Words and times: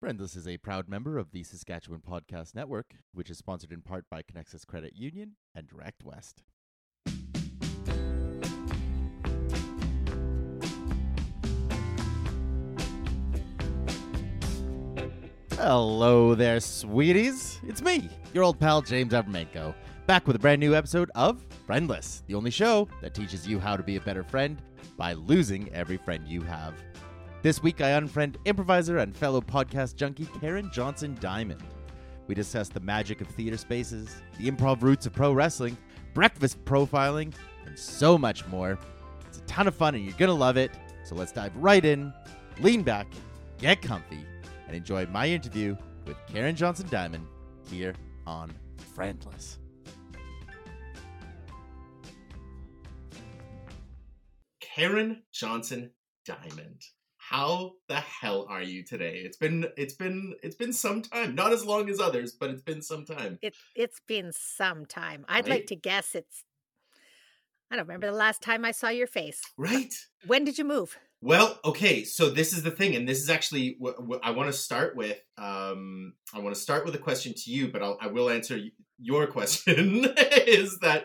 Friendless 0.00 0.36
is 0.36 0.46
a 0.46 0.58
proud 0.58 0.88
member 0.88 1.18
of 1.18 1.32
the 1.32 1.42
Saskatchewan 1.42 2.02
Podcast 2.08 2.54
Network, 2.54 2.94
which 3.12 3.28
is 3.30 3.38
sponsored 3.38 3.72
in 3.72 3.82
part 3.82 4.04
by 4.08 4.22
Conexus 4.22 4.64
Credit 4.64 4.94
Union 4.94 5.32
and 5.56 5.66
Direct 5.66 6.04
West. 6.04 6.44
Hello 15.56 16.36
there, 16.36 16.60
sweeties. 16.60 17.58
It's 17.66 17.82
me, 17.82 18.08
your 18.32 18.44
old 18.44 18.60
pal 18.60 18.82
James 18.82 19.12
Avramenko, 19.12 19.74
back 20.06 20.28
with 20.28 20.36
a 20.36 20.38
brand 20.38 20.60
new 20.60 20.76
episode 20.76 21.10
of 21.16 21.44
Friendless, 21.66 22.22
the 22.28 22.36
only 22.36 22.52
show 22.52 22.86
that 23.02 23.14
teaches 23.14 23.48
you 23.48 23.58
how 23.58 23.76
to 23.76 23.82
be 23.82 23.96
a 23.96 24.00
better 24.00 24.22
friend 24.22 24.62
by 24.96 25.14
losing 25.14 25.68
every 25.72 25.96
friend 25.96 26.28
you 26.28 26.42
have. 26.42 26.74
This 27.40 27.62
week, 27.62 27.80
I 27.80 27.90
unfriend 27.90 28.34
improviser 28.46 28.98
and 28.98 29.16
fellow 29.16 29.40
podcast 29.40 29.94
junkie 29.94 30.26
Karen 30.40 30.70
Johnson 30.72 31.16
Diamond. 31.20 31.62
We 32.26 32.34
discuss 32.34 32.68
the 32.68 32.80
magic 32.80 33.20
of 33.20 33.28
theater 33.28 33.56
spaces, 33.56 34.16
the 34.38 34.50
improv 34.50 34.82
roots 34.82 35.06
of 35.06 35.12
pro 35.12 35.32
wrestling, 35.32 35.76
breakfast 36.14 36.64
profiling, 36.64 37.32
and 37.64 37.78
so 37.78 38.18
much 38.18 38.44
more. 38.48 38.76
It's 39.28 39.38
a 39.38 39.42
ton 39.42 39.68
of 39.68 39.76
fun 39.76 39.94
and 39.94 40.04
you're 40.04 40.16
going 40.16 40.30
to 40.30 40.34
love 40.34 40.56
it. 40.56 40.72
So 41.04 41.14
let's 41.14 41.30
dive 41.30 41.54
right 41.54 41.84
in, 41.84 42.12
lean 42.58 42.82
back, 42.82 43.06
get 43.58 43.82
comfy, 43.82 44.26
and 44.66 44.76
enjoy 44.76 45.06
my 45.06 45.28
interview 45.28 45.76
with 46.08 46.16
Karen 46.26 46.56
Johnson 46.56 46.88
Diamond 46.90 47.24
here 47.70 47.94
on 48.26 48.50
Friendless. 48.96 49.58
Karen 54.60 55.22
Johnson 55.32 55.92
Diamond. 56.26 56.82
How 57.28 57.72
the 57.88 57.96
hell 57.96 58.46
are 58.48 58.62
you 58.62 58.82
today? 58.82 59.18
It's 59.24 59.36
been 59.36 59.66
it's 59.76 59.94
been 59.94 60.34
it's 60.42 60.56
been 60.56 60.72
some 60.72 61.02
time. 61.02 61.34
Not 61.34 61.52
as 61.52 61.64
long 61.64 61.90
as 61.90 62.00
others, 62.00 62.32
but 62.32 62.48
it's 62.48 62.62
been 62.62 62.80
some 62.80 63.04
time. 63.04 63.38
It 63.42 63.54
it's 63.76 64.00
been 64.06 64.32
some 64.32 64.86
time. 64.86 65.26
I'd 65.28 65.44
Right? 65.44 65.50
like 65.60 65.66
to 65.66 65.76
guess 65.76 66.14
it's 66.14 66.44
I 67.70 67.76
don't 67.76 67.86
remember 67.86 68.06
the 68.06 68.16
last 68.16 68.40
time 68.40 68.64
I 68.64 68.70
saw 68.70 68.88
your 68.88 69.06
face. 69.06 69.42
Right? 69.58 69.92
When 70.26 70.44
did 70.44 70.56
you 70.56 70.64
move? 70.64 70.98
Well, 71.20 71.58
okay, 71.64 72.04
so 72.04 72.30
this 72.30 72.52
is 72.52 72.62
the 72.62 72.70
thing, 72.70 72.94
and 72.94 73.06
this 73.06 73.20
is 73.20 73.28
actually 73.28 73.74
what, 73.78 74.02
what 74.06 74.20
I 74.22 74.30
want 74.30 74.48
to 74.50 74.52
start 74.52 74.96
with. 74.96 75.18
Um, 75.36 76.14
I 76.32 76.38
want 76.38 76.54
to 76.54 76.60
start 76.60 76.84
with 76.86 76.94
a 76.94 76.98
question 76.98 77.34
to 77.36 77.50
you, 77.50 77.68
but 77.68 77.82
I'll, 77.82 77.98
I 78.00 78.06
will 78.06 78.30
answer 78.30 78.56
y- 78.56 78.70
your 79.00 79.26
question. 79.36 80.06
is 80.16 80.78
that 80.78 81.04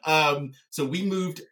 um, 0.04 0.52
so? 0.70 0.84
We 0.86 1.04
moved 1.04 1.42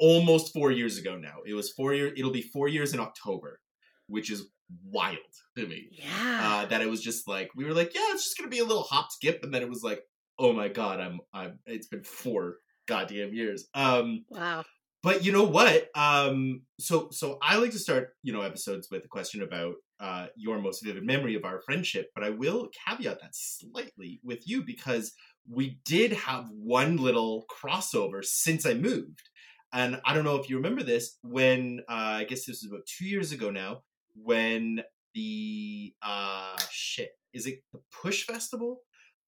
almost 0.00 0.52
four 0.52 0.70
years 0.70 0.98
ago 0.98 1.16
now. 1.16 1.36
It 1.46 1.54
was 1.54 1.70
four 1.70 1.94
years. 1.94 2.12
It'll 2.16 2.30
be 2.30 2.42
four 2.42 2.68
years 2.68 2.94
in 2.94 3.00
October, 3.00 3.60
which 4.06 4.30
is 4.30 4.48
wild 4.84 5.18
to 5.56 5.66
me. 5.66 5.88
Yeah. 5.92 6.62
uh, 6.62 6.66
that 6.66 6.82
it 6.82 6.88
was 6.88 7.02
just 7.02 7.28
like 7.28 7.50
we 7.56 7.64
were 7.64 7.74
like, 7.74 7.94
yeah, 7.94 8.06
it's 8.10 8.24
just 8.24 8.38
gonna 8.38 8.50
be 8.50 8.60
a 8.60 8.64
little 8.64 8.84
hop 8.84 9.10
skip, 9.10 9.40
and 9.42 9.52
then 9.52 9.62
it 9.62 9.68
was 9.68 9.82
like, 9.82 10.02
oh 10.38 10.52
my 10.52 10.68
god, 10.68 11.00
I'm 11.00 11.20
I'm. 11.32 11.58
It's 11.66 11.88
been 11.88 12.04
four 12.04 12.56
goddamn 12.86 13.34
years. 13.34 13.68
Um, 13.74 14.24
wow. 14.28 14.64
but 15.02 15.24
you 15.24 15.32
know 15.32 15.44
what? 15.44 15.88
Um, 15.94 16.62
so 16.78 17.08
so 17.10 17.38
I 17.42 17.56
like 17.56 17.72
to 17.72 17.78
start 17.78 18.10
you 18.22 18.32
know 18.32 18.42
episodes 18.42 18.88
with 18.90 19.04
a 19.04 19.08
question 19.08 19.42
about 19.42 19.74
uh 20.00 20.26
your 20.36 20.58
most 20.58 20.84
vivid 20.84 21.04
memory 21.04 21.34
of 21.34 21.44
our 21.44 21.60
friendship, 21.62 22.10
but 22.14 22.24
I 22.24 22.30
will 22.30 22.68
caveat 22.86 23.20
that 23.20 23.34
slightly 23.34 24.20
with 24.22 24.48
you 24.48 24.62
because 24.64 25.12
we 25.50 25.78
did 25.84 26.12
have 26.12 26.48
one 26.50 26.96
little 26.96 27.44
crossover 27.50 28.24
since 28.24 28.64
I 28.64 28.74
moved. 28.74 29.22
And 29.72 30.00
I 30.04 30.12
don't 30.14 30.24
know 30.24 30.36
if 30.36 30.50
you 30.50 30.56
remember 30.56 30.82
this 30.82 31.16
when 31.22 31.80
uh, 31.88 31.92
I 32.20 32.24
guess 32.24 32.44
this 32.44 32.62
was 32.62 32.70
about 32.70 32.86
two 32.86 33.06
years 33.06 33.32
ago 33.32 33.50
now 33.50 33.82
when 34.14 34.82
the 35.14 35.94
uh 36.02 36.56
shit 36.70 37.10
is 37.32 37.46
it 37.46 37.62
the 37.72 37.80
Push 38.02 38.24
Festival 38.26 38.80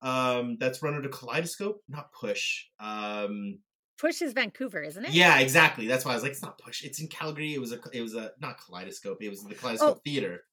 um 0.02 0.56
that's 0.58 0.82
run 0.82 0.94
under 0.94 1.08
Kaleidoscope 1.08 1.82
not 1.88 2.12
Push 2.12 2.64
um 2.80 3.58
Push 3.98 4.22
is 4.22 4.32
Vancouver, 4.32 4.82
isn't 4.82 5.04
it? 5.04 5.12
yeah 5.12 5.38
exactly 5.40 5.86
that's 5.86 6.04
why 6.04 6.12
I 6.12 6.14
was 6.14 6.22
like 6.22 6.32
it's 6.32 6.42
not 6.42 6.58
Push 6.58 6.84
it's 6.84 7.00
in 7.00 7.08
Calgary 7.08 7.54
it 7.54 7.60
was 7.60 7.72
a 7.72 7.78
it 7.92 8.00
was 8.02 8.14
a 8.14 8.32
not 8.40 8.58
Kaleidoscope 8.64 9.22
it 9.22 9.28
was 9.30 9.42
the 9.44 9.54
Kaleidoscope 9.54 9.96
Oh. 9.98 10.00
Theater 10.04 10.44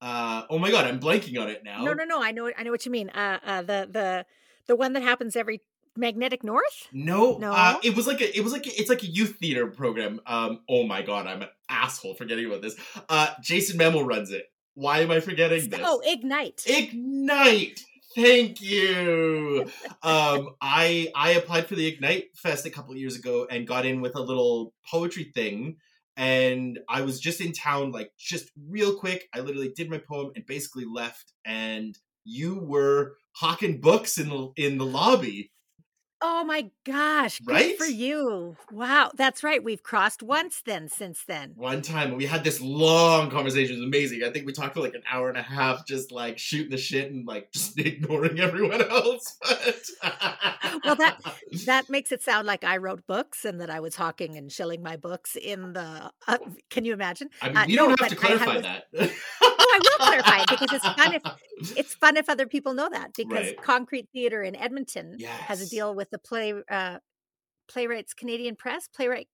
uh 0.00 0.44
oh 0.50 0.58
my 0.58 0.70
god 0.70 0.86
I'm 0.86 1.00
blanking 1.00 1.40
on 1.40 1.48
it 1.48 1.62
now 1.64 1.84
No, 1.84 1.92
no, 1.92 2.04
no. 2.04 2.22
I 2.22 2.32
know 2.32 2.50
I 2.56 2.62
know 2.62 2.70
what 2.70 2.84
you 2.84 2.92
mean. 2.92 3.08
Uh 3.10 3.38
uh 3.44 3.62
the 3.62 3.88
the 3.90 4.26
the 4.66 4.76
one 4.76 4.92
that 4.94 5.02
happens 5.02 5.36
every 5.36 5.60
magnetic 5.96 6.42
north? 6.44 6.88
No, 6.92 7.38
No? 7.38 7.52
Uh, 7.52 7.78
it 7.82 7.96
was 7.96 8.06
like 8.06 8.20
a, 8.20 8.36
it 8.36 8.42
was 8.42 8.52
like 8.52 8.66
a, 8.66 8.70
it's 8.80 8.88
like 8.88 9.02
a 9.02 9.06
youth 9.06 9.36
theater 9.40 9.66
program. 9.66 10.20
Um, 10.26 10.60
oh 10.68 10.84
my 10.84 11.02
god, 11.02 11.26
I'm 11.26 11.42
an 11.42 11.48
asshole 11.68 12.14
forgetting 12.14 12.46
about 12.46 12.62
this. 12.62 12.76
Uh, 13.08 13.28
Jason 13.42 13.78
Mehmel 13.78 14.06
runs 14.06 14.30
it. 14.30 14.44
Why 14.74 15.00
am 15.00 15.10
I 15.10 15.20
forgetting 15.20 15.68
this? 15.68 15.80
Oh, 15.82 16.00
Ignite. 16.04 16.62
Ignite. 16.66 17.80
Thank 18.14 18.60
you. 18.60 19.66
um, 20.02 20.50
I 20.60 21.08
I 21.14 21.32
applied 21.32 21.66
for 21.66 21.74
the 21.74 21.86
Ignite 21.86 22.36
Fest 22.36 22.66
a 22.66 22.70
couple 22.70 22.96
years 22.96 23.16
ago 23.16 23.46
and 23.50 23.66
got 23.66 23.86
in 23.86 24.00
with 24.00 24.16
a 24.16 24.22
little 24.22 24.74
poetry 24.90 25.30
thing. 25.34 25.76
And 26.16 26.78
I 26.90 27.02
was 27.02 27.20
just 27.20 27.40
in 27.40 27.52
town, 27.52 27.90
like 27.90 28.10
just 28.18 28.50
real 28.68 28.94
quick. 28.96 29.28
I 29.34 29.40
literally 29.40 29.72
did 29.74 29.88
my 29.88 29.98
poem 29.98 30.32
and 30.36 30.44
basically 30.46 30.84
left. 30.84 31.32
And 31.44 31.98
you 32.24 32.58
were 32.60 33.14
hawking 33.36 33.80
books 33.80 34.18
in 34.18 34.28
the 34.28 34.52
in 34.56 34.78
the 34.78 34.86
lobby. 34.86 35.50
Oh 36.24 36.44
my 36.44 36.70
gosh. 36.84 37.40
Good 37.40 37.52
Right? 37.52 37.76
for 37.78 37.84
you. 37.84 38.56
Wow. 38.70 39.10
That's 39.16 39.42
right. 39.42 39.62
We've 39.62 39.82
crossed 39.82 40.22
once 40.22 40.62
then 40.64 40.88
since 40.88 41.24
then. 41.24 41.52
one 41.56 41.82
time 41.82 42.14
we 42.16 42.26
had 42.26 42.44
this 42.44 42.60
long 42.60 43.28
conversation. 43.30 43.74
It 43.76 43.78
was 43.80 43.86
amazing. 43.88 44.22
I 44.24 44.30
think 44.30 44.46
we 44.46 44.52
talked 44.52 44.74
for 44.74 44.80
like 44.80 44.94
an 44.94 45.02
hour 45.10 45.28
and 45.28 45.36
a 45.36 45.42
half, 45.42 45.84
just 45.86 46.12
like 46.12 46.38
shooting 46.38 46.70
the 46.70 46.76
shit 46.76 47.10
and 47.10 47.26
like 47.26 47.50
just 47.52 47.76
ignoring 47.78 48.38
everyone 48.38 48.82
else. 48.82 49.36
But 49.42 49.82
Well, 50.84 50.96
that 50.96 51.18
that 51.66 51.90
makes 51.90 52.12
it 52.12 52.22
sound 52.22 52.46
like 52.46 52.64
I 52.64 52.76
wrote 52.76 53.06
books 53.06 53.44
and 53.44 53.60
that 53.60 53.70
I 53.70 53.80
was 53.80 53.96
hawking 53.96 54.36
and 54.36 54.50
shilling 54.50 54.82
my 54.82 54.96
books 54.96 55.36
in 55.36 55.72
the. 55.72 56.10
Uh, 56.28 56.38
can 56.70 56.84
you 56.84 56.92
imagine? 56.92 57.28
I 57.40 57.48
mean, 57.48 57.56
uh, 57.56 57.64
you 57.66 57.76
no, 57.76 57.88
don't 57.88 58.00
have 58.00 58.08
to 58.10 58.16
but 58.16 58.24
I 58.24 58.28
had 58.36 58.38
clarify 58.38 58.60
that. 58.60 58.84
I 59.74 59.80
will 59.82 60.06
clarify 60.06 60.42
it 60.42 60.48
because 60.50 60.72
it's 60.72 60.86
fun 60.86 61.14
if 61.14 61.22
it's 61.76 61.94
fun 61.94 62.16
if 62.16 62.28
other 62.28 62.46
people 62.46 62.74
know 62.74 62.88
that 62.90 63.12
because 63.16 63.46
Right. 63.46 63.62
Concrete 63.62 64.08
Theater 64.12 64.42
in 64.42 64.54
Edmonton 64.54 65.16
has 65.46 65.60
a 65.62 65.68
deal 65.68 65.94
with 65.94 66.10
the 66.12 66.18
play 66.18 66.54
uh, 66.70 66.98
playwrights 67.68 68.14
Canadian 68.14 68.54
Press 68.54 68.88
playwright. 68.94 69.26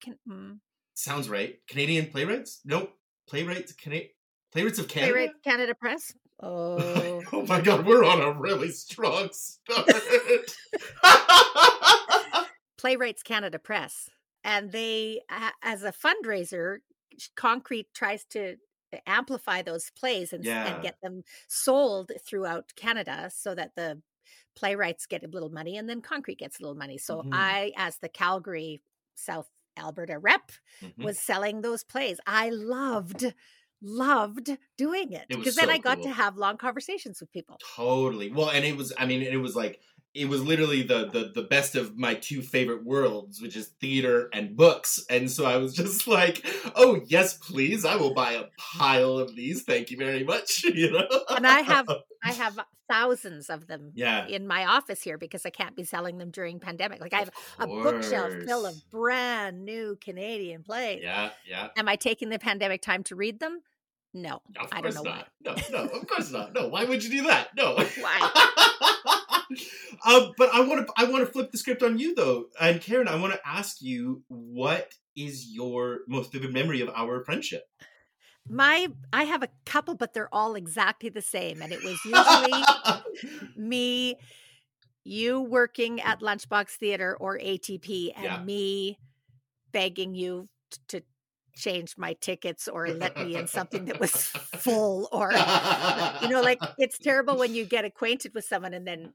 Can, 0.00 0.16
mm, 0.28 0.58
Sounds 0.94 1.28
right. 1.28 1.56
Canadian 1.68 2.06
playwrights? 2.06 2.60
Nope. 2.64 2.92
Playwrights, 3.28 3.72
Cana- 3.72 4.02
playwrights 4.52 4.78
of 4.78 4.86
Canada. 4.88 5.12
playwright 5.12 5.42
Canada 5.42 5.74
Press. 5.74 6.12
Oh, 6.38 7.22
oh 7.32 7.46
my 7.46 7.62
god, 7.62 7.86
we're 7.86 8.04
on 8.04 8.20
a 8.20 8.30
really 8.30 8.70
strong 8.70 9.30
start. 9.32 9.88
Playwrights 12.78 13.22
Canada 13.22 13.58
Press, 13.58 14.10
and 14.44 14.70
they, 14.70 15.22
as 15.62 15.82
a 15.82 15.92
fundraiser, 15.92 16.78
Concrete 17.36 17.86
tries 17.94 18.24
to 18.26 18.56
amplify 19.06 19.62
those 19.62 19.90
plays 19.98 20.34
and, 20.34 20.44
Yeah. 20.44 20.74
and 20.74 20.82
get 20.82 20.96
them 21.02 21.22
sold 21.48 22.12
throughout 22.28 22.72
Canada, 22.76 23.30
so 23.34 23.54
that 23.54 23.70
the 23.74 24.02
playwrights 24.56 25.06
get 25.06 25.24
a 25.24 25.28
little 25.28 25.50
money, 25.50 25.76
and 25.76 25.88
then 25.88 26.02
Concrete 26.02 26.38
gets 26.38 26.58
a 26.58 26.62
little 26.62 26.76
money. 26.76 26.98
So 26.98 27.24
Mhm. 27.24 27.32
I, 27.32 27.72
as 27.76 27.98
the 27.98 28.08
Calgary 28.08 28.82
South 29.14 29.50
Alberta 29.78 30.18
rep, 30.18 30.52
Mhm. 30.80 31.06
was 31.06 31.20
selling 31.20 31.60
those 31.62 31.84
plays. 31.84 32.18
I 32.26 32.50
loved. 32.50 33.34
Loved 33.82 34.58
doing 34.78 35.12
it 35.12 35.28
because 35.36 35.54
then 35.54 35.70
I 35.70 35.78
got 35.78 36.00
cool. 36.00 36.04
to 36.04 36.10
have 36.10 36.36
long 36.38 36.56
conversations 36.56 37.20
with 37.20 37.30
people. 37.30 37.62
Totally. 37.76 38.30
Well, 38.30 38.50
and 38.50 38.64
it 38.64 38.76
was. 38.76 38.92
I 38.98 39.06
mean, 39.06 39.22
it 39.22 39.36
was 39.36 39.56
like 39.56 39.80
it 40.16 40.28
was 40.28 40.42
literally 40.42 40.82
the 40.82 41.06
the 41.10 41.30
the 41.34 41.42
best 41.46 41.74
of 41.76 41.96
my 41.96 42.14
two 42.14 42.42
favorite 42.42 42.84
worlds, 42.84 43.40
which 43.40 43.56
is 43.56 43.68
theater 43.80 44.28
and 44.32 44.56
books. 44.56 45.04
And 45.10 45.30
so 45.30 45.44
I 45.44 45.56
was 45.58 45.74
just 45.74 46.06
like, 46.18 46.44
"Oh 46.74 47.00
yes, 47.06 47.36
please! 47.38 47.84
I 47.84 47.96
will 47.96 48.14
buy 48.14 48.32
a 48.32 48.44
pile 48.58 49.18
of 49.18 49.36
these. 49.36 49.62
Thank 49.62 49.90
you 49.90 49.96
very 49.96 50.24
much." 50.24 50.64
You 50.76 50.90
know. 50.92 51.08
And 51.30 51.46
I 51.46 51.60
have 51.60 51.88
I 52.24 52.32
have 52.32 52.58
thousands 52.88 53.50
of 53.50 53.66
them 53.66 53.92
Yeah. 53.94 54.26
in 54.26 54.46
my 54.46 54.64
office 54.66 55.02
here 55.02 55.18
because 55.18 55.44
I 55.46 55.50
can't 55.50 55.74
be 55.74 55.84
selling 55.84 56.18
them 56.18 56.30
during 56.30 56.60
pandemic. 56.60 57.00
Like 57.00 57.14
I 57.14 57.18
have 57.20 57.30
a 57.58 57.66
bookshelf 57.66 58.32
full 58.46 58.66
of 58.66 58.74
brand 58.90 59.64
new 59.64 59.96
Canadian 60.00 60.62
plays. 60.62 61.00
Yeah. 61.02 61.30
Yeah. 61.48 61.68
Am 61.76 61.88
I 61.88 61.96
taking 61.96 62.28
the 62.28 62.38
pandemic 62.38 62.82
time 62.82 63.02
to 63.04 63.16
read 63.16 63.40
them? 63.40 63.60
No, 64.14 64.40
Of 64.58 64.68
I 64.72 64.80
course 64.80 64.94
don't 64.94 65.04
know 65.04 65.10
not. 65.10 65.28
No, 65.44 65.54
no, 65.78 65.88
of 65.88 66.06
course 66.06 66.30
not. 66.30 66.54
No, 66.54 66.68
why 66.68 66.84
would 66.84 67.04
you 67.04 67.10
do 67.10 67.26
that? 67.26 67.48
No. 67.56 67.74
Why? 68.00 69.32
um, 70.06 70.32
but 70.36 70.50
I 70.52 70.60
want 70.60 70.86
to 70.86 70.92
I 70.96 71.04
want 71.04 71.26
to 71.26 71.32
flip 71.32 71.50
the 71.52 71.58
script 71.58 71.82
on 71.82 71.98
you 71.98 72.14
though, 72.14 72.46
and 72.60 72.80
Karen, 72.80 73.08
I 73.08 73.16
want 73.16 73.32
to 73.34 73.40
ask 73.46 73.80
you 73.80 74.22
what 74.28 74.92
is 75.16 75.48
your 75.50 76.00
most 76.08 76.32
vivid 76.32 76.52
memory 76.52 76.80
of 76.80 76.90
our 76.94 77.24
friendship? 77.24 77.64
My 78.48 78.88
I 79.12 79.24
have 79.24 79.42
a 79.42 79.48
couple, 79.64 79.94
but 79.94 80.14
they're 80.14 80.32
all 80.34 80.54
exactly 80.54 81.08
the 81.08 81.22
same, 81.22 81.62
and 81.62 81.72
it 81.72 81.82
was 81.82 82.04
usually 82.04 82.64
me, 83.56 84.16
you 85.04 85.40
working 85.40 86.00
at 86.00 86.20
Lunchbox 86.20 86.70
Theater 86.70 87.16
or 87.18 87.38
ATP, 87.38 88.12
and 88.16 88.24
Yeah. 88.24 88.38
me 88.44 88.98
begging 89.72 90.14
you 90.14 90.48
to 90.88 91.02
change 91.56 91.96
my 91.96 92.14
tickets 92.14 92.68
or 92.68 92.90
let 92.92 93.16
me 93.18 93.36
in 93.36 93.46
something 93.46 93.86
that 93.86 93.98
was 93.98 94.32
full 94.56 95.08
or 95.12 95.32
you 96.20 96.28
know 96.28 96.42
like 96.42 96.62
it's 96.78 96.98
terrible 96.98 97.38
when 97.38 97.54
you 97.54 97.64
get 97.64 97.84
acquainted 97.84 98.34
with 98.34 98.44
someone 98.44 98.74
and 98.74 98.86
then 98.86 99.12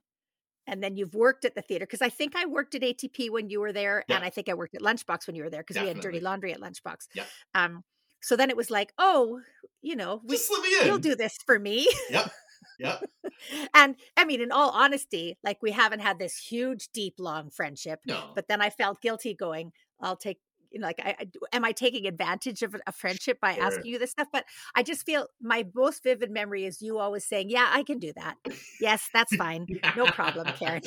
and 0.67 0.81
then 0.83 0.95
you've 0.95 1.13
worked 1.15 1.45
at 1.45 1.55
the 1.55 1.61
theater 1.61 1.85
because 1.85 2.01
I 2.01 2.09
think 2.09 2.35
I 2.35 2.45
worked 2.45 2.75
at 2.75 2.81
ATP 2.81 3.29
when 3.29 3.49
you 3.49 3.59
were 3.59 3.73
there, 3.73 4.03
Yeah. 4.07 4.15
and 4.17 4.25
I 4.25 4.29
think 4.29 4.49
I 4.49 4.53
worked 4.53 4.75
at 4.75 4.81
Lunchbox 4.81 5.27
when 5.27 5.35
you 5.35 5.43
were 5.43 5.49
there 5.49 5.63
because 5.65 5.81
we 5.81 5.87
had 5.87 5.99
dirty 5.99 6.19
laundry 6.19 6.53
at 6.53 6.59
Lunchbox. 6.59 7.07
Yeah. 7.13 7.23
Um. 7.55 7.83
So 8.21 8.35
then 8.35 8.49
it 8.51 8.57
was 8.57 8.69
like, 8.69 8.93
oh, 8.99 9.39
you 9.81 9.95
know, 9.95 10.21
we, 10.23 10.35
Just 10.35 10.47
slip 10.47 10.61
me 10.61 10.69
in. 10.81 10.87
you'll 10.87 10.99
do 10.99 11.15
this 11.15 11.37
for 11.45 11.57
me. 11.57 11.87
Yep. 12.11 12.31
Yep. 12.79 13.03
and 13.73 13.95
I 14.15 14.25
mean, 14.25 14.41
in 14.41 14.51
all 14.51 14.69
honesty, 14.69 15.37
like 15.43 15.57
we 15.63 15.71
haven't 15.71 16.01
had 16.01 16.19
this 16.19 16.37
huge, 16.37 16.89
deep, 16.93 17.15
long 17.17 17.49
friendship. 17.49 17.99
No. 18.05 18.31
But 18.35 18.47
then 18.47 18.61
I 18.61 18.69
felt 18.69 19.01
guilty 19.01 19.33
going, 19.33 19.71
I'll 19.99 20.15
take. 20.15 20.39
You 20.71 20.79
know, 20.79 20.87
like, 20.87 20.99
I, 21.03 21.15
I 21.19 21.27
am 21.53 21.65
I 21.65 21.71
taking 21.71 22.07
advantage 22.07 22.63
of 22.63 22.75
a- 22.87 22.91
friendship 22.91 23.39
by 23.41 23.53
Sure. 23.53 23.63
asking 23.63 23.91
you 23.91 23.99
this 23.99 24.11
stuff? 24.11 24.27
But 24.31 24.45
I 24.75 24.83
just 24.83 25.05
feel 25.05 25.27
my 25.41 25.65
most 25.73 26.03
vivid 26.03 26.31
memory 26.31 26.65
is 26.65 26.81
you 26.81 26.97
always 26.97 27.25
saying, 27.25 27.49
"Yeah, 27.49 27.69
I 27.71 27.83
can 27.83 27.99
do 27.99 28.13
that. 28.13 28.35
Yes, 28.79 29.09
that's 29.13 29.35
fine. 29.35 29.67
No 29.95 30.07
problem, 30.07 30.47
Karen." 30.57 30.81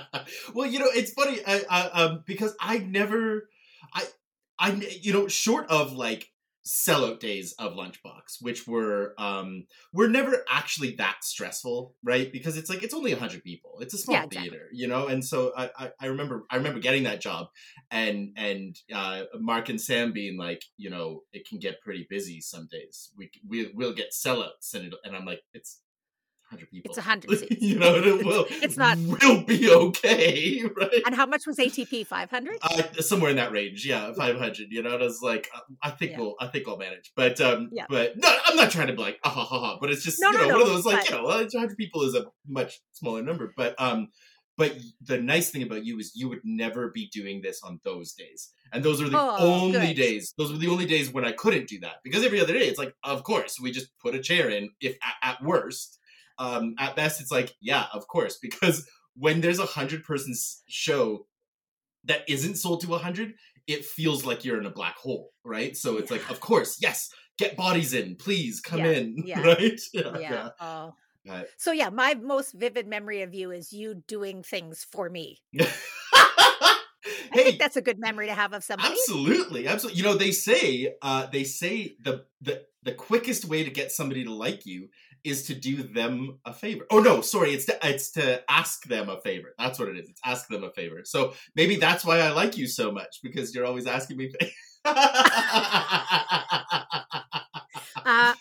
well, 0.54 0.66
you 0.66 0.78
know, 0.78 0.88
it's 0.92 1.12
funny 1.12 1.40
I, 1.46 1.64
I, 1.70 1.80
um, 2.02 2.24
because 2.26 2.54
I 2.60 2.78
never, 2.78 3.48
I, 3.94 4.04
I, 4.58 4.72
you 5.00 5.12
know, 5.12 5.28
short 5.28 5.70
of 5.70 5.92
like 5.92 6.30
sellout 6.68 7.18
days 7.18 7.54
of 7.58 7.72
Lunchbox, 7.72 8.42
which 8.42 8.66
were, 8.66 9.14
um, 9.18 9.64
were 9.92 10.08
never 10.08 10.44
actually 10.48 10.94
that 10.96 11.18
stressful, 11.22 11.94
right? 12.04 12.30
Because 12.30 12.58
it's 12.58 12.68
like 12.68 12.82
it's 12.82 12.94
only 12.94 13.12
a 13.12 13.16
hundred 13.18 13.42
people. 13.42 13.78
It's 13.80 13.94
a 13.94 13.98
small 13.98 14.16
Yeah, 14.16 14.24
exactly. 14.24 14.50
theater, 14.50 14.66
you 14.72 14.86
know, 14.86 15.06
and 15.06 15.24
so 15.24 15.52
I, 15.56 15.70
I, 15.78 15.90
I 16.00 16.06
remember, 16.06 16.44
I 16.50 16.56
remember 16.56 16.80
getting 16.80 17.04
that 17.04 17.20
job, 17.22 17.46
and 17.90 18.30
and 18.36 18.76
uh, 18.94 19.22
Mark 19.38 19.70
and 19.70 19.80
Sam 19.80 20.12
being 20.12 20.36
like, 20.36 20.62
you 20.76 20.90
know, 20.90 21.22
it 21.32 21.48
can 21.48 21.58
get 21.58 21.80
pretty 21.80 22.06
busy 22.10 22.40
some 22.40 22.68
days. 22.70 23.10
We 23.16 23.30
we 23.48 23.72
will 23.74 23.94
get 23.94 24.12
sellouts, 24.12 24.74
and 24.74 24.86
it, 24.86 24.94
and 25.04 25.16
I'm 25.16 25.24
like, 25.24 25.40
it's. 25.54 25.80
100 26.50 26.70
people. 26.70 26.88
It's 26.90 26.96
100 26.96 27.38
seats. 27.40 27.62
you 27.62 27.78
know, 27.78 27.94
it 27.96 28.24
will. 28.24 28.46
It's 28.62 28.76
not- 28.76 28.98
Will 28.98 29.42
be 29.42 29.70
okay, 29.70 30.62
right? 30.76 31.02
And 31.06 31.14
how 31.14 31.26
much 31.26 31.46
was 31.46 31.56
ATP? 31.56 32.06
Five 32.06 32.30
hundred. 32.30 32.56
Uh, 32.62 32.82
somewhere 33.00 33.30
in 33.30 33.36
that 33.36 33.52
range, 33.52 33.84
yeah, 33.86 34.12
five 34.14 34.36
hundred. 34.38 34.68
You 34.70 34.82
know, 34.82 34.94
and 34.94 35.02
I 35.02 35.06
was 35.06 35.20
like, 35.22 35.48
uh, 35.54 35.60
I 35.82 35.90
think 35.90 36.12
Yeah. 36.12 36.20
we'll, 36.20 36.34
I 36.40 36.46
think 36.46 36.66
I'll 36.66 36.76
manage. 36.78 37.12
But, 37.16 37.40
um, 37.40 37.70
Yeah. 37.72 37.86
but 37.88 38.16
no, 38.16 38.34
I'm 38.46 38.56
not 38.56 38.70
trying 38.70 38.86
to 38.88 38.92
be 38.94 39.02
like, 39.02 39.18
ah, 39.24 39.30
ha, 39.30 39.44
ha, 39.44 39.58
ha. 39.60 39.78
But 39.80 39.90
it's 39.90 40.02
just, 40.04 40.20
No, 40.20 40.30
you 40.30 40.38
no, 40.38 40.40
know, 40.40 40.48
one 40.48 40.58
no, 40.58 40.62
of 40.64 40.68
those 40.68 40.86
like, 40.86 41.08
but- 41.08 41.10
you 41.10 41.22
know, 41.22 41.60
hundred 41.60 41.76
people 41.76 42.02
is 42.02 42.14
a 42.14 42.26
much 42.46 42.80
smaller 42.92 43.22
number. 43.22 43.52
But, 43.56 43.74
um, 43.78 44.08
but 44.56 44.76
the 45.02 45.18
nice 45.20 45.50
thing 45.50 45.62
about 45.62 45.84
you 45.84 45.98
is 46.00 46.12
you 46.16 46.28
would 46.28 46.40
never 46.44 46.88
be 46.90 47.08
doing 47.12 47.42
this 47.42 47.60
on 47.62 47.78
those 47.84 48.12
days, 48.14 48.50
and 48.72 48.82
those 48.82 49.00
are 49.00 49.08
the 49.08 49.16
Oh, 49.16 49.36
only 49.62 49.88
good. 49.94 49.96
days. 49.96 50.34
Those 50.36 50.50
were 50.50 50.58
the 50.58 50.66
only 50.68 50.84
days 50.86 51.12
when 51.12 51.24
I 51.24 51.30
couldn't 51.32 51.68
do 51.68 51.78
that 51.80 51.96
because 52.02 52.24
every 52.24 52.40
other 52.40 52.52
day 52.54 52.66
it's 52.68 52.78
like, 52.78 52.92
of 53.04 53.22
course, 53.22 53.60
we 53.60 53.70
just 53.70 53.90
put 54.02 54.16
a 54.16 54.20
chair 54.20 54.48
in. 54.50 54.70
If 54.80 54.96
at, 55.02 55.30
at 55.30 55.42
worst, 55.44 55.98
um, 56.38 56.74
at 56.78 56.96
best, 56.96 57.20
it's 57.20 57.30
like, 57.30 57.52
yeah, 57.60 57.86
of 57.92 58.06
course, 58.08 58.38
because 58.40 58.88
when 59.16 59.40
there's 59.40 59.58
a 59.58 59.66
hundred 59.66 60.04
person 60.04 60.34
show 60.68 61.26
that 62.04 62.22
isn't 62.28 62.56
sold 62.56 62.80
to 62.82 62.94
a 62.94 62.98
hundred, 62.98 63.34
it 63.66 63.84
feels 63.84 64.24
like 64.24 64.44
you're 64.44 64.58
in 64.60 64.66
a 64.66 64.70
black 64.70 64.96
hole, 64.96 65.30
right? 65.44 65.76
So 65.76 65.96
it's 65.98 66.10
like, 66.10 66.28
of 66.30 66.40
course, 66.40 66.78
yes, 66.80 67.10
get 67.38 67.56
bodies 67.56 67.92
in, 67.92 68.16
please 68.16 68.60
come 68.60 68.80
Yeah, 68.80 68.90
in, 68.90 69.16
yeah. 69.26 69.40
right? 69.42 69.80
Yeah, 69.92 70.18
Yeah. 70.18 70.48
Oh. 70.60 70.94
yeah. 71.24 71.42
So 71.58 71.72
yeah, 71.72 71.90
my 71.90 72.14
most 72.14 72.52
vivid 72.54 72.86
memory 72.86 73.22
of 73.22 73.34
you 73.34 73.50
is 73.50 73.72
you 73.72 74.02
doing 74.06 74.42
things 74.42 74.86
for 74.90 75.10
me. 75.10 75.40
I 77.30 77.30
hey, 77.32 77.44
think 77.44 77.58
that's 77.58 77.76
a 77.76 77.82
good 77.82 77.98
memory 77.98 78.26
to 78.26 78.34
have 78.34 78.52
of 78.52 78.64
somebody. 78.64 78.90
absolutely, 78.90 79.66
absolutely. 79.68 79.98
You 79.98 80.04
know, 80.04 80.14
they 80.14 80.30
say, 80.32 80.94
uh, 81.02 81.26
they 81.26 81.44
say 81.44 81.96
the 82.02 82.24
the 82.40 82.62
the 82.82 82.92
quickest 82.92 83.44
way 83.44 83.64
to 83.64 83.70
get 83.70 83.92
somebody 83.92 84.24
to 84.24 84.32
like 84.32 84.64
you 84.64 84.88
is 85.24 85.46
to 85.46 85.54
do 85.54 85.82
them 85.82 86.38
a 86.44 86.52
favor. 86.52 86.86
Oh 86.90 87.00
no, 87.00 87.20
sorry, 87.20 87.52
it's 87.54 87.64
to 87.66 87.78
it's 87.82 88.10
to 88.12 88.42
ask 88.50 88.84
them 88.84 89.08
a 89.08 89.20
favor. 89.20 89.54
That's 89.58 89.78
what 89.78 89.88
it 89.88 89.96
is. 89.98 90.08
It's 90.08 90.20
ask 90.24 90.48
them 90.48 90.64
a 90.64 90.70
favor. 90.72 91.02
So 91.04 91.34
maybe 91.54 91.76
that's 91.76 92.04
why 92.04 92.20
I 92.20 92.30
like 92.30 92.56
you 92.56 92.66
so 92.66 92.90
much 92.92 93.18
because 93.22 93.54
you're 93.54 93.66
always 93.66 93.86
asking 93.86 94.16
me. 94.18 94.32
Uh, 98.04 98.32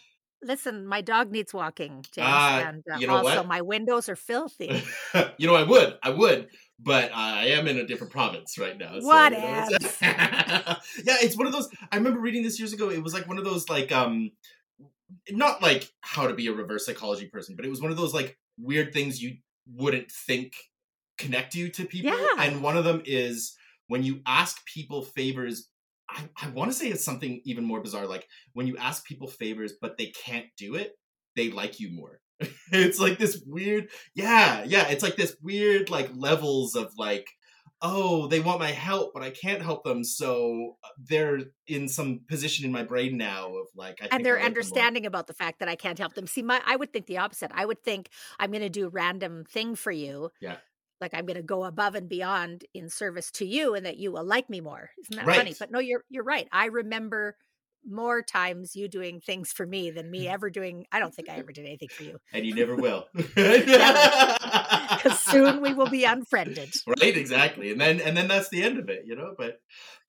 listen, 0.41 0.85
my 0.87 1.01
dog 1.01 1.31
needs 1.31 1.53
walking, 1.53 2.03
James, 2.13 2.27
Uh, 2.27 2.63
and 2.67 2.83
uh, 2.93 2.97
you 2.99 3.07
know 3.07 3.17
also 3.17 3.37
what? 3.37 3.47
my 3.47 3.61
windows 3.61 4.07
are 4.07 4.15
filthy. 4.15 4.81
you 5.37 5.47
know, 5.47 5.55
I 5.55 5.63
would, 5.63 5.97
I 6.01 6.09
would, 6.11 6.47
but 6.79 7.11
I 7.13 7.47
am 7.47 7.67
in 7.67 7.77
a 7.77 7.85
different 7.85 8.13
province 8.13 8.57
right 8.57 8.77
now. 8.77 8.91
so, 8.99 8.99
you 8.99 9.29
know, 9.31 9.67
it's- 9.71 9.97
yeah, 10.01 11.17
it's 11.21 11.35
one 11.37 11.47
of 11.47 11.53
those. 11.53 11.69
I 11.91 11.97
remember 11.97 12.19
reading 12.19 12.43
this 12.43 12.59
years 12.59 12.71
ago. 12.73 12.89
It 12.89 13.03
was 13.03 13.13
like 13.13 13.27
one 13.27 13.37
of 13.37 13.43
those, 13.43 13.67
like, 13.67 13.91
um, 13.91 14.31
not 15.31 15.61
like 15.61 15.89
how 16.01 16.27
to 16.27 16.33
be 16.33 16.47
a 16.47 16.53
reverse 16.53 16.85
psychology 16.85 17.27
person, 17.27 17.55
but 17.55 17.65
it 17.65 17.69
was 17.69 17.81
one 17.81 17.91
of 17.91 17.97
those 17.97 18.13
like 18.13 18.37
weird 18.57 18.93
things 18.93 19.21
you 19.21 19.37
wouldn't 19.67 20.11
think 20.11 20.53
connect 21.17 21.55
you 21.55 21.69
to 21.69 21.85
people. 21.85 22.11
Yeah. 22.11 22.43
And 22.43 22.61
one 22.61 22.77
of 22.77 22.83
them 22.83 23.01
is 23.05 23.55
when 23.87 24.03
you 24.03 24.21
ask 24.25 24.65
people 24.65 25.03
favors. 25.03 25.69
I, 26.09 26.23
I 26.41 26.49
want 26.49 26.71
to 26.71 26.77
say 26.77 26.87
it's 26.87 27.03
something 27.03 27.41
even 27.43 27.65
more 27.65 27.81
bizarre. 27.81 28.07
Like 28.07 28.27
when 28.53 28.67
you 28.67 28.77
ask 28.77 29.05
people 29.05 29.27
favors, 29.27 29.73
but 29.81 29.97
they 29.97 30.07
can't 30.25 30.45
do 30.57 30.75
it, 30.75 30.93
they 31.35 31.51
like 31.51 31.79
you 31.79 31.91
more. 31.91 32.19
it's 32.71 32.99
like 32.99 33.17
this 33.17 33.41
weird, 33.45 33.89
yeah, 34.13 34.63
yeah. 34.65 34.87
It's 34.87 35.03
like 35.03 35.15
this 35.15 35.35
weird, 35.41 35.89
like 35.89 36.09
levels 36.15 36.75
of 36.75 36.93
like, 36.97 37.27
oh, 37.81 38.27
they 38.27 38.39
want 38.39 38.59
my 38.59 38.71
help, 38.71 39.13
but 39.13 39.21
I 39.23 39.29
can't 39.29 39.61
help 39.61 39.83
them, 39.83 40.03
so 40.03 40.77
uh, 40.83 40.87
they're 40.97 41.39
in 41.67 41.87
some 41.87 42.21
position 42.27 42.65
in 42.65 42.71
my 42.71 42.83
brain 42.83 43.17
now 43.17 43.47
of 43.55 43.67
like, 43.75 43.97
I 43.99 44.03
think 44.03 44.13
and 44.13 44.25
they're 44.25 44.41
understanding 44.41 45.05
about 45.05 45.27
the 45.27 45.33
fact 45.33 45.59
that 45.59 45.69
I 45.69 45.75
can't 45.75 45.99
help 45.99 46.13
them. 46.15 46.27
See, 46.27 46.41
my 46.41 46.61
I 46.65 46.75
would 46.75 46.91
think 46.91 47.05
the 47.05 47.17
opposite. 47.19 47.51
I 47.53 47.65
would 47.65 47.83
think 47.83 48.09
I'm 48.39 48.51
going 48.51 48.61
to 48.63 48.69
do 48.69 48.87
a 48.87 48.89
random 48.89 49.43
thing 49.45 49.75
for 49.75 49.91
you. 49.91 50.29
Yeah. 50.41 50.57
Like 50.99 51.13
I'm 51.13 51.25
going 51.27 51.37
to 51.37 51.43
go 51.43 51.63
above 51.65 51.93
and 51.93 52.09
beyond 52.09 52.65
in 52.73 52.89
service 52.89 53.29
to 53.33 53.45
you, 53.45 53.75
and 53.75 53.85
that 53.85 53.97
you 53.97 54.11
will 54.11 54.25
like 54.25 54.49
me 54.49 54.61
more. 54.61 54.89
Isn't 54.99 55.17
that 55.17 55.27
Right. 55.27 55.37
funny? 55.37 55.55
But 55.57 55.69
no, 55.71 55.79
you're 55.79 56.03
you're 56.09 56.23
right. 56.23 56.47
I 56.51 56.65
remember 56.65 57.37
more 57.89 58.21
times 58.21 58.75
you 58.75 58.87
doing 58.89 59.21
things 59.21 59.51
for 59.51 59.65
me 59.65 59.91
than 59.91 60.09
me 60.09 60.27
ever 60.35 60.49
doing. 60.49 60.85
I 60.91 60.99
don't 60.99 61.13
think 61.13 61.29
I 61.29 61.35
ever 61.35 61.51
did 61.51 61.65
anything 61.65 61.89
for 61.89 62.03
you 62.03 62.17
and 62.33 62.45
you 62.45 62.55
never 62.55 62.75
will. 62.75 63.05
because 64.97 65.19
soon 65.19 65.61
we 65.61 65.73
will 65.73 65.89
be 65.89 66.03
unfriended. 66.03 66.73
right 66.87 67.17
exactly 67.17 67.71
and 67.71 67.79
then 67.79 67.99
and 68.01 68.15
then 68.17 68.27
that's 68.27 68.49
the 68.49 68.63
end 68.63 68.77
of 68.79 68.89
it 68.89 69.03
you 69.05 69.15
know 69.15 69.33
but 69.37 69.59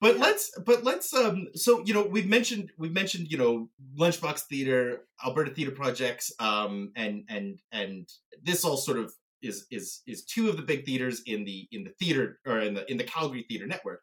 but 0.01 0.17
Yeah. 0.17 0.23
let's 0.23 0.51
but 0.65 0.85
let's 0.85 1.13
um 1.15 1.49
so 1.55 1.83
you 1.85 1.95
know 1.95 2.03
we've 2.05 2.29
mentioned 2.29 2.71
we've 2.79 2.93
mentioned 2.93 3.29
you 3.31 3.39
know 3.39 3.69
lunchbox 3.99 4.41
theater 4.49 5.03
alberta 5.25 5.51
theater 5.53 5.73
projects 5.73 6.33
um 6.41 6.93
and 6.97 7.25
and 7.29 7.61
and 7.73 8.09
this 8.43 8.65
all 8.65 8.77
sort 8.77 8.99
of 8.99 9.13
is 9.43 9.67
is 9.71 10.03
is 10.07 10.25
two 10.25 10.49
of 10.49 10.57
the 10.57 10.63
big 10.63 10.85
theaters 10.85 11.23
in 11.27 11.45
the 11.45 11.69
in 11.71 11.85
the 11.85 11.91
theater 12.01 12.39
or 12.47 12.59
in 12.61 12.75
the 12.75 12.91
in 12.91 12.97
the 12.97 13.05
calgary 13.05 13.45
theater 13.49 13.67
network 13.67 14.01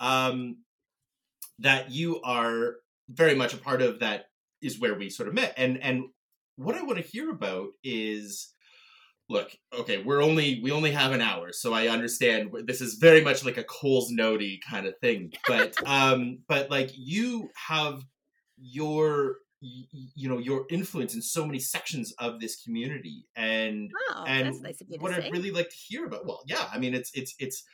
um 0.00 0.58
that 1.58 1.90
you 1.90 2.20
are 2.22 2.76
very 3.08 3.34
much 3.34 3.54
a 3.54 3.58
part 3.58 3.82
of 3.82 4.00
that 4.00 4.26
is 4.60 4.78
where 4.78 4.94
we 4.94 5.08
sort 5.08 5.28
of 5.28 5.34
met 5.34 5.54
and 5.56 5.82
and 5.82 6.04
what 6.56 6.74
i 6.74 6.82
want 6.82 6.98
to 6.98 7.04
hear 7.10 7.30
about 7.30 7.68
is 7.82 8.52
look 9.28 9.50
okay 9.78 9.98
we're 10.02 10.22
only 10.22 10.60
we 10.62 10.72
only 10.72 10.90
have 10.90 11.12
an 11.12 11.20
hour 11.20 11.52
so 11.52 11.72
i 11.74 11.88
understand 11.88 12.50
this 12.64 12.80
is 12.80 12.94
very 12.94 13.20
much 13.22 13.44
like 13.44 13.58
a 13.58 13.64
cole's 13.64 14.10
nody 14.10 14.58
kind 14.68 14.86
of 14.86 14.94
thing 15.00 15.30
but 15.46 15.74
um 15.86 16.38
but 16.48 16.70
like 16.70 16.90
you 16.94 17.50
have 17.54 18.02
your 18.56 19.36
you 19.60 20.28
know 20.28 20.38
your 20.38 20.64
influence 20.70 21.14
in 21.14 21.20
so 21.22 21.44
many 21.44 21.58
sections 21.58 22.12
of 22.18 22.40
this 22.40 22.62
community 22.62 23.26
and 23.36 23.90
Oh, 24.14 24.24
and 24.26 24.46
that's 24.46 24.60
nice 24.60 24.80
of 24.80 24.86
you 24.88 24.98
what 25.00 25.12
i'd 25.12 25.32
really 25.32 25.50
like 25.50 25.68
to 25.68 25.76
hear 25.76 26.06
about 26.06 26.26
well 26.26 26.42
yeah 26.46 26.68
i 26.72 26.78
mean 26.78 26.94
it's 26.94 27.10
it's 27.14 27.34
it's 27.38 27.64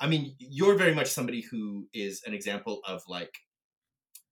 i 0.00 0.06
mean 0.06 0.34
you're 0.38 0.74
very 0.74 0.94
much 0.94 1.08
somebody 1.08 1.42
who 1.42 1.86
is 1.92 2.22
an 2.26 2.34
example 2.34 2.80
of 2.88 3.02
like 3.08 3.34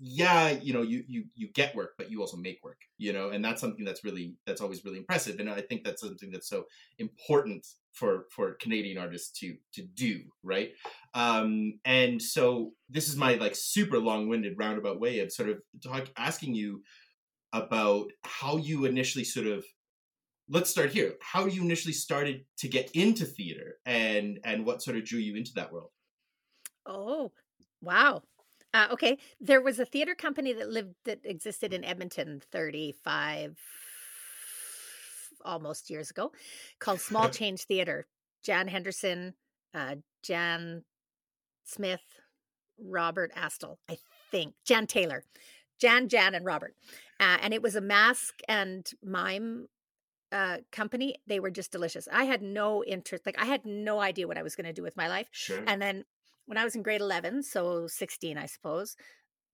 yeah 0.05 0.51
you 0.51 0.73
know 0.73 0.83
you 0.83 1.05
you 1.07 1.25
you 1.37 1.47
get 1.53 1.77
work 1.77 1.93
but 1.97 2.11
you 2.11 2.21
also 2.21 2.37
make 2.37 2.59
work 2.65 2.81
you 2.99 3.13
know 3.13 3.29
and 3.29 3.45
that's 3.45 3.61
something 3.61 3.85
that's 3.85 4.03
really 4.03 4.35
that's 4.45 4.61
always 4.61 4.85
really 4.85 4.99
impressive 4.99 5.39
and 5.39 5.49
i 5.49 5.61
think 5.61 5.85
that's 5.85 6.01
something 6.03 6.29
that's 6.33 6.49
so 6.49 6.65
important 6.99 7.65
for 7.93 8.25
for 8.35 8.55
canadian 8.55 8.99
artists 8.99 9.39
to 9.39 9.55
to 9.73 9.85
do 9.95 10.19
right 10.43 10.73
um 11.15 11.79
and 11.85 12.21
so 12.21 12.73
this 12.91 13.09
is 13.09 13.15
my 13.17 13.35
like 13.35 13.55
super 13.55 14.01
long-winded 14.01 14.59
roundabout 14.59 14.99
way 14.99 15.21
of 15.21 15.31
sort 15.31 15.49
of 15.49 15.59
talk 15.81 16.09
asking 16.17 16.53
you 16.53 16.83
about 17.53 18.11
how 18.25 18.57
you 18.57 18.87
initially 18.87 19.25
sort 19.25 19.47
of 19.47 19.65
let's 20.49 20.69
start 20.69 20.91
here 20.91 21.15
how 21.21 21.47
you 21.47 21.63
initially 21.63 21.95
started 21.95 22.45
to 22.59 22.67
get 22.67 22.91
into 22.91 23.25
theater 23.25 23.77
and 23.87 24.41
and 24.43 24.67
what 24.67 24.83
sort 24.83 24.97
of 24.97 25.05
drew 25.05 25.21
you 25.21 25.37
into 25.37 25.53
that 25.55 25.73
world 25.73 25.91
Oh, 26.87 27.31
wow. 27.81 28.23
Uh, 28.75 28.89
okay, 28.91 29.19
there 29.41 29.61
was 29.61 29.79
a 29.79 29.85
theater 29.85 30.15
company 30.15 30.53
that 30.53 30.71
lived 30.71 30.95
that 31.05 31.21
existed 31.25 31.75
in 31.75 31.85
Edmonton 31.85 32.41
35 32.51 33.59
almost 35.45 35.91
years 35.91 36.11
ago 36.11 36.33
called 36.79 37.01
Small 37.01 37.29
Change 37.31 37.65
Theater. 37.65 38.07
Jan 38.43 38.69
Henderson, 38.69 39.35
uh, 39.75 39.97
Jan 40.23 40.85
Smith, 41.65 42.03
Robert 42.79 43.33
Astle. 43.37 43.77
I 43.89 43.99
think 44.31 44.55
Jan 44.65 44.87
Taylor, 44.87 45.25
Jan, 45.81 46.09
Jan, 46.09 46.35
and 46.35 46.45
Robert, 46.45 46.75
uh, 47.21 47.39
and 47.41 47.55
it 47.55 47.63
was 47.63 47.77
a 47.77 47.81
mask 47.81 48.41
and 48.49 48.91
mime 49.03 49.69
uh, 50.33 50.59
company. 50.73 51.17
They 51.27 51.39
were 51.39 51.51
just 51.51 51.71
delicious. 51.71 52.09
I 52.13 52.25
had 52.25 52.43
no 52.43 52.83
interest, 52.83 53.27
like 53.27 53.41
I 53.41 53.45
had 53.45 53.65
no 53.65 54.01
idea 54.01 54.27
what 54.27 54.39
I 54.39 54.43
was 54.43 54.57
going 54.57 54.67
to 54.67 54.73
do 54.73 54.83
with 54.83 54.97
my 54.97 55.09
life. 55.09 55.29
Sure. 55.31 55.63
And 55.67 55.81
then 55.81 56.05
when 56.47 56.59
I 56.59 56.65
was 56.65 56.75
in 56.75 56.83
grade 56.83 57.01
eleven, 57.01 57.43
so 57.43 57.87
sixteen, 57.87 58.39
I 58.39 58.47
suppose, 58.47 58.97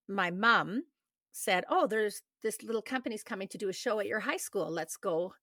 my 0.07 0.31
mom 0.31 0.83
said, 1.31 1.63
"Oh, 1.69 1.87
there's 1.87 2.21
this 2.43 2.61
little 2.63 2.81
company's 2.81 3.23
coming 3.23 3.47
to 3.49 3.57
do 3.57 3.69
a 3.69 3.73
show 3.73 3.99
at 3.99 4.07
your 4.07 4.21
high 4.21 4.37
school. 4.37 4.69
Let's 4.69 4.97
go." 4.97 5.33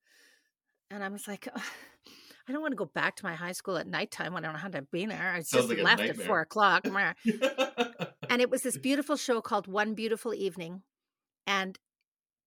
And 0.91 1.03
I 1.03 1.09
was 1.09 1.27
like. 1.29 1.49
"Ugh, 1.55 1.63
I 2.49 2.53
don't 2.53 2.63
want 2.63 2.73
to 2.73 2.77
go 2.77 2.85
back 2.85 3.17
to 3.17 3.25
my 3.25 3.35
high 3.35 3.53
school 3.53 3.77
at 3.77 3.89
nighttime 3.89 4.33
when 4.33 4.45
I 4.45 4.53
don't 4.53 4.61
have 4.61 4.73
to 4.73 4.83
be 4.83 5.05
there. 5.07 5.33
I 5.33 5.41
Sounds 5.41 5.67
just 5.67 5.69
like 5.69 5.83
left 5.83 6.03
at 6.03 6.17
four 6.17 6.41
o'clock. 6.41 6.87
And 8.31 8.41
it 8.41 8.51
was 8.51 8.63
this 8.63 8.79
beautiful 8.83 9.17
show 9.17 9.41
called 9.41 9.67
One 9.67 9.95
Beautiful 9.95 10.33
Evening. 10.33 10.83
And 11.47 11.77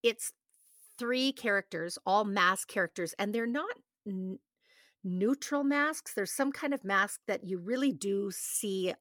it's 0.02 0.32
three 0.98 1.34
characters, 1.34 1.98
all 2.06 2.24
mask 2.24 2.70
characters, 2.70 3.14
and 3.20 3.34
they're 3.34 3.46
not 3.46 3.76
neutral 5.04 5.64
masks. 5.64 6.14
There's 6.14 6.32
some 6.34 6.52
kind 6.52 6.74
of 6.74 6.84
mask 6.84 7.22
that 7.28 7.44
you 7.46 7.58
really 7.60 7.92
do 7.92 8.32
see 8.32 8.94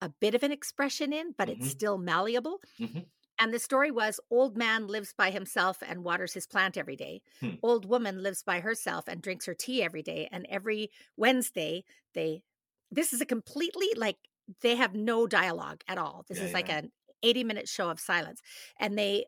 a 0.00 0.08
bit 0.08 0.34
of 0.34 0.42
an 0.42 0.52
expression 0.52 1.12
in, 1.12 1.32
but 1.38 1.48
it's 1.50 1.66
Mhm. 1.66 1.68
still 1.68 1.98
malleable. 1.98 2.60
Mhm. 2.78 3.10
And 3.38 3.54
the 3.54 3.58
story 3.58 3.90
was 3.90 4.20
old 4.30 4.56
man 4.56 4.86
lives 4.86 5.14
by 5.14 5.30
himself 5.30 5.82
and 5.82 6.04
waters 6.04 6.34
his 6.34 6.46
plant 6.46 6.76
every 6.76 6.96
day. 6.96 7.22
Hmm. 7.40 7.56
Old 7.62 7.86
woman 7.86 8.22
lives 8.22 8.42
by 8.42 8.60
herself 8.60 9.08
and 9.08 9.22
drinks 9.22 9.46
her 9.46 9.54
tea 9.54 9.82
every 9.82 10.02
day. 10.02 10.28
And 10.30 10.46
every 10.50 10.90
Wednesday, 11.16 11.84
they, 12.14 12.42
this 12.90 13.12
is 13.12 13.20
a 13.20 13.26
completely 13.26 13.88
like, 13.96 14.18
they 14.60 14.76
have 14.76 14.94
no 14.94 15.26
dialogue 15.26 15.82
at 15.88 15.96
all. 15.98 16.24
This 16.28 16.40
Yeah, 16.40 16.42
is 16.42 16.52
like 16.52 16.68
an 16.68 16.92
80 17.22 17.44
minute 17.44 17.68
show 17.68 17.88
of 17.90 17.98
silence. 18.00 18.40
And 18.78 18.98
they, 18.98 19.26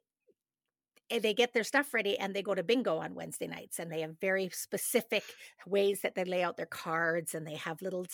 they 1.19 1.35
get 1.35 1.52
their 1.52 1.64
stuff 1.64 1.92
ready 1.95 2.19
and 2.19 2.35
they 2.35 2.42
go 2.42 2.54
to 2.54 2.62
bingo 2.62 2.99
on 2.99 3.14
Wednesday 3.14 3.47
nights 3.47 3.78
and 3.78 3.90
they 3.90 4.00
have 4.00 4.19
very 4.21 4.49
specific 4.50 5.25
ways 5.66 6.00
that 6.02 6.14
they 6.14 6.25
lay 6.25 6.42
out 6.42 6.57
their 6.57 6.66
cards 6.66 7.35
and 7.35 7.47
they 7.47 7.57
have 7.57 7.83
little 7.83 8.07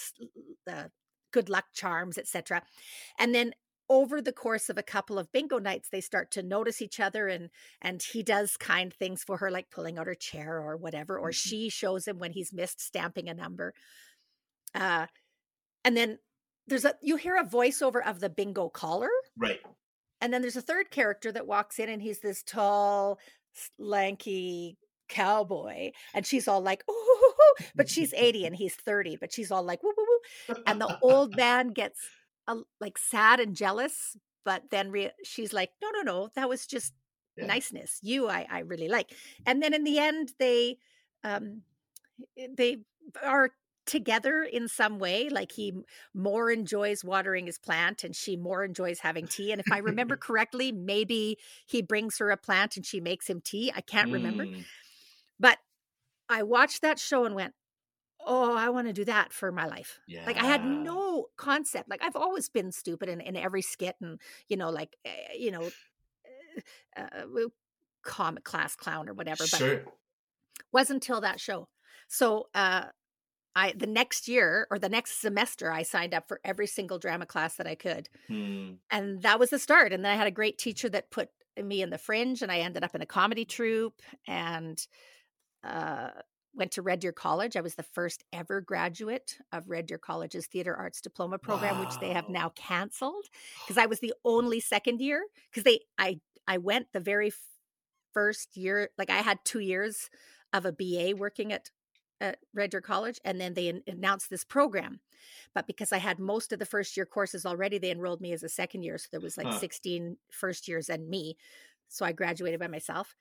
uh, 0.70 0.88
good 1.32 1.48
luck 1.48 1.66
charms, 1.74 2.18
etc. 2.18 2.62
And 3.18 3.34
then 3.34 3.54
over 3.90 4.20
the 4.20 4.32
course 4.32 4.68
of 4.68 4.76
a 4.76 4.82
couple 4.82 5.18
of 5.18 5.32
bingo 5.32 5.58
nights 5.58 5.88
they 5.88 6.00
start 6.00 6.30
to 6.30 6.42
notice 6.42 6.82
each 6.82 7.00
other 7.00 7.26
and 7.26 7.48
and 7.80 8.02
he 8.02 8.22
does 8.22 8.56
kind 8.58 8.92
things 8.92 9.24
for 9.24 9.38
her 9.38 9.50
like 9.50 9.70
pulling 9.70 9.98
out 9.98 10.06
her 10.06 10.14
chair 10.14 10.60
or 10.60 10.76
whatever 10.76 11.18
or 11.18 11.30
Mhm. 11.30 11.34
she 11.34 11.68
shows 11.70 12.06
him 12.06 12.18
when 12.18 12.32
he's 12.32 12.52
missed 12.52 12.80
stamping 12.82 13.30
a 13.30 13.34
number 13.34 13.72
uh 14.74 15.06
and 15.84 15.96
then 15.96 16.18
there's 16.66 16.84
a 16.84 16.94
you 17.02 17.16
hear 17.16 17.36
a 17.36 17.44
voiceover 17.44 18.04
of 18.06 18.20
the 18.20 18.30
bingo 18.30 18.68
caller 18.68 19.10
right. 19.36 19.60
And 20.20 20.32
then 20.32 20.42
there's 20.42 20.56
a 20.56 20.62
third 20.62 20.90
character 20.90 21.30
that 21.32 21.46
walks 21.46 21.78
in 21.78 21.88
and 21.88 22.02
he's 22.02 22.20
this 22.20 22.42
tall 22.42 23.18
lanky 23.78 24.76
cowboy 25.08 25.90
and 26.14 26.26
she's 26.26 26.46
all 26.46 26.60
like 26.60 26.84
oh 26.88 27.54
but 27.76 27.88
she's 27.88 28.12
80 28.12 28.44
and 28.46 28.56
he's 28.56 28.74
30 28.74 29.16
but 29.16 29.32
she's 29.32 29.50
all 29.50 29.62
like 29.62 29.82
woo 29.82 29.92
woo 29.96 30.04
woo 30.06 30.54
and 30.66 30.80
the 30.80 30.90
old 31.00 31.34
man 31.36 31.68
gets 31.68 32.00
uh, 32.46 32.56
like 32.80 32.98
sad 32.98 33.40
and 33.40 33.56
jealous 33.56 34.16
but 34.44 34.64
then 34.70 34.90
re- 34.90 35.12
she's 35.24 35.52
like 35.52 35.70
no 35.82 35.90
no 35.90 36.02
no 36.02 36.28
that 36.34 36.48
was 36.48 36.66
just 36.66 36.92
Yeah. 37.36 37.46
niceness 37.46 38.00
you 38.02 38.28
I, 38.28 38.46
I 38.50 38.58
really 38.60 38.88
like 38.88 39.12
and 39.46 39.62
then 39.62 39.72
in 39.72 39.84
the 39.84 39.98
end 39.98 40.32
they 40.38 40.78
um 41.24 41.62
they 42.56 42.78
are 43.22 43.50
together 43.88 44.42
in 44.44 44.68
some 44.68 44.98
way 45.00 45.28
like 45.30 45.52
he 45.52 45.72
more 46.14 46.50
enjoys 46.52 47.04
watering 47.04 47.46
his 47.46 47.58
plant 47.58 48.04
and 48.04 48.14
she 48.14 48.36
more 48.36 48.64
enjoys 48.64 49.00
having 49.00 49.26
tea 49.26 49.50
and 49.52 49.60
if 49.60 49.72
i 49.72 49.78
remember 49.78 50.16
correctly 50.18 50.72
maybe 50.72 51.38
he 51.66 51.82
brings 51.82 52.18
her 52.18 52.30
a 52.30 52.36
plant 52.36 52.76
and 52.76 52.86
she 52.86 53.00
makes 53.00 53.28
him 53.28 53.40
tea 53.40 53.72
i 53.74 53.80
can't 53.80 54.10
remember 54.10 54.48
Mm. 54.50 54.66
but 55.40 55.58
i 56.28 56.42
watched 56.42 56.82
that 56.82 56.98
show 56.98 57.24
and 57.24 57.34
went 57.34 57.54
oh 58.26 58.56
i 58.56 58.68
want 58.70 58.86
to 58.86 58.92
do 58.92 59.04
that 59.04 59.32
for 59.32 59.52
my 59.52 59.66
life 59.66 60.00
Yeah. 60.06 60.26
like 60.26 60.38
I 60.38 60.44
had 60.44 60.64
no 60.64 61.28
concept. 61.36 61.88
Like 61.90 62.02
I've 62.04 62.16
always 62.16 62.48
been 62.50 62.72
stupid 62.72 63.08
in, 63.08 63.20
in 63.20 63.36
every 63.36 63.62
skit, 63.62 63.96
and 64.02 64.20
you 64.48 64.56
know, 64.56 64.70
like 64.70 64.96
eh, 65.04 65.34
you 65.38 65.50
know, 65.50 65.72
uh, 66.96 67.02
uh, 67.12 67.48
comic 68.02 68.44
class 68.44 68.76
clown 68.76 69.08
or 69.08 69.14
whatever. 69.14 69.46
But 69.48 69.64
Sure. 69.64 69.86
wasn't 70.72 70.96
until 71.04 71.20
that 71.20 71.40
show. 71.40 71.68
So 72.08 72.48
uh, 72.54 72.86
I 73.56 73.72
the 73.72 73.86
next 73.86 74.28
year 74.28 74.66
or 74.70 74.78
the 74.78 74.88
next 74.88 75.20
semester, 75.20 75.70
I 75.72 75.82
signed 75.82 76.14
up 76.14 76.28
for 76.28 76.40
every 76.44 76.66
single 76.66 76.98
drama 76.98 77.26
class 77.26 77.56
that 77.56 77.66
I 77.66 77.74
could, 77.74 78.08
Hmm. 78.28 78.72
and 78.90 79.22
that 79.22 79.38
was 79.38 79.50
the 79.50 79.58
start. 79.58 79.92
And 79.92 80.04
then 80.04 80.12
I 80.12 80.16
had 80.16 80.26
a 80.26 80.32
great 80.32 80.58
teacher 80.58 80.88
that 80.90 81.10
put 81.10 81.30
me 81.62 81.82
in 81.82 81.90
the 81.90 81.98
fringe, 81.98 82.42
and 82.42 82.52
I 82.52 82.58
ended 82.58 82.84
up 82.84 82.94
in 82.94 83.02
a 83.02 83.06
comedy 83.06 83.44
troupe 83.44 84.00
and. 84.26 84.84
Uh, 85.64 86.10
went 86.54 86.72
to 86.72 86.82
Red 86.82 87.00
Deer 87.00 87.12
College. 87.12 87.56
I 87.56 87.60
was 87.60 87.74
the 87.76 87.82
first 87.82 88.24
ever 88.32 88.60
graduate 88.60 89.38
of 89.52 89.68
Red 89.68 89.86
Deer 89.86 89.98
College's 89.98 90.46
Theater 90.46 90.74
Arts 90.74 91.00
Diploma 91.00 91.38
program, 91.38 91.78
which 91.78 91.98
they 92.00 92.10
have 92.10 92.28
now 92.28 92.50
canceled 92.56 93.26
because 93.64 93.78
I 93.78 93.86
was 93.86 94.00
the 94.00 94.14
only 94.24 94.58
second 94.58 95.00
year. 95.00 95.22
Because 95.50 95.62
they, 95.64 95.80
I, 95.98 96.20
I 96.48 96.58
went 96.58 96.88
the 96.92 97.00
very 97.00 97.32
first 98.12 98.56
year. 98.56 98.90
Like 98.98 99.10
I 99.10 99.18
had 99.18 99.38
two 99.44 99.60
years 99.60 100.10
of 100.52 100.64
a 100.64 100.72
BA 100.72 101.14
working 101.16 101.52
at 101.52 101.70
at 102.20 102.38
Red 102.54 102.70
Deer 102.70 102.80
College, 102.80 103.20
and 103.24 103.40
then 103.40 103.54
they 103.54 103.68
an- 103.68 103.82
announced 103.86 104.30
this 104.30 104.44
program. 104.44 105.00
But 105.54 105.66
because 105.66 105.92
I 105.92 105.98
had 105.98 106.18
most 106.18 106.52
of 106.52 106.58
the 106.58 106.66
first 106.66 106.96
year 106.96 107.06
courses 107.06 107.44
already, 107.46 107.78
they 107.78 107.90
enrolled 107.90 108.20
me 108.20 108.32
as 108.32 108.42
a 108.42 108.48
second 108.48 108.82
year. 108.82 108.98
So 108.98 109.08
there 109.10 109.20
was 109.20 109.36
like 109.36 109.46
Huh. 109.46 109.58
16 109.58 110.16
first 110.30 110.68
years 110.68 110.88
and 110.88 111.08
me. 111.08 111.36
So 111.88 112.04
I 112.04 112.12
graduated 112.12 112.60
by 112.60 112.68
myself. 112.68 113.16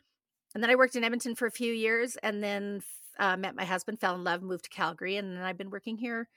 And 0.53 0.63
then 0.63 0.69
I 0.69 0.75
worked 0.75 0.95
in 0.95 1.03
Edmonton 1.03 1.35
for 1.35 1.45
a 1.45 1.51
few 1.51 1.73
years 1.73 2.15
and 2.17 2.43
then 2.43 2.81
uh, 3.19 3.37
met 3.37 3.55
my 3.55 3.65
husband, 3.65 3.99
fell 3.99 4.15
in 4.15 4.23
love, 4.23 4.41
moved 4.41 4.65
to 4.65 4.69
Calgary. 4.69 5.17
And 5.17 5.35
then 5.35 5.43
I've 5.43 5.57
been 5.57 5.69
working 5.69 5.97
here. 5.97 6.29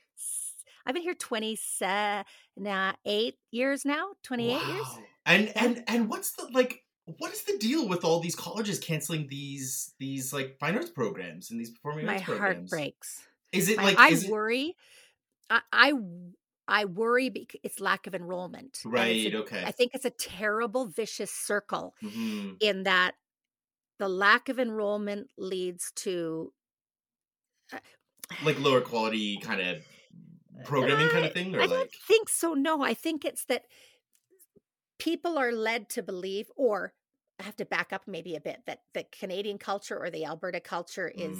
I've 0.87 0.95
been 0.95 1.03
here 1.03 1.15
27, 1.15 2.25
nah, 2.57 2.93
eight 3.05 3.37
years 3.51 3.85
now, 3.85 4.13
28 4.23 4.67
years. 4.67 4.87
And 5.27 5.53
and 5.57 5.85
and 5.87 6.09
what's 6.09 6.33
the 6.33 6.49
like? 6.53 6.83
What 7.19 7.33
is 7.33 7.43
the 7.45 7.59
deal 7.59 7.89
with 7.89 8.05
all 8.05 8.21
these 8.21 8.37
colleges 8.37 8.79
canceling 8.79 9.27
these 9.29 9.95
these 9.99 10.33
like 10.33 10.59
fine 10.59 10.77
arts 10.77 10.91
programs 10.91 11.51
and 11.51 11.59
these 11.61 11.71
performing 11.71 12.07
My 12.07 12.15
arts 12.15 12.25
heart 12.25 12.39
programs? 12.39 12.71
breaks. 12.71 13.23
Is 13.53 13.69
it 13.69 13.77
My- 13.79 13.85
like 13.85 13.99
I 13.99 14.09
is 14.11 14.25
it, 14.25 14.31
worry. 14.31 14.77
I, 15.49 15.61
I 15.73 15.93
I 16.69 16.85
worry 16.85 17.31
because 17.31 17.61
it's 17.65 17.81
lack 17.81 18.07
of 18.07 18.15
enrollment. 18.15 18.81
Right? 18.85 19.33
a- 19.35 19.39
Okay. 19.39 19.63
I 19.67 19.73
think 19.73 19.93
it's 19.95 20.05
a 20.05 20.11
terrible 20.11 20.87
vicious 20.87 21.33
circle 21.33 21.95
Mhm. 22.03 22.57
in 22.61 22.85
that 22.85 23.17
the 23.99 24.09
lack 24.09 24.49
of 24.49 24.59
enrollment 24.59 25.31
leads 25.37 25.91
to 25.97 26.53
Like 28.45 28.59
lower 28.61 28.81
quality 28.81 29.39
kind 29.39 29.61
of 29.61 29.85
programming 30.65 31.09
kind 31.09 31.25
of 31.27 31.33
thing, 31.33 31.55
or 31.57 31.59
I 31.63 31.67
like 31.67 31.71
don't 31.71 31.93
think 32.07 32.29
so. 32.29 32.55
No, 32.55 32.83
I 32.83 32.95
think 32.95 33.25
it's 33.25 33.45
that 33.47 33.65
people 34.99 35.37
are 35.39 35.51
led 35.53 35.89
to 35.91 36.03
believe, 36.03 36.51
or 36.55 36.93
I 37.41 37.43
have 37.43 37.57
to 37.57 37.65
back 37.65 37.93
up 37.93 38.03
maybe 38.07 38.37
a 38.37 38.41
bit 38.41 38.61
that 38.67 38.81
the 38.95 39.05
Canadian 39.19 39.59
culture 39.59 39.99
or 39.99 40.11
the 40.11 40.27
Alberta 40.27 40.61
culture 40.61 41.09
is 41.09 41.39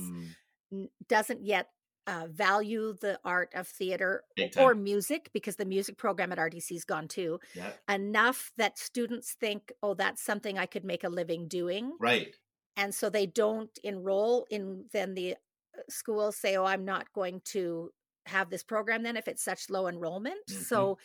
mm, 0.73 0.89
doesn't 1.09 1.45
yet 1.45 1.69
uh, 2.07 2.27
value 2.31 2.95
the 3.01 3.21
art 3.25 3.51
of 3.55 3.69
theater 3.69 4.25
or 4.57 4.75
music 4.75 5.31
because 5.33 5.57
the 5.57 5.65
music 5.65 5.99
program 5.99 6.33
at 6.33 6.39
RDC's 6.39 6.85
gone 6.85 7.07
too 7.07 7.39
yeah. 7.55 7.71
enough 7.89 8.51
that 8.57 8.79
students 8.79 9.37
think, 9.39 9.73
oh, 9.83 9.95
that's 9.95 10.23
something 10.23 10.59
I 10.59 10.67
could 10.67 10.85
make 10.85 11.05
a 11.05 11.09
living 11.09 11.47
doing, 11.47 11.93
Right. 12.01 12.35
and 12.77 12.95
so 12.95 13.11
they 13.11 13.27
don't 13.27 13.71
enroll 13.85 14.47
in. 14.51 14.87
Then 14.93 15.15
the 15.15 15.35
uh, 15.35 15.83
schools 15.89 16.37
say, 16.37 16.57
oh, 16.57 16.65
I'm 16.65 16.85
not 16.85 17.13
going 17.13 17.43
to 17.47 17.91
have 18.27 18.51
this 18.51 18.63
program 18.63 19.03
then 19.03 19.17
if 19.17 19.29
it's 19.29 19.45
such 19.45 19.71
low 19.71 19.87
enrollment. 19.87 20.47
Mhm. 20.49 20.65
So 20.65 20.99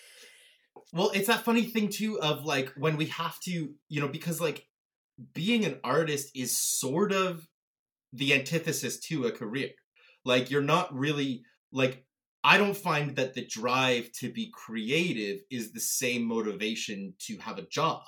Well, 0.92 1.12
it's 1.14 1.28
that 1.28 1.44
funny 1.44 1.66
thing 1.66 1.90
too 1.90 2.20
of 2.20 2.46
like 2.46 2.70
when 2.78 2.98
we 2.98 3.06
have 3.08 3.40
to, 3.42 3.74
you 3.90 4.02
know, 4.02 4.08
because 4.08 4.42
like 4.42 4.68
being 5.34 5.66
an 5.66 5.80
artist 5.84 6.32
is 6.36 6.58
sort 6.58 7.12
of 7.12 7.48
the 8.14 8.34
antithesis 8.34 9.00
to 9.02 9.26
a 9.26 9.32
career. 9.32 9.72
Like 10.26 10.50
you're 10.50 10.62
not 10.62 10.94
really 10.94 11.44
like 11.72 12.06
I 12.44 12.58
don't 12.58 12.78
find 12.78 13.16
that 13.16 13.34
the 13.34 13.46
drive 13.46 14.12
to 14.20 14.32
be 14.32 14.52
creative 14.54 15.42
is 15.52 15.74
the 15.74 15.80
same 15.80 16.24
motivation 16.24 17.16
to 17.28 17.38
have 17.40 17.58
a 17.58 17.68
job. 17.68 18.04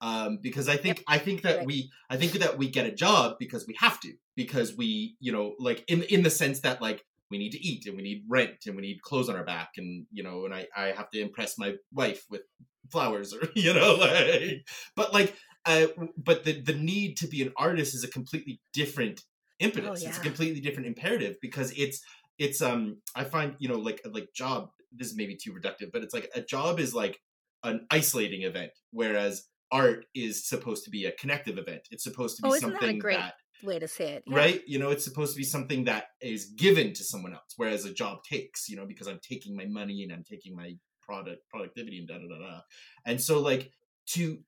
Um, 0.00 0.38
because 0.42 0.68
I 0.68 0.76
think 0.76 1.04
I 1.06 1.18
think 1.18 1.42
that 1.42 1.60
Right. 1.60 1.66
we 1.66 1.92
I 2.10 2.16
think 2.16 2.32
that 2.32 2.58
we 2.58 2.68
get 2.68 2.86
a 2.86 2.94
job 2.94 3.36
because 3.38 3.66
we 3.68 3.74
have 3.78 4.00
to 4.00 4.12
because 4.34 4.76
we 4.76 5.16
you 5.20 5.30
know 5.30 5.54
like 5.60 5.84
in 5.88 6.02
in 6.04 6.24
the 6.24 6.30
sense 6.30 6.60
that 6.62 6.82
like 6.82 7.04
we 7.30 7.38
need 7.38 7.52
to 7.52 7.60
eat 7.64 7.86
and 7.86 7.96
we 7.96 8.02
need 8.02 8.24
rent 8.28 8.66
and 8.66 8.74
we 8.74 8.82
need 8.82 9.00
clothes 9.02 9.28
on 9.28 9.36
our 9.36 9.44
back 9.44 9.70
and 9.76 10.06
you 10.10 10.24
know 10.24 10.44
and 10.44 10.52
I 10.52 10.66
I 10.76 10.86
have 10.88 11.08
to 11.10 11.20
impress 11.20 11.56
my 11.56 11.74
wife 11.92 12.24
with 12.28 12.42
flowers 12.90 13.32
or 13.32 13.42
you 13.54 13.72
know 13.72 13.94
like 13.94 14.66
but 14.96 15.12
like 15.12 15.36
uh 15.66 15.86
but 16.16 16.44
the 16.44 16.60
the 16.60 16.74
need 16.74 17.16
to 17.16 17.26
be 17.26 17.42
an 17.42 17.52
artist 17.56 17.94
is 17.94 18.04
a 18.04 18.08
completely 18.08 18.60
different 18.72 19.22
impetus 19.60 20.02
it's 20.02 20.18
a 20.18 20.20
completely 20.20 20.60
different 20.60 20.88
imperative 20.88 21.36
because 21.40 21.72
it's 21.76 22.00
it's 22.38 22.60
um 22.60 22.96
I 23.14 23.24
find 23.24 23.54
you 23.58 23.68
know 23.68 23.78
like 23.78 24.00
like 24.10 24.28
job 24.34 24.70
this 24.90 25.08
is 25.08 25.16
maybe 25.16 25.36
too 25.36 25.52
reductive 25.52 25.92
but 25.92 26.02
it's 26.02 26.14
like 26.14 26.30
a 26.34 26.40
job 26.40 26.80
is 26.80 26.94
like 26.94 27.20
an 27.64 27.86
isolating 27.90 28.42
event, 28.42 28.72
whereas 28.90 29.44
art 29.70 30.04
is 30.14 30.46
supposed 30.46 30.84
to 30.84 30.90
be 30.90 31.06
a 31.06 31.12
connective 31.12 31.58
event. 31.58 31.82
It's 31.90 32.04
supposed 32.04 32.36
to 32.36 32.42
be 32.42 32.48
Oh, 32.48 32.52
that 32.52 32.60
something 32.60 32.98
great 32.98 33.16
that 33.16 33.34
way 33.62 33.78
to 33.78 33.86
say 33.86 34.14
it. 34.14 34.24
Yeah. 34.26 34.36
right 34.36 34.62
you 34.66 34.80
know 34.80 34.90
it's 34.90 35.04
supposed 35.04 35.32
to 35.34 35.38
be 35.38 35.44
something 35.44 35.84
that 35.84 36.06
is 36.20 36.46
given 36.56 36.92
to 36.94 37.04
someone 37.04 37.32
else 37.32 37.54
whereas 37.56 37.84
a 37.84 37.94
job 37.94 38.18
takes 38.28 38.68
you 38.68 38.74
know 38.74 38.84
because 38.84 39.06
i'm 39.06 39.20
taking 39.22 39.54
my 39.54 39.66
money 39.66 40.02
and 40.02 40.12
i'm 40.12 40.24
taking 40.24 40.56
my 40.56 40.72
product 41.00 41.48
productivity 41.48 42.00
and 42.00 42.08
da 42.08 42.14
da 42.14 42.26
da 42.26 42.38
da 42.40 42.60
and 43.06 43.20
so 43.20 43.40
like 43.40 43.70
to 44.06 44.40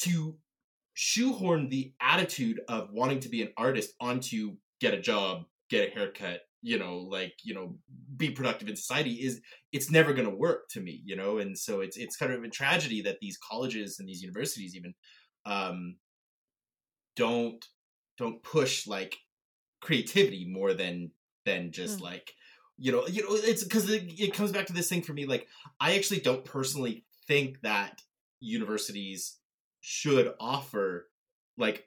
to 0.00 0.36
shoehorn 0.94 1.68
the 1.68 1.92
attitude 2.00 2.60
of 2.68 2.90
wanting 2.92 3.20
to 3.20 3.28
be 3.28 3.42
an 3.42 3.52
artist 3.56 3.92
onto 4.00 4.56
get 4.80 4.94
a 4.94 5.00
job 5.00 5.44
get 5.68 5.88
a 5.88 5.92
haircut 5.92 6.40
you 6.62 6.78
know 6.78 6.98
like 6.98 7.34
you 7.42 7.54
know 7.54 7.76
be 8.16 8.30
productive 8.30 8.68
in 8.68 8.76
society 8.76 9.12
is 9.14 9.40
it's 9.72 9.90
never 9.90 10.14
going 10.14 10.28
to 10.28 10.34
work 10.34 10.68
to 10.70 10.80
me 10.80 11.02
you 11.04 11.14
know 11.16 11.38
and 11.38 11.58
so 11.58 11.80
it's 11.80 11.96
it's 11.96 12.16
kind 12.16 12.32
of 12.32 12.42
a 12.42 12.48
tragedy 12.48 13.02
that 13.02 13.18
these 13.20 13.38
colleges 13.38 13.98
and 13.98 14.08
these 14.08 14.22
universities 14.22 14.74
even 14.74 14.94
um 15.44 15.96
don't 17.14 17.64
don't 18.18 18.42
push 18.42 18.86
like 18.86 19.16
creativity 19.80 20.46
more 20.50 20.74
than 20.74 21.10
than 21.44 21.72
just 21.72 21.98
Mm. 21.98 22.02
like 22.02 22.32
you 22.78 22.92
know 22.92 23.06
you 23.06 23.22
know 23.22 23.34
it's 23.34 23.64
because 23.64 23.88
it, 23.90 24.04
it 24.18 24.34
comes 24.34 24.52
back 24.52 24.66
to 24.66 24.72
this 24.72 24.88
thing 24.88 25.02
for 25.02 25.12
me 25.12 25.26
like 25.26 25.46
i 25.80 25.94
actually 25.96 26.20
don't 26.20 26.44
personally 26.44 27.06
think 27.26 27.60
that 27.62 28.02
universities 28.40 29.38
should 29.88 30.34
offer 30.40 31.06
like 31.56 31.84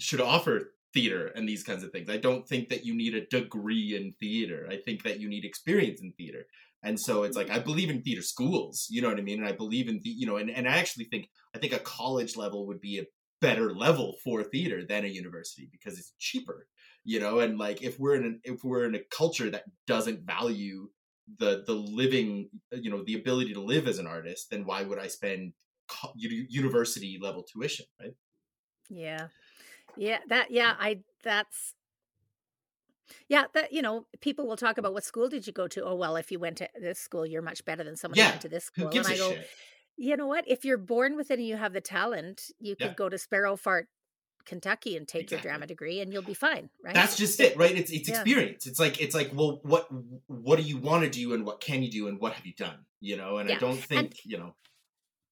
should 0.00 0.20
offer 0.20 0.72
theater 0.92 1.28
and 1.28 1.48
these 1.48 1.62
kinds 1.62 1.84
of 1.84 1.92
things. 1.92 2.10
I 2.10 2.16
don't 2.16 2.48
think 2.48 2.68
that 2.70 2.84
you 2.84 2.96
need 2.96 3.14
a 3.14 3.26
degree 3.26 3.94
in 3.94 4.12
theater. 4.18 4.66
I 4.68 4.78
think 4.78 5.04
that 5.04 5.20
you 5.20 5.28
need 5.28 5.44
experience 5.44 6.00
in 6.00 6.12
theater. 6.18 6.46
And 6.82 6.98
so 6.98 7.22
it's 7.22 7.36
like 7.36 7.46
mm-hmm. 7.46 7.56
i 7.56 7.60
believe 7.60 7.90
in 7.90 8.02
theater 8.02 8.22
schools 8.22 8.86
you 8.90 9.00
know 9.02 9.08
what 9.08 9.18
i 9.18 9.22
mean? 9.22 9.38
And 9.38 9.48
i 9.48 9.52
believe 9.52 9.88
in 9.88 10.00
the 10.02 10.10
you 10.10 10.26
know 10.26 10.36
and, 10.36 10.50
and 10.50 10.68
i 10.68 10.78
actually 10.78 11.04
think 11.04 11.28
i 11.54 11.58
think 11.58 11.72
a 11.72 11.78
college 11.78 12.36
level 12.36 12.66
would 12.66 12.80
be 12.80 12.98
a 12.98 13.06
better 13.40 13.72
level 13.72 14.16
for 14.24 14.42
theater 14.42 14.84
than 14.84 15.04
a 15.04 15.08
university 15.08 15.68
because 15.70 15.96
it's 15.96 16.14
cheaper 16.18 16.66
you 17.04 17.20
know? 17.20 17.40
And 17.40 17.56
like 17.56 17.82
if 17.82 17.98
we're 17.98 18.16
in 18.16 18.24
an, 18.24 18.40
if 18.44 18.64
we're 18.64 18.84
in 18.84 18.94
a 18.94 19.04
culture 19.10 19.48
that 19.50 19.64
doesn't 19.86 20.26
value 20.26 20.88
the 21.38 21.62
the 21.66 21.74
living 21.74 22.48
you 22.72 22.90
know 22.90 23.02
the 23.04 23.14
ability 23.14 23.52
to 23.52 23.60
live 23.60 23.86
as 23.86 23.98
an 23.98 24.06
artist 24.06 24.48
then 24.50 24.64
why 24.64 24.82
would 24.82 24.98
i 24.98 25.06
spend 25.06 25.52
university 26.16 27.18
level 27.20 27.42
tuition 27.44 27.86
right 28.00 28.14
Yeah. 28.88 29.28
Yeah, 29.96 30.20
that 30.28 30.50
yeah, 30.52 30.76
I 30.78 31.04
that's 31.24 31.74
yeah, 33.28 33.44
that 33.54 33.72
you 33.72 33.82
know, 33.82 34.06
people 34.20 34.46
will 34.46 34.56
talk 34.56 34.78
about 34.78 34.92
what 34.92 35.04
school 35.04 35.28
did 35.28 35.46
you 35.46 35.52
go 35.52 35.68
to? 35.68 35.84
Oh 35.84 35.94
well, 35.94 36.16
if 36.16 36.30
you 36.30 36.38
went 36.38 36.58
to 36.58 36.68
this 36.80 36.98
school, 36.98 37.26
you're 37.26 37.42
much 37.42 37.64
better 37.64 37.84
than 37.84 37.96
someone 37.96 38.18
who 38.18 38.24
Yeah, 38.24 38.28
went 38.28 38.42
to 38.42 38.48
this 38.48 38.64
who 38.76 38.86
school. 38.86 38.88
gives 38.88 39.06
and 39.06 39.08
a 39.08 39.14
I 39.14 39.16
go, 39.16 39.38
shit 39.38 39.50
you 39.96 40.16
know 40.16 40.26
what? 40.26 40.44
If 40.48 40.64
you're 40.64 40.78
born 40.78 41.16
with 41.16 41.30
it 41.30 41.38
and 41.38 41.48
you 41.48 41.56
have 41.56 41.72
the 41.74 41.80
talent, 41.82 42.50
you 42.58 42.76
could 42.76 42.90
Yeah. 42.90 42.96
go 42.96 43.08
to 43.08 43.18
Sparrow 43.18 43.56
Fart, 43.56 43.88
Kentucky 44.46 44.96
and 44.96 45.08
take 45.08 45.30
your 45.30 45.40
drama 45.40 45.66
degree 45.66 46.00
and 46.00 46.12
you'll 46.12 46.22
be 46.22 46.34
fine, 46.34 46.70
right? 46.84 47.04
that's 47.04 47.16
just 47.16 47.38
it 47.40 47.56
right 47.56 47.76
it's 47.76 47.90
it's 47.92 48.08
Yeah. 48.08 48.08
experience 48.08 48.66
it's 48.66 48.78
like 48.78 49.00
it's 49.00 49.14
like 49.14 49.30
well 49.34 49.60
what 49.62 49.86
what 50.26 50.56
do 50.56 50.62
you 50.62 50.78
want 50.78 51.04
to 51.04 51.10
do 51.10 51.34
and 51.34 51.44
what 51.44 51.60
can 51.60 51.82
you 51.82 51.90
do 51.90 52.08
and 52.08 52.18
what 52.18 52.32
have 52.32 52.46
you 52.46 52.54
done 52.54 52.78
you 53.00 53.16
know 53.16 53.38
and 53.38 53.50
i 53.50 53.54
don't 53.54 53.84
and- 53.94 54.08
think 54.08 54.14
you 54.24 54.38
know 54.38 54.54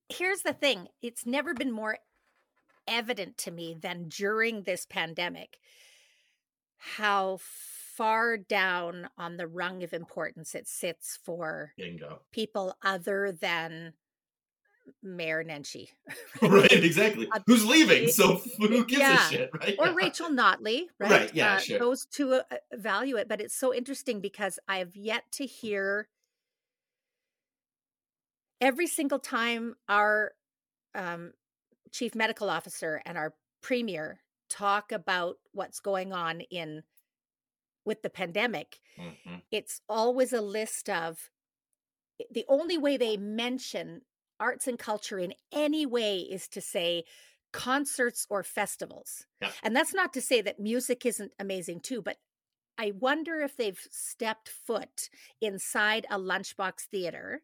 Here's 0.08 0.42
the 0.42 0.52
thing. 0.52 0.88
It's 1.02 1.26
never 1.26 1.54
been 1.54 1.72
more 1.72 1.98
evident 2.86 3.36
to 3.38 3.50
me 3.50 3.76
than 3.80 4.08
during 4.08 4.62
this 4.62 4.86
pandemic 4.86 5.58
how 6.78 7.38
far 7.40 8.36
down 8.36 9.08
on 9.16 9.36
the 9.36 9.46
rung 9.46 9.82
of 9.82 9.92
importance 9.92 10.54
it 10.54 10.68
sits 10.68 11.18
for 11.24 11.72
bingo 11.76 12.20
people 12.30 12.76
other 12.84 13.32
than 13.32 13.92
Mayor 15.02 15.42
Nenshi 15.42 15.88
right 16.42 16.70
exactly 16.70 17.26
Uh, 17.32 17.40
who's 17.46 17.66
leaving 17.66 18.08
so 18.08 18.40
who 18.58 18.84
gives 18.84 19.00
yeah. 19.00 19.26
a 19.26 19.30
shit 19.30 19.50
right 19.60 19.74
or 19.78 19.86
Yeah. 19.86 19.94
Rachel 19.96 20.28
Notley, 20.28 20.82
right? 21.00 21.10
Right, 21.10 21.34
yeah, 21.34 21.54
Uh, 21.54 21.58
sure. 21.58 21.78
Those 21.78 22.06
two 22.06 22.34
uh, 22.34 22.42
uh, 22.52 22.56
value 22.74 23.16
it, 23.16 23.26
but 23.28 23.40
it's 23.40 23.56
so 23.56 23.74
interesting 23.74 24.20
because 24.20 24.60
I've 24.68 24.94
yet 24.94 25.24
to 25.32 25.46
hear 25.46 26.08
every 28.60 28.86
single 28.86 29.18
time 29.18 29.74
our 29.88 30.32
um, 30.94 31.32
chief 31.92 32.14
medical 32.14 32.50
officer 32.50 33.02
and 33.06 33.18
our 33.18 33.36
premier 33.62 34.20
talk 34.50 34.92
about 34.92 35.36
what's 35.52 35.80
going 35.80 36.12
on 36.12 36.42
in 36.42 36.82
with 37.84 38.02
the 38.02 38.10
pandemic 38.10 38.80
Mhm. 38.96 39.42
it's 39.52 39.80
always 39.88 40.32
a 40.32 40.40
list 40.42 40.90
of 40.90 41.30
the 42.30 42.44
only 42.48 42.78
way 42.78 42.96
they 42.96 43.16
mention 43.16 44.02
arts 44.40 44.66
and 44.66 44.78
culture 44.78 45.18
in 45.18 45.34
any 45.52 45.86
way 45.86 46.18
is 46.18 46.48
to 46.48 46.60
say 46.60 47.04
concerts 47.52 48.26
or 48.28 48.42
festivals. 48.42 49.26
Yeah. 49.40 49.52
And 49.62 49.74
that's 49.74 49.94
not 49.94 50.12
to 50.14 50.20
say 50.20 50.42
that 50.42 50.60
music 50.60 51.06
isn't 51.06 51.32
amazing 51.38 51.80
too, 51.80 52.02
but 52.02 52.18
I 52.78 52.92
wonder 52.92 53.40
if 53.40 53.56
they've 53.56 53.80
stepped 53.90 54.48
foot 54.48 55.10
inside 55.40 56.06
a 56.10 56.18
lunchbox 56.18 56.82
theater 56.82 57.42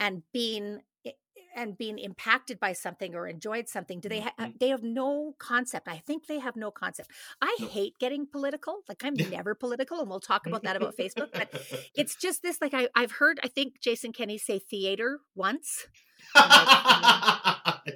and 0.00 0.22
been 0.32 0.82
i- 1.06 1.14
and 1.54 1.76
being 1.78 1.98
impacted 1.98 2.58
by 2.58 2.72
something 2.72 3.14
or 3.14 3.26
enjoyed 3.28 3.68
something 3.68 4.00
do 4.00 4.08
they 4.08 4.20
ha- 4.20 4.32
Mhm. 4.38 4.58
they 4.58 4.68
have 4.68 4.82
no 4.82 5.34
concept. 5.38 5.86
I 5.88 5.98
think 5.98 6.26
they 6.26 6.38
have 6.38 6.56
no 6.56 6.70
concept. 6.70 7.10
I 7.42 7.54
No. 7.60 7.66
hate 7.68 7.98
getting 7.98 8.26
political 8.26 8.82
like 8.88 9.04
i'm 9.04 9.14
never 9.14 9.54
political 9.54 10.00
and 10.00 10.08
we'll 10.10 10.20
talk 10.20 10.46
about 10.46 10.62
that 10.64 10.76
about 10.76 10.96
facebook 10.96 11.30
but 11.32 11.48
it's 11.94 12.14
just 12.16 12.42
this 12.42 12.60
like 12.60 12.72
I, 12.74 12.88
i've 12.94 13.12
heard 13.12 13.38
i 13.44 13.48
think 13.48 13.80
jason 13.80 14.12
kenney 14.12 14.38
say 14.38 14.58
theater 14.58 15.20
once 15.34 15.86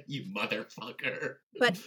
you 0.07 0.23
motherfucker. 0.35 1.35
But 1.59 1.77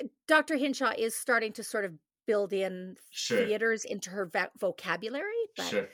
uh, 0.00 0.04
dr 0.28 0.56
hinshaw 0.56 0.92
is 0.98 1.14
starting 1.14 1.52
to 1.54 1.64
sort 1.64 1.84
of 1.84 1.92
build 2.26 2.52
in 2.52 2.96
sure. 3.10 3.44
theaters 3.44 3.84
into 3.84 4.10
her 4.10 4.26
va- 4.26 4.50
vocabulary 4.58 5.42
but 5.56 5.66
sure. 5.66 5.88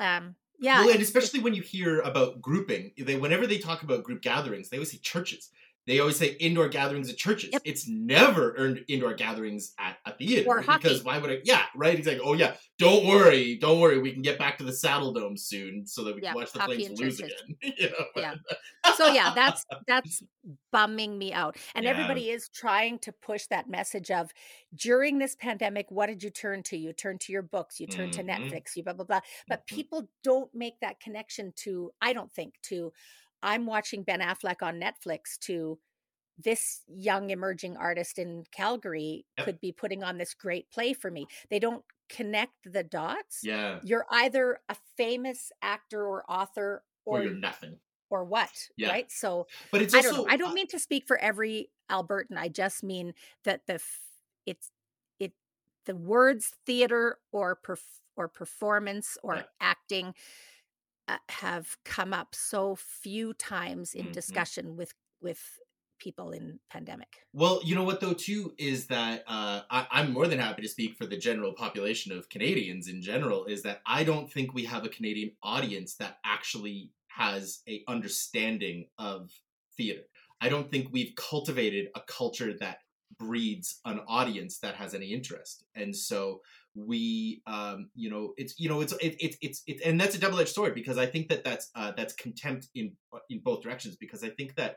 um 0.00 0.36
yeah 0.60 0.80
well, 0.80 0.90
and 0.90 1.02
especially 1.02 1.40
when 1.40 1.54
you 1.54 1.62
hear 1.62 2.00
about 2.00 2.40
grouping, 2.40 2.92
they 2.98 3.16
whenever 3.16 3.46
they 3.46 3.58
talk 3.58 3.82
about 3.82 4.04
group 4.04 4.22
gatherings, 4.22 4.68
they 4.68 4.76
always 4.76 4.92
say 4.92 4.98
churches. 4.98 5.50
They 5.86 6.00
always 6.00 6.16
say 6.16 6.32
indoor 6.40 6.68
gatherings 6.68 7.08
at 7.08 7.16
churches. 7.16 7.50
Yep. 7.52 7.62
It's 7.64 7.86
never 7.88 8.54
earned 8.56 8.84
indoor 8.88 9.14
gatherings 9.14 9.72
at 9.78 9.98
a 10.04 10.12
theater. 10.14 10.48
Or 10.48 10.60
hockey. 10.60 10.88
Because 10.88 11.04
why 11.04 11.18
would 11.18 11.30
I? 11.30 11.38
Yeah, 11.44 11.64
right. 11.76 11.96
Exactly. 11.98 12.22
Oh 12.24 12.34
yeah. 12.34 12.56
Don't 12.78 13.06
worry. 13.06 13.56
Don't 13.56 13.80
worry. 13.80 13.98
We 13.98 14.12
can 14.12 14.22
get 14.22 14.38
back 14.38 14.58
to 14.58 14.64
the 14.64 14.72
Saddledome 14.72 15.38
soon, 15.38 15.86
so 15.86 16.04
that 16.04 16.14
we 16.14 16.22
Yeah, 16.22 16.30
can 16.32 16.40
watch 16.40 16.52
the 16.52 16.60
Flames 16.60 16.88
lose 16.90 17.18
churches. 17.18 17.42
again. 17.42 17.56
you 17.78 17.90
know? 17.90 18.06
Yeah. 18.16 18.34
so 18.96 19.08
yeah 19.08 19.32
that's 19.34 19.64
that's 19.86 20.22
bumming 20.72 21.18
me 21.18 21.32
out 21.32 21.56
and 21.74 21.84
Yeah. 21.84 21.90
everybody 21.90 22.30
is 22.30 22.48
trying 22.48 22.98
to 23.00 23.12
push 23.12 23.46
that 23.48 23.68
message 23.68 24.10
of 24.12 24.30
during 24.74 25.18
this 25.18 25.34
pandemic 25.34 25.86
what 25.90 26.06
did 26.06 26.22
you 26.22 26.30
turn 26.30 26.62
to 26.64 26.76
you 26.76 26.92
turn 26.92 27.18
to 27.18 27.32
your 27.32 27.42
books 27.42 27.80
you 27.80 27.86
turn 27.88 28.10
to 28.10 28.22
Mhm. 28.22 28.28
netflix 28.30 28.76
you 28.76 28.84
blah 28.84 28.92
blah 28.92 29.04
blah 29.04 29.20
but 29.48 29.66
Mhm. 29.70 29.76
people 29.76 30.08
don't 30.22 30.54
make 30.54 30.78
that 30.80 31.00
connection 31.00 31.52
to 31.56 31.90
i 32.00 32.12
don't 32.12 32.30
think 32.32 32.54
to 32.62 32.92
i'm 33.42 33.66
watching 33.66 34.02
ben 34.02 34.20
affleck 34.20 34.62
on 34.62 34.80
netflix 34.80 35.38
to 35.40 35.78
this 36.38 36.82
young 36.86 37.30
emerging 37.30 37.76
artist 37.76 38.18
in 38.18 38.44
calgary 38.52 39.24
Yep. 39.38 39.44
could 39.46 39.60
be 39.60 39.72
putting 39.72 40.02
on 40.02 40.18
this 40.18 40.34
great 40.34 40.70
play 40.70 40.92
for 40.92 41.10
me 41.10 41.26
they 41.50 41.58
don't 41.58 41.84
connect 42.08 42.52
the 42.64 42.82
dots 42.84 43.40
Yeah. 43.42 43.80
you're 43.82 44.06
either 44.10 44.60
a 44.68 44.76
famous 44.96 45.50
actor 45.62 46.04
or 46.06 46.24
author 46.30 46.84
Or 47.04 47.18
or 47.20 47.24
you're 47.24 47.34
nothing. 47.34 47.78
or 48.10 48.24
what 48.24 48.50
Yeah. 48.76 48.90
right 48.90 49.10
so 49.10 49.46
But 49.72 49.82
it's 49.82 49.94
i 49.94 49.98
also 49.98 50.12
don't 50.12 50.30
i 50.32 50.36
don't 50.36 50.54
mean 50.54 50.68
to 50.68 50.78
speak 50.78 51.06
for 51.06 51.18
every 51.18 51.70
albertan 51.90 52.36
i 52.36 52.48
just 52.48 52.82
mean 52.84 53.14
that 53.44 53.66
the 53.66 53.80
it's 54.44 54.70
it 55.18 55.32
the 55.86 55.96
words 55.96 56.52
theater 56.66 57.18
or 57.32 57.56
perf- 57.56 58.00
or 58.16 58.28
performance 58.28 59.16
or 59.22 59.36
Yeah. 59.36 59.42
acting 59.60 60.14
have 61.28 61.76
come 61.84 62.12
up 62.12 62.34
so 62.34 62.74
few 62.76 63.34
times 63.34 63.94
in 63.94 64.10
Mhm. 64.10 64.10
discussion 64.10 64.76
with 64.76 64.94
with 65.20 65.58
people 65.98 66.30
in 66.32 66.60
pandemic 66.70 67.26
Well, 67.32 67.60
you 67.64 67.74
know 67.74 67.84
what 67.84 68.00
though 68.00 68.14
too 68.14 68.54
is 68.58 68.86
that 68.86 69.22
uh, 69.26 69.62
I, 69.70 69.86
I'm 69.90 70.12
more 70.12 70.26
than 70.26 70.38
happy 70.38 70.62
to 70.62 70.68
speak 70.68 70.96
for 70.96 71.06
the 71.06 71.18
general 71.18 71.52
population 71.52 72.12
of 72.12 72.28
Canadians 72.30 72.88
in 72.88 73.02
general. 73.02 73.44
Is 73.44 73.62
that 73.62 73.82
I 73.84 74.04
don't 74.04 74.30
think 74.32 74.54
we 74.54 74.64
have 74.64 74.84
a 74.84 74.88
Canadian 74.88 75.36
audience 75.42 75.96
that 75.96 76.18
actually 76.24 76.92
has 77.08 77.62
a 77.68 77.84
understanding 77.88 78.88
of 78.98 79.30
theater. 79.76 80.04
I 80.40 80.48
don't 80.48 80.70
think 80.70 80.88
we've 80.92 81.14
cultivated 81.16 81.90
a 81.94 82.00
culture 82.02 82.56
that 82.58 82.78
breeds 83.18 83.80
an 83.84 84.00
audience 84.08 84.58
that 84.60 84.74
has 84.76 84.94
any 84.94 85.12
interest, 85.12 85.64
and 85.74 85.94
so 85.94 86.40
we, 86.76 87.42
um, 87.46 87.88
you 87.94 88.10
know, 88.10 88.34
it's 88.36 88.58
you 88.58 88.68
know, 88.68 88.80
it's 88.80 88.92
it, 88.92 89.16
it's 89.18 89.36
it's 89.40 89.62
it, 89.66 89.80
and 89.84 90.00
that's 90.00 90.14
a 90.14 90.20
double 90.20 90.38
edged 90.38 90.50
sword 90.50 90.74
because 90.74 90.98
I 90.98 91.06
think 91.06 91.28
that 91.28 91.42
that's 91.42 91.70
uh, 91.74 91.92
that's 91.96 92.14
contempt 92.14 92.68
in 92.74 92.92
in 93.30 93.40
both 93.40 93.62
directions 93.62 93.96
because 93.96 94.22
I 94.22 94.28
think 94.28 94.54
that 94.56 94.76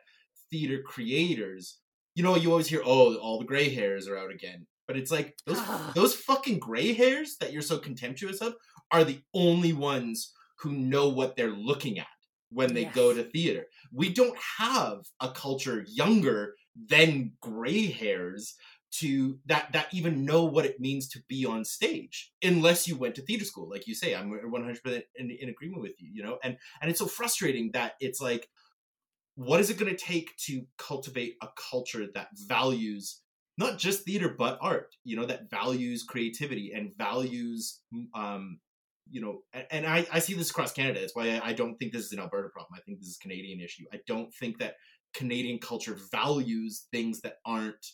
theater 0.50 0.82
creators 0.84 1.78
you 2.16 2.24
know 2.24 2.36
you 2.36 2.50
always 2.50 2.68
hear 2.68 2.82
oh 2.84 3.14
all 3.18 3.38
the 3.38 3.46
gray 3.46 3.70
hairs 3.70 4.08
are 4.08 4.18
out 4.18 4.32
again 4.32 4.66
but 4.90 4.98
it's 4.98 5.12
like 5.12 5.38
those 5.46 5.62
those 5.96 6.16
fucking 6.16 6.58
gray 6.58 6.94
hairs 6.94 7.38
that 7.40 7.54
you're 7.54 7.62
so 7.62 7.78
contemptuous 7.78 8.42
of 8.42 8.56
are 8.92 9.04
the 9.04 9.22
only 9.36 9.72
ones 9.72 10.34
who 10.58 10.72
know 10.72 11.10
what 11.10 11.36
they're 11.36 11.52
looking 11.52 12.00
at 12.00 12.08
when 12.50 12.74
they 12.74 12.86
go 12.86 13.14
to 13.14 13.24
theater. 13.24 13.68
We 13.94 14.12
don't 14.12 14.38
have 14.58 15.02
a 15.22 15.30
culture 15.30 15.86
younger 15.88 16.56
than 16.90 17.34
gray 17.40 17.86
hairs 17.86 18.56
to 18.92 19.40
that 19.46 19.72
that 19.74 19.88
even 19.94 20.26
know 20.26 20.46
what 20.46 20.66
it 20.66 20.80
means 20.80 21.08
to 21.08 21.20
be 21.28 21.46
on 21.46 21.64
stage 21.64 22.32
unless 22.44 22.88
you 22.88 22.98
went 22.98 23.16
to 23.16 23.22
theater 23.22 23.46
school. 23.46 23.70
Like 23.70 23.88
you 23.88 23.94
say 23.94 24.16
i'm 24.16 24.32
100% 24.32 25.04
in, 25.16 25.32
in 25.32 25.50
agreement 25.50 25.82
with 25.82 25.94
you 26.00 26.10
you 26.12 26.24
know 26.24 26.38
and 26.44 26.58
and 26.82 26.90
it's 26.90 27.00
so 27.00 27.06
frustrating 27.06 27.72
that 27.74 27.94
it's 28.00 28.22
like 28.22 28.48
what 29.36 29.60
is 29.60 29.70
it 29.70 29.78
going 29.78 29.94
to 29.94 29.98
take 29.98 30.36
to 30.38 30.66
cultivate 30.78 31.36
a 31.42 31.48
culture 31.72 32.08
that 32.14 32.28
values 32.48 33.22
not 33.58 33.78
just 33.78 34.04
theater 34.04 34.34
but 34.38 34.58
art 34.62 34.96
you 35.04 35.16
know 35.16 35.26
that 35.26 35.50
values 35.50 36.04
creativity 36.04 36.72
and 36.74 36.92
values 36.98 37.82
um 38.14 38.60
you 39.10 39.22
know 39.22 39.42
and, 39.54 39.66
and 39.72 39.88
I, 39.88 40.06
I 40.12 40.20
see 40.20 40.34
this 40.34 40.52
across 40.52 40.72
canada. 40.72 41.00
That's 41.00 41.16
why 41.16 41.30
I, 41.30 41.50
I 41.50 41.54
don't 41.54 41.78
think 41.78 41.92
this 41.92 42.06
is 42.06 42.12
an 42.12 42.20
alberta 42.20 42.50
problem. 42.50 42.78
I 42.78 42.82
think 42.82 43.00
this 43.00 43.08
is 43.08 43.18
a 43.20 43.24
canadian 43.24 43.60
issue. 43.60 43.86
I 43.94 44.00
don't 44.08 44.34
think 44.34 44.60
that 44.60 44.76
canadian 45.14 45.60
culture 45.60 45.98
values 46.12 46.88
things 46.92 47.22
that 47.22 47.38
aren't 47.46 47.86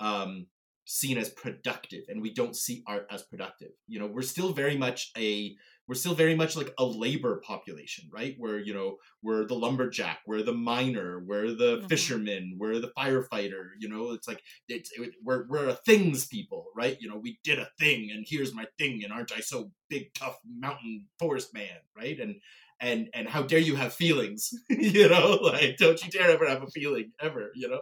um 0.00 0.46
seen 0.86 1.18
as 1.18 1.28
productive 1.30 2.02
and 2.08 2.20
we 2.20 2.32
don't 2.34 2.56
see 2.56 2.82
art 2.86 3.06
as 3.10 3.22
productive. 3.22 3.70
You 3.86 4.00
know 4.00 4.06
we're 4.08 4.22
still 4.22 4.52
very 4.52 4.76
much 4.76 5.10
a 5.16 5.54
we're 5.86 5.94
still 5.96 6.14
very 6.14 6.34
much 6.36 6.56
like 6.56 6.72
a 6.78 6.84
labor 6.84 7.40
population 7.46 8.08
right? 8.12 8.34
Where 8.38 8.58
you 8.58 8.74
know 8.74 8.96
we're 9.22 9.44
the 9.46 9.54
lumberjack 9.54 10.20
we're 10.26 10.42
the 10.42 10.52
miner 10.54 11.22
we're 11.26 11.52
the 11.54 11.78
Mhm. 11.82 11.88
fisherman 11.88 12.56
we're 12.58 12.80
the 12.80 12.92
firefighter 12.98 13.70
you 13.78 13.88
know? 13.88 14.12
It's 14.12 14.26
like 14.26 14.42
it's 14.68 14.90
it, 14.98 15.12
we're 15.22 15.46
we're 15.48 15.68
a 15.68 15.74
things 15.86 16.26
people 16.26 16.66
right? 16.76 16.96
You 17.00 17.08
know 17.08 17.18
we 17.18 17.38
did 17.44 17.58
a 17.60 17.68
thing 17.78 18.10
and 18.12 18.24
here's 18.28 18.54
my 18.54 18.66
thing 18.78 19.02
and 19.04 19.12
aren't 19.12 19.32
i 19.32 19.40
so 19.40 19.70
big 19.88 20.12
tough 20.14 20.38
mountain 20.48 21.06
forest 21.18 21.54
man 21.54 21.78
right? 21.96 22.18
And 22.18 22.36
and 22.80 23.08
and 23.14 23.28
how 23.28 23.42
dare 23.42 23.58
you 23.60 23.76
have 23.76 23.92
feelings 23.94 24.50
you 24.70 25.08
know? 25.08 25.38
Like 25.42 25.76
don't 25.76 26.02
you 26.04 26.10
dare 26.10 26.30
ever 26.30 26.48
have 26.48 26.62
a 26.62 26.68
feeling 26.68 27.12
ever 27.20 27.50
you 27.54 27.68
know? 27.68 27.80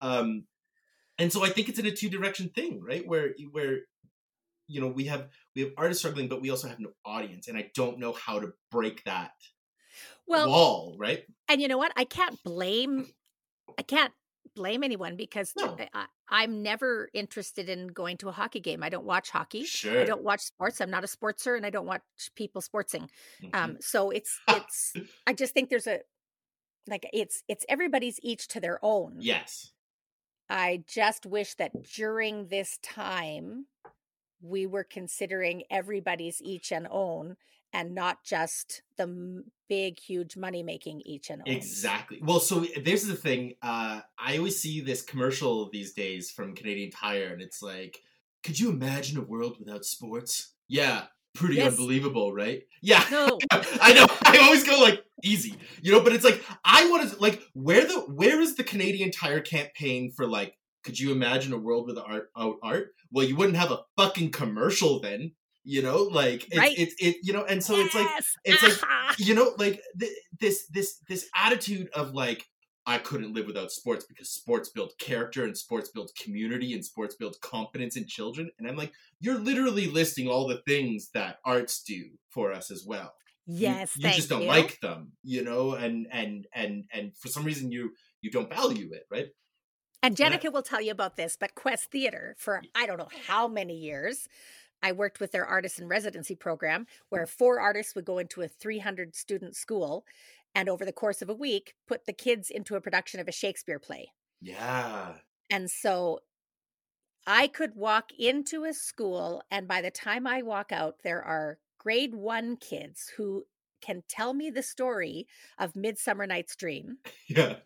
Um 0.00 0.44
and 1.18 1.32
so 1.32 1.44
i 1.44 1.48
think 1.48 1.68
it's 1.68 1.78
in 1.78 1.86
a 1.86 1.90
two 1.90 2.08
direction 2.08 2.48
thing 2.50 2.80
right 2.82 3.06
where 3.06 3.34
where 3.52 3.80
you 4.66 4.80
know 4.80 4.88
we 4.88 5.04
have 5.04 5.28
we 5.54 5.62
have 5.62 5.72
artists 5.76 6.00
struggling 6.02 6.28
but 6.28 6.40
we 6.42 6.50
also 6.50 6.68
have 6.68 6.78
no 6.80 6.90
audience 7.04 7.48
and 7.48 7.56
i 7.56 7.70
don't 7.74 7.98
know 7.98 8.12
how 8.12 8.38
to 8.38 8.52
break 8.70 9.02
that 9.04 9.32
Well, 10.26 10.48
wall 10.48 10.96
right 10.98 11.24
and 11.48 11.60
you 11.62 11.68
know 11.68 11.78
what? 11.78 11.92
I 11.96 12.04
can't 12.04 12.42
blame 12.44 13.06
I 13.78 13.82
can't 13.82 14.12
blame 14.54 14.82
anyone 14.82 15.16
because 15.16 15.52
No. 15.56 15.76
I, 15.94 16.06
I'm 16.28 16.62
never 16.62 17.08
interested 17.14 17.68
in 17.70 17.86
going 17.88 18.16
to 18.18 18.28
a 18.28 18.32
hockey 18.32 18.60
game. 18.60 18.82
I 18.82 18.88
don't 18.90 19.04
watch 19.06 19.30
hockey. 19.30 19.64
sure 19.64 20.00
I 20.00 20.04
don't 20.04 20.22
watch 20.22 20.40
sports. 20.40 20.80
I'm 20.82 20.90
not 20.90 21.04
a 21.04 21.06
sportser, 21.06 21.56
and 21.56 21.64
I 21.64 21.70
don't 21.70 21.86
watch 21.86 22.02
people 22.34 22.60
sportsing. 22.60 23.08
Mhm. 23.42 23.54
Um, 23.54 23.76
so 23.80 24.10
it's 24.10 24.38
it's. 24.48 24.92
I 25.26 25.32
just 25.32 25.54
think 25.54 25.70
there's 25.70 25.86
a 25.86 26.00
like 26.86 27.08
it's 27.12 27.42
it's 27.48 27.64
everybody's 27.68 28.18
each 28.22 28.48
to 28.48 28.60
their 28.60 28.78
own. 28.82 29.16
yes 29.20 29.72
I 30.50 30.82
just 30.86 31.26
wish 31.26 31.54
that 31.54 31.72
during 31.94 32.48
this 32.48 32.78
time 32.82 33.66
we 34.40 34.66
were 34.66 34.84
considering 34.84 35.64
everybody's 35.70 36.40
each 36.42 36.72
and 36.72 36.86
own 36.90 37.36
and 37.72 37.94
not 37.94 38.24
just 38.24 38.82
the 38.96 39.02
m- 39.02 39.44
big 39.68 39.98
huge 40.00 40.36
money 40.36 40.62
making 40.62 41.02
each 41.04 41.28
and 41.28 41.42
own. 41.42 41.52
Exactly. 41.54 42.20
Well, 42.22 42.40
so 42.40 42.60
this 42.82 43.02
is 43.02 43.08
the 43.08 43.14
thing. 43.16 43.54
Uh, 43.60 44.00
I 44.18 44.38
always 44.38 44.58
see 44.58 44.80
this 44.80 45.02
commercial 45.02 45.68
these 45.70 45.92
days 45.92 46.30
from 46.30 46.54
Canadian 46.54 46.90
Tire, 46.90 47.32
and 47.32 47.42
it's 47.42 47.60
like, 47.60 48.00
could 48.42 48.58
you 48.58 48.70
imagine 48.70 49.18
a 49.18 49.22
world 49.22 49.56
without 49.58 49.84
sports? 49.84 50.54
Yeah, 50.68 51.04
pretty 51.34 51.56
Yes. 51.56 51.72
unbelievable, 51.72 52.32
right? 52.32 52.62
Yeah. 52.80 53.04
No. 53.10 53.38
I 53.50 53.92
know. 53.92 54.06
I 54.24 54.38
always 54.38 54.64
go 54.64 54.80
like 54.80 55.04
easy, 55.22 55.54
you 55.82 55.92
know, 55.92 56.00
but 56.02 56.12
it's 56.12 56.24
like 56.24 56.42
I 56.64 56.88
want 56.90 57.10
to 57.10 57.16
like 57.20 57.42
where 57.54 57.84
the 57.86 58.00
where 58.00 58.40
is 58.40 58.56
the 58.56 58.64
Canadian 58.64 59.10
Tire 59.10 59.40
campaign 59.40 60.12
for 60.16 60.26
like 60.26 60.54
could 60.84 60.98
you 60.98 61.12
imagine 61.12 61.52
a 61.52 61.58
world 61.58 61.86
without 61.86 62.06
art, 62.36 62.56
art? 62.62 62.88
Well, 63.10 63.26
you 63.26 63.36
wouldn't 63.36 63.56
have 63.58 63.72
a 63.72 63.80
fucking 63.96 64.30
commercial 64.30 65.00
then, 65.00 65.32
you 65.64 65.82
know, 65.82 66.04
like 66.04 66.46
it's 66.48 66.56
Right. 66.56 66.78
it's 66.78 66.94
it, 66.98 67.16
you 67.22 67.32
know, 67.32 67.44
and 67.44 67.62
so 67.62 67.74
it's 67.76 67.94
like 67.94 68.06
Yes! 68.06 68.26
it's 68.44 68.62
like 68.62 68.78
Ah! 68.82 69.14
you 69.18 69.34
know 69.34 69.54
like 69.58 69.82
th- 69.98 70.12
this 70.40 70.66
this 70.72 70.98
this 71.08 71.26
attitude 71.34 71.88
of 71.94 72.12
like 72.12 72.44
i 72.86 72.96
couldn't 72.98 73.34
live 73.34 73.46
without 73.46 73.70
sports 73.72 74.04
because 74.08 74.30
sports 74.30 74.68
build 74.70 74.92
character 75.00 75.44
and 75.44 75.56
sports 75.56 75.90
build 75.90 76.10
community 76.22 76.72
and 76.72 76.84
sports 76.84 77.16
build 77.16 77.36
confidence 77.42 77.96
in 77.96 78.06
children 78.06 78.50
and 78.58 78.68
i'm 78.68 78.76
like 78.76 78.92
you're 79.20 79.38
literally 79.38 79.86
listing 79.88 80.28
all 80.28 80.46
the 80.46 80.62
things 80.66 81.10
that 81.14 81.38
arts 81.44 81.82
do 81.82 82.04
for 82.30 82.52
us 82.52 82.70
as 82.70 82.84
well 82.86 83.12
yes, 83.48 83.96
you, 83.96 84.02
thank 84.02 84.16
just 84.16 84.28
don't 84.28 84.42
you. 84.42 84.48
like 84.48 84.78
them 84.80 85.12
you 85.24 85.42
know 85.42 85.72
and 85.72 86.06
and 86.12 86.46
and 86.54 86.84
and 86.92 87.16
for 87.16 87.28
some 87.28 87.44
reason 87.44 87.72
you 87.72 87.90
you 88.20 88.30
don't 88.30 88.50
value 88.50 88.90
it 88.92 89.04
right 89.10 89.28
And 90.02 90.16
Jenica 90.16 90.52
will 90.52 90.62
tell 90.62 90.80
you 90.80 90.92
about 90.92 91.16
this, 91.16 91.36
but 91.36 91.56
Quest 91.56 91.90
Theater, 91.90 92.36
for 92.38 92.62
I 92.74 92.86
don't 92.86 92.98
know 92.98 93.08
how 93.26 93.48
many 93.48 93.74
years, 93.74 94.28
I 94.80 94.92
worked 94.92 95.18
with 95.18 95.32
their 95.32 95.44
artist 95.44 95.80
in 95.80 95.88
residency 95.88 96.36
program 96.36 96.86
where 97.08 97.24
mm-hmm. 97.24 97.36
four 97.36 97.58
artists 97.58 97.94
would 97.94 98.04
go 98.04 98.18
into 98.18 98.42
a 98.42 98.48
300 98.48 99.16
student 99.16 99.56
school 99.56 100.04
and 100.54 100.68
over 100.68 100.84
the 100.84 100.92
course 100.92 101.20
of 101.20 101.28
a 101.28 101.34
week 101.34 101.74
put 101.86 102.06
the 102.06 102.12
kids 102.12 102.50
into 102.50 102.76
a 102.76 102.80
production 102.80 103.18
of 103.18 103.28
a 103.28 103.32
Shakespeare 103.32 103.78
play. 103.78 104.12
yeah 104.40 105.14
And 105.50 105.70
so 105.70 106.20
I 107.26 107.46
could 107.48 107.76
walk 107.76 108.12
into 108.18 108.64
a 108.64 108.72
school, 108.72 109.42
and 109.50 109.68
by 109.68 109.82
the 109.82 109.90
time 109.90 110.26
I 110.26 110.40
walk 110.40 110.72
out, 110.72 111.00
there 111.04 111.22
are 111.22 111.58
grade 111.88 112.14
one 112.14 112.56
kids 112.56 113.08
who 113.16 113.46
can 113.80 114.02
tell 114.08 114.34
me 114.34 114.50
the 114.50 114.62
story 114.62 115.26
of 115.58 115.74
Midsummer 115.76 116.26
Night's 116.26 116.56
Dream 116.56 116.98
yeah 117.28 117.56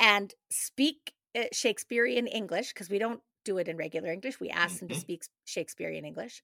and 0.00 0.34
speak 0.50 1.14
uh, 1.36 1.44
Shakespearean 1.52 2.26
English 2.26 2.72
because 2.72 2.90
we 2.90 2.98
don't 2.98 3.22
do 3.44 3.58
it 3.58 3.68
in 3.68 3.76
regular 3.76 4.12
English. 4.12 4.40
We 4.40 4.50
ask 4.50 4.78
them 4.78 4.88
to 4.88 4.94
Mhm. 4.94 5.00
speak 5.00 5.24
Shakespearean 5.44 6.04
English. 6.04 6.42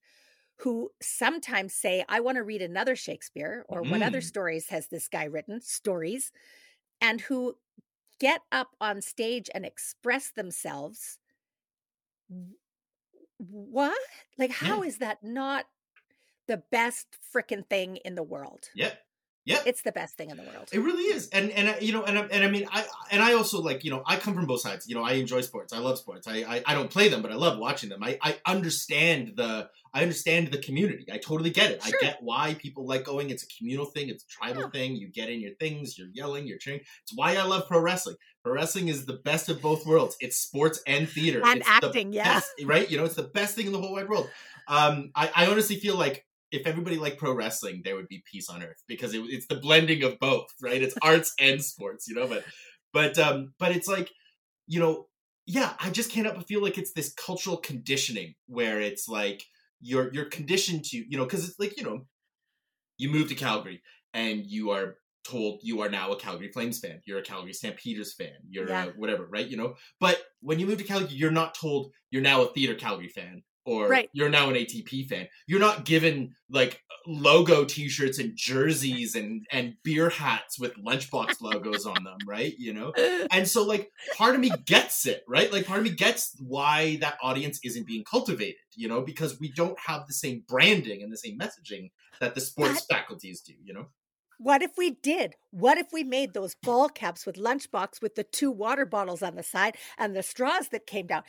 Who 0.59 0.91
sometimes 1.01 1.73
say, 1.73 2.03
I 2.09 2.19
want 2.19 2.35
to 2.37 2.43
read 2.43 2.61
another 2.61 2.95
Shakespeare, 2.95 3.65
or 3.69 3.83
what 3.83 4.01
other 4.01 4.19
Mm. 4.19 4.21
stories 4.21 4.69
has 4.69 4.87
this 4.87 5.07
guy 5.07 5.23
written? 5.25 5.61
Stories. 5.61 6.31
And 7.01 7.21
who 7.21 7.57
get 8.19 8.41
up 8.51 8.75
on 8.81 9.01
stage 9.01 9.49
and 9.55 9.65
express 9.65 10.31
themselves. 10.31 11.19
What? 13.37 13.99
Like, 14.37 14.51
how 14.51 14.83
is 14.83 14.97
that 14.97 15.23
not 15.23 15.65
the 16.53 16.61
best 16.71 17.07
freaking 17.33 17.63
thing 17.73 17.89
in 18.07 18.13
the 18.15 18.23
world? 18.33 18.63
yeah 18.75 18.91
yeah 19.45 19.61
It's 19.65 19.81
the 19.89 19.93
best 20.01 20.13
thing 20.17 20.29
in 20.33 20.37
the 20.37 20.43
world. 20.51 20.67
It 20.77 20.81
really 20.89 21.07
is, 21.15 21.29
and 21.37 21.49
and 21.57 21.65
I- 21.69 21.79
you 21.87 21.91
know, 21.95 22.03
and 22.09 22.15
I- 22.19 22.29
and 22.35 22.41
I 22.47 22.49
mean, 22.55 22.65
I 22.77 22.81
and 23.13 23.21
I 23.27 23.31
also 23.39 23.57
like 23.69 23.79
you 23.85 23.89
know, 23.93 24.01
I 24.05 24.15
come 24.23 24.33
from 24.37 24.45
both 24.51 24.61
sides. 24.67 24.83
You 24.89 24.95
know, 24.95 25.05
I 25.11 25.13
enjoy 25.23 25.41
sports. 25.41 25.71
I 25.77 25.79
love 25.87 25.97
sports. 25.97 26.27
I 26.27 26.37
I, 26.53 26.55
I 26.69 26.73
don't 26.77 26.91
play 26.97 27.07
them, 27.13 27.21
but 27.25 27.31
I 27.31 27.37
love 27.45 27.55
watching 27.67 27.89
them. 27.89 28.01
I 28.09 28.11
I 28.29 28.31
understand 28.55 29.21
the 29.39 29.51
I 29.97 29.99
understand 30.07 30.43
the 30.55 30.61
community. 30.67 31.05
I 31.15 31.17
totally 31.29 31.49
get 31.59 31.71
it. 31.73 31.81
Sure. 31.83 31.97
I 31.99 32.05
get 32.05 32.17
why 32.29 32.45
people 32.65 32.83
like 32.93 33.03
going. 33.11 33.27
It's 33.33 33.43
a 33.47 33.51
communal 33.57 33.87
thing. 33.93 34.09
It's 34.09 34.23
a 34.25 34.27
tribal 34.37 34.63
Yeah. 34.63 34.69
thing. 34.75 34.89
You 35.01 35.07
get 35.19 35.29
in 35.33 35.39
your 35.45 35.55
things. 35.63 35.97
You're 35.97 36.11
yelling. 36.21 36.43
You're 36.45 36.59
cheering. 36.65 36.81
It's 37.03 37.13
why 37.15 37.29
I 37.41 37.43
love 37.53 37.63
pro 37.71 37.79
wrestling. 37.87 38.17
Pro 38.43 38.51
wrestling 38.53 38.87
is 38.93 39.05
the 39.11 39.19
best 39.29 39.49
of 39.49 39.61
both 39.67 39.81
worlds. 39.91 40.15
It's 40.19 40.37
sports 40.37 40.77
and 40.85 41.09
theater 41.09 41.41
And 41.43 41.61
It's 41.61 41.67
the 41.67 41.73
acting, 41.87 42.13
yeah. 42.13 42.25
best, 42.35 42.51
right? 42.65 42.87
You 42.91 42.97
know, 42.97 43.05
it's 43.09 43.15
the 43.23 43.31
best 43.39 43.55
thing 43.55 43.65
in 43.65 43.71
the 43.73 43.81
whole 43.83 43.93
wide 43.93 44.09
world. 44.09 44.29
Um, 44.67 45.09
I, 45.15 45.31
I 45.35 45.47
honestly 45.47 45.77
feel 45.77 45.95
like 46.05 46.25
if 46.51 46.65
everybody 46.65 46.97
liked 46.97 47.17
pro 47.17 47.33
wrestling, 47.33 47.81
there 47.83 47.95
would 47.95 48.07
be 48.07 48.23
peace 48.31 48.49
on 48.49 48.63
earth 48.63 48.81
because 48.87 49.13
it, 49.13 49.21
it's 49.29 49.47
the 49.47 49.55
blending 49.55 50.03
of 50.03 50.19
both, 50.19 50.47
right? 50.61 50.81
It's 50.81 50.95
arts 51.01 51.33
and 51.39 51.63
sports, 51.63 52.07
you 52.07 52.15
know. 52.15 52.27
But 52.27 52.43
but 52.93 53.17
um, 53.19 53.53
but 53.59 53.71
it's 53.75 53.87
like 53.87 54.09
you 54.67 54.79
know, 54.79 55.07
yeah. 55.45 55.73
I 55.79 55.89
just 55.89 56.11
can't 56.11 56.25
help 56.25 56.37
but 56.37 56.47
feel 56.47 56.61
like 56.61 56.77
it's 56.77 56.93
this 56.93 57.13
cultural 57.13 57.57
conditioning 57.57 58.35
where 58.47 58.81
it's 58.81 59.07
like 59.07 59.43
you're 59.81 60.11
you're 60.13 60.25
conditioned 60.25 60.83
to 60.85 60.97
you 60.97 61.17
know 61.17 61.23
because 61.25 61.47
it's 61.47 61.59
like 61.59 61.77
you 61.77 61.83
know 61.83 62.05
you 62.97 63.09
move 63.09 63.29
to 63.29 63.35
Calgary 63.35 63.81
and 64.13 64.45
you 64.45 64.71
are 64.71 64.95
told 65.23 65.59
you 65.63 65.81
are 65.81 65.89
now 65.89 66.11
a 66.11 66.15
Calgary 66.19 66.51
Flames 66.51 66.79
fan. 66.79 67.01
You're 67.05 67.19
a 67.19 67.23
Calgary 67.23 67.53
Stampeders 67.53 68.13
fan. 68.13 68.33
You're 68.49 68.67
Yeah. 68.67 68.87
whatever, 68.95 69.25
right? 69.25 69.47
You 69.47 69.57
know. 69.57 69.75
But 69.99 70.21
when 70.41 70.59
you 70.59 70.65
move 70.65 70.79
to 70.79 70.83
Calgary, 70.83 71.09
you're 71.11 71.31
not 71.31 71.53
told 71.55 71.93
you're 72.11 72.21
now 72.21 72.41
a 72.41 72.53
theater 72.53 72.75
Calgary 72.75 73.09
fan 73.09 73.43
or 73.65 73.87
Right. 73.87 74.09
you're 74.13 74.29
now 74.29 74.49
an 74.49 74.55
ATP 74.55 75.07
fan. 75.07 75.27
You're 75.47 75.59
not 75.59 75.85
given 75.85 76.35
like 76.49 76.81
logo 77.07 77.65
T-shirts 77.65 78.19
and 78.19 78.35
jerseys 78.35 79.15
and 79.15 79.45
and 79.51 79.75
beer 79.83 80.09
hats 80.09 80.59
with 80.59 80.75
lunchbox 80.75 81.41
logos 81.41 81.85
on 81.85 82.03
them, 82.03 82.17
right? 82.27 82.53
You 82.57 82.73
know. 82.73 82.93
And 83.31 83.47
so 83.47 83.63
like 83.63 83.91
part 84.15 84.35
of 84.35 84.41
me 84.41 84.51
gets 84.65 85.05
it, 85.05 85.23
right? 85.27 85.51
Like 85.51 85.65
part 85.65 85.79
of 85.79 85.85
me 85.85 85.91
gets 85.91 86.35
why 86.39 86.97
that 86.97 87.17
audience 87.21 87.59
isn't 87.63 87.85
being 87.85 88.03
cultivated, 88.03 88.55
you 88.75 88.87
know, 88.87 89.01
because 89.01 89.39
we 89.39 89.51
don't 89.51 89.77
have 89.79 90.07
the 90.07 90.13
same 90.13 90.43
branding 90.47 91.03
and 91.03 91.11
the 91.11 91.17
same 91.17 91.37
messaging 91.37 91.91
that 92.19 92.33
the 92.35 92.41
sports 92.41 92.85
faculties 92.85 93.41
do, 93.41 93.53
you 93.63 93.73
know. 93.73 93.87
What 94.41 94.61
if 94.61 94.71
we 94.77 94.91
did? 94.91 95.35
What 95.51 95.77
if 95.77 95.87
we 95.91 96.03
made 96.05 96.33
those 96.33 96.55
ball 96.55 96.87
caps 96.87 97.25
with 97.25 97.35
lunchbox 97.35 98.01
with 98.01 98.15
the 98.15 98.23
two 98.23 98.49
water 98.49 98.85
bottles 98.85 99.21
on 99.21 99.35
the 99.35 99.43
side 99.43 99.75
and 99.97 100.15
the 100.15 100.23
straws 100.23 100.69
that 100.69 100.87
came 100.87 101.07
down? 101.07 101.23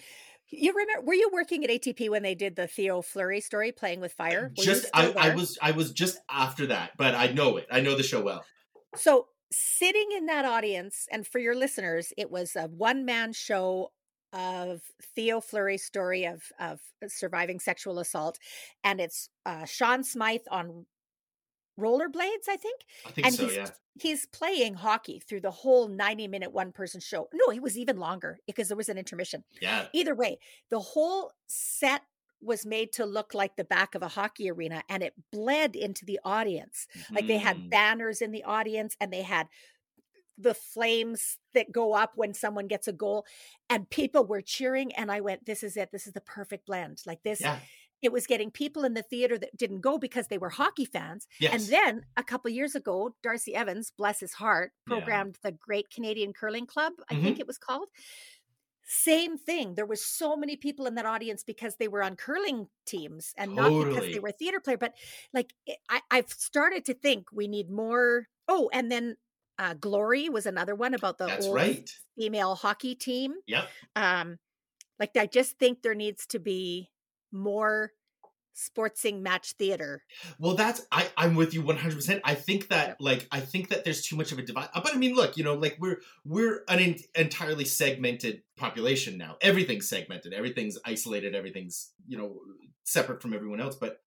You 0.51 0.73
remember? 0.73 1.07
Were 1.07 1.15
you 1.15 1.31
working 1.33 1.65
at 1.65 1.71
ATP 1.71 2.11
when 2.11 2.23
they 2.23 2.35
did 2.35 2.57
the 2.57 2.67
Theo 2.67 3.03
Fleury 3.03 3.41
story, 3.41 3.73
playing 3.73 4.01
with 4.01 4.13
fire? 4.13 4.53
Were 4.57 4.65
just 4.65 4.87
I, 4.93 5.13
I 5.13 5.35
was 5.35 5.59
I 5.63 5.71
was 5.71 5.93
just 5.93 6.19
after 6.31 6.67
that, 6.69 6.93
but 6.97 7.15
I 7.15 7.29
know 7.29 7.57
it. 7.57 7.67
I 7.71 7.81
know 7.81 7.97
the 7.97 8.03
show 8.03 8.21
well. 8.21 8.45
So 8.97 9.29
sitting 9.53 10.09
in 10.17 10.27
that 10.27 10.45
audience, 10.45 11.07
and 11.11 11.27
for 11.27 11.39
your 11.39 11.55
listeners, 11.55 12.13
it 12.17 12.31
was 12.31 12.57
a 12.57 12.65
one 12.65 13.05
man 13.05 13.33
show 13.33 13.93
of 14.33 14.81
Theo 15.15 15.41
Fleury's 15.41 15.85
story 15.85 16.25
of 16.25 16.43
of 16.59 16.81
surviving 17.07 17.61
sexual 17.61 17.99
assault, 17.99 18.39
and 18.85 19.01
it's 19.01 19.29
uh, 19.47 19.65
Shaun 19.65 20.05
Smyth 20.05 20.43
on 20.51 20.87
rollerblades, 21.79 22.49
I 22.49 22.57
think. 22.57 22.81
I 23.07 23.11
think 23.11 23.27
and 23.27 23.35
so. 23.35 23.47
he's 23.47 23.57
Yeah. 23.57 23.71
he's 24.01 24.27
playing 24.27 24.75
hockey 24.75 25.19
through 25.21 25.41
the 25.41 25.51
whole 25.51 25.89
90 25.89 26.29
minute 26.29 26.53
one 26.53 26.73
person 26.73 27.01
show. 27.01 27.29
No, 27.33 27.53
it 27.53 27.63
was 27.63 27.77
even 27.79 27.99
longer 27.99 28.39
because 28.47 28.69
there 28.69 28.77
was 28.77 28.89
an 28.89 28.99
intermission. 28.99 29.45
Yeah. 29.61 29.87
Either 29.93 30.15
way, 30.15 30.39
the 30.71 30.81
whole 30.81 31.33
set 31.47 32.03
was 32.43 32.65
made 32.65 32.91
to 32.93 33.05
look 33.05 33.35
like 33.35 33.57
the 33.57 33.65
back 33.65 33.95
of 33.95 34.03
a 34.03 34.09
hockey 34.09 34.51
arena 34.51 34.83
and 34.89 35.03
it 35.03 35.13
bled 35.31 35.77
into 35.77 36.07
the 36.07 36.19
audience. 36.25 36.87
Like 37.11 37.27
they 37.27 37.37
had 37.37 37.57
Mm. 37.59 37.71
banners 37.71 38.23
in 38.23 38.31
the 38.33 38.45
audience 38.45 38.97
and 38.99 39.13
they 39.13 39.21
had 39.23 39.49
the 40.39 40.55
flames 40.55 41.37
that 41.53 41.71
go 41.71 41.93
up 41.93 42.13
when 42.17 42.33
someone 42.33 42.67
gets 42.67 42.89
a 42.89 42.93
goal 42.95 43.27
and 43.69 43.91
people 43.91 44.25
were 44.25 44.41
cheering 44.41 44.91
and 44.95 45.13
I 45.13 45.21
went 45.21 45.45
this 45.45 45.63
is 45.63 45.77
it 45.77 45.91
this 45.93 46.07
is 46.07 46.15
the 46.15 46.23
perfect 46.23 46.65
blend 46.65 47.03
like 47.05 47.23
this 47.23 47.43
Yeah. 47.43 47.59
It 48.03 48.13
was 48.13 48.27
getting 48.27 48.51
people 48.51 48.85
in 48.85 48.95
the 48.95 49.03
theater 49.03 49.37
that 49.39 49.57
didn't 49.57 49.81
go 49.81 49.99
because 49.99 50.29
they 50.29 50.39
were 50.39 50.49
hockey 50.49 50.85
fans 50.85 51.27
Yes. 51.39 51.53
and 51.55 51.63
then 51.73 52.03
a 52.17 52.23
couple 52.23 52.51
years 52.51 52.75
ago, 52.75 53.15
Darcy 53.23 53.55
Evans, 53.55 53.93
bless 53.97 54.21
his 54.21 54.33
heart, 54.35 54.73
Yeah. 54.87 54.95
programmed 54.97 55.37
the 55.43 55.53
Great 55.53 55.91
Canadian 55.91 56.33
Curling 56.33 56.67
Club, 56.67 56.95
I 57.09 57.15
Mm-hmm. 57.15 57.25
think 57.25 57.41
it 57.41 57.47
was 57.47 57.59
called. 57.59 57.89
Same 58.93 59.39
thing. 59.39 59.75
There 59.77 59.87
was 59.87 60.05
so 60.05 60.35
many 60.37 60.57
people 60.57 60.87
in 60.87 60.97
that 60.97 61.07
audience 61.07 61.45
because 61.45 61.77
they 61.77 61.87
were 61.87 62.03
on 62.03 62.17
curling 62.17 62.67
teams 62.87 63.33
and 63.37 63.55
not 63.55 63.69
because 63.85 64.11
they 64.13 64.19
were 64.19 64.33
theater 64.33 64.59
player. 64.59 64.79
But 64.79 64.95
like 65.33 65.55
I, 65.89 66.01
I've 66.11 66.29
started 66.31 66.85
to 66.87 66.95
think 66.95 67.27
we 67.33 67.47
need 67.47 67.71
more. 67.71 68.27
Oh, 68.49 68.69
and 68.73 68.91
then 68.91 69.17
uh, 69.61 69.75
Glory 69.75 70.29
was 70.29 70.45
another 70.47 70.75
one 70.75 70.95
about 70.95 71.19
the 71.19 71.27
That's 71.27 71.47
old 71.47 71.55
right. 71.55 71.89
female 72.19 72.57
hockey 72.57 72.97
team. 72.97 73.35
Yep. 73.47 73.69
Um, 73.95 74.39
like 74.99 75.17
I 75.17 75.27
just 75.27 75.57
think 75.59 75.83
there 75.83 75.95
needs 75.95 76.27
to 76.29 76.41
be 76.41 76.91
more 77.33 77.93
sportsing 78.55 79.21
match 79.23 79.53
theater. 79.53 80.03
Well, 80.39 80.55
that's 80.55 80.83
I. 80.93 81.09
I'm 81.17 81.35
with 81.35 81.55
you 81.55 81.63
100. 81.63 81.95
percent 81.95 82.21
I 82.25 82.35
think 82.35 82.69
that 82.69 83.01
like 83.01 83.27
I 83.31 83.41
think 83.41 83.69
that 83.69 83.85
there's 83.85 84.03
too 84.03 84.17
much 84.17 84.33
of 84.33 84.39
a 84.39 84.43
divide. 84.43 84.69
uh, 84.75 84.81
But 84.83 84.95
I 84.95 84.99
mean, 84.99 85.15
look, 85.15 85.37
you 85.37 85.45
know, 85.45 85.55
like 85.55 85.77
we're 85.81 86.01
we're 86.25 86.63
an 86.69 86.79
en- 86.81 86.97
entirely 87.15 87.65
segmented 87.65 88.43
population 88.57 89.17
now. 89.17 89.37
Everything's 89.41 89.89
segmented. 89.89 90.33
Everything's 90.33 90.79
isolated. 90.85 91.35
Everything's 91.35 91.93
you 92.07 92.19
know 92.19 92.41
separate 92.85 93.23
from 93.23 93.33
everyone 93.35 93.61
else. 93.61 93.77
But 93.77 93.99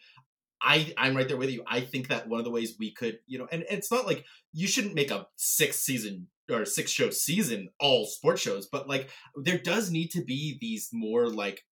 I 0.62 0.93
I'm 0.97 1.15
right 1.15 1.27
there 1.27 1.38
with 1.38 1.49
you. 1.49 1.63
I 1.67 1.81
think 1.81 2.09
that 2.09 2.27
one 2.27 2.39
of 2.39 2.45
the 2.45 2.51
ways 2.51 2.75
we 2.79 2.93
could 2.93 3.19
you 3.25 3.39
know, 3.39 3.47
and, 3.51 3.63
and 3.63 3.77
it's 3.77 3.91
not 3.91 4.05
like 4.05 4.25
you 4.51 4.67
shouldn't 4.67 4.95
make 4.95 5.12
a 5.12 5.27
six 5.36 5.79
season 5.79 6.27
or 6.51 6.65
six 6.65 6.91
show 6.91 7.09
season 7.09 7.69
all 7.79 8.05
sports 8.05 8.41
shows, 8.41 8.67
but 8.67 8.88
like 8.88 9.09
there 9.36 9.57
does 9.57 9.89
need 9.89 10.09
to 10.12 10.23
be 10.23 10.57
these 10.59 10.89
more 10.91 11.27
like 11.27 11.63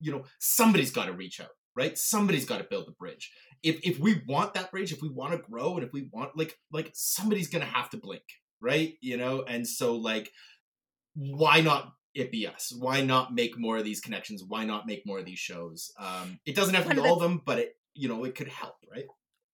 you 0.00 0.12
know 0.12 0.24
somebody's 0.38 0.90
got 0.90 1.06
to 1.06 1.12
reach 1.12 1.40
out 1.40 1.48
right? 1.78 1.96
Somebody's 1.96 2.44
got 2.44 2.58
to 2.58 2.66
build 2.68 2.88
the 2.88 2.92
bridge. 2.92 3.30
If 3.62 3.78
if 3.84 4.00
we 4.00 4.20
want 4.26 4.54
that 4.54 4.70
bridge 4.72 4.92
if 4.92 5.00
we 5.00 5.08
want 5.08 5.32
to 5.32 5.38
grow 5.38 5.76
and 5.76 5.84
if 5.84 5.92
we 5.92 6.08
want 6.12 6.36
like 6.36 6.58
like 6.72 6.90
somebody's 6.92 7.48
gonna 7.48 7.64
have 7.64 7.88
to 7.90 7.96
blink 7.96 8.22
right? 8.60 8.94
You 9.00 9.16
know? 9.16 9.42
And 9.42 9.66
so 9.66 9.94
like 9.96 10.30
why 11.14 11.60
not 11.60 11.92
it 12.14 12.32
be 12.32 12.46
us? 12.46 12.72
Why 12.76 13.00
not 13.02 13.32
make 13.32 13.56
more 13.58 13.76
of 13.78 13.84
these 13.84 14.00
connections? 14.00 14.42
Why 14.46 14.64
not 14.64 14.86
make 14.86 15.02
more 15.06 15.20
of 15.20 15.24
these 15.24 15.38
shows? 15.38 15.92
Um 15.98 16.40
it 16.44 16.56
doesn't 16.56 16.74
have 16.74 16.84
to 16.84 16.90
be 16.90 16.96
of 16.98 17.04
the- 17.04 17.08
all 17.08 17.16
of 17.16 17.22
them 17.22 17.42
but 17.44 17.58
it 17.58 17.76
you 17.94 18.08
know 18.08 18.24
it 18.24 18.34
could 18.34 18.48
help 18.48 18.74
right? 18.90 19.06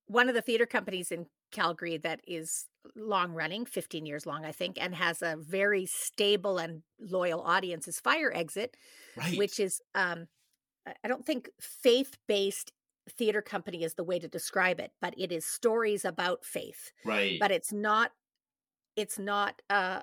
One 0.06 0.28
of 0.28 0.34
the 0.34 0.42
theater 0.42 0.66
companies 0.66 1.10
in 1.10 1.26
Calgary 1.54 1.96
that 1.98 2.20
is 2.26 2.66
long 2.96 3.32
running, 3.32 3.64
15 3.64 4.04
years 4.04 4.26
long, 4.26 4.44
I 4.44 4.52
think, 4.52 4.76
and 4.78 4.94
has 4.94 5.22
a 5.22 5.36
very 5.38 5.86
stable 5.86 6.58
and 6.58 6.82
loyal 7.00 7.40
audience 7.40 7.88
is 7.88 8.00
Fire 8.00 8.30
Exit, 8.34 8.76
right 9.16 9.38
which 9.38 9.58
is, 9.58 9.80
um, 9.94 10.28
I- 10.86 11.08
don't 11.08 11.24
think 11.24 11.48
faith 11.60 12.18
based 12.26 12.72
theater 13.18 13.40
company 13.42 13.84
is 13.84 13.94
the 13.94 14.04
way 14.04 14.18
to 14.18 14.28
describe 14.28 14.80
it, 14.80 14.92
but 15.00 15.14
it 15.16 15.32
is 15.32 15.46
stories 15.46 16.04
about 16.04 16.44
faith. 16.44 16.92
right 17.04 17.38
But 17.40 17.50
it's 17.50 17.72
not, 17.72 18.12
it's 18.96 19.18
not 19.18 19.62
uh, 19.70 20.02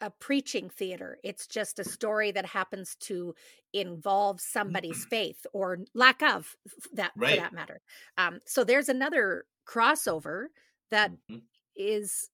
a 0.00 0.10
preaching 0.10 0.70
theater. 0.70 1.18
It's 1.22 1.46
just 1.46 1.78
a 1.78 1.84
story 1.84 2.32
that 2.32 2.46
happens 2.46 2.96
to 3.00 3.34
involve 3.72 4.40
somebody's 4.40 5.04
faith 5.04 5.46
or 5.52 5.78
lack 5.94 6.22
of 6.22 6.56
that 6.94 7.12
Right. 7.16 7.36
for 7.36 7.42
that 7.42 7.52
matter. 7.52 7.80
Um, 8.16 8.40
so 8.46 8.64
there's 8.64 8.88
another 8.88 9.44
crossover 9.66 10.46
that 10.90 11.12
Mhm. 11.30 11.42
is, 11.76 12.30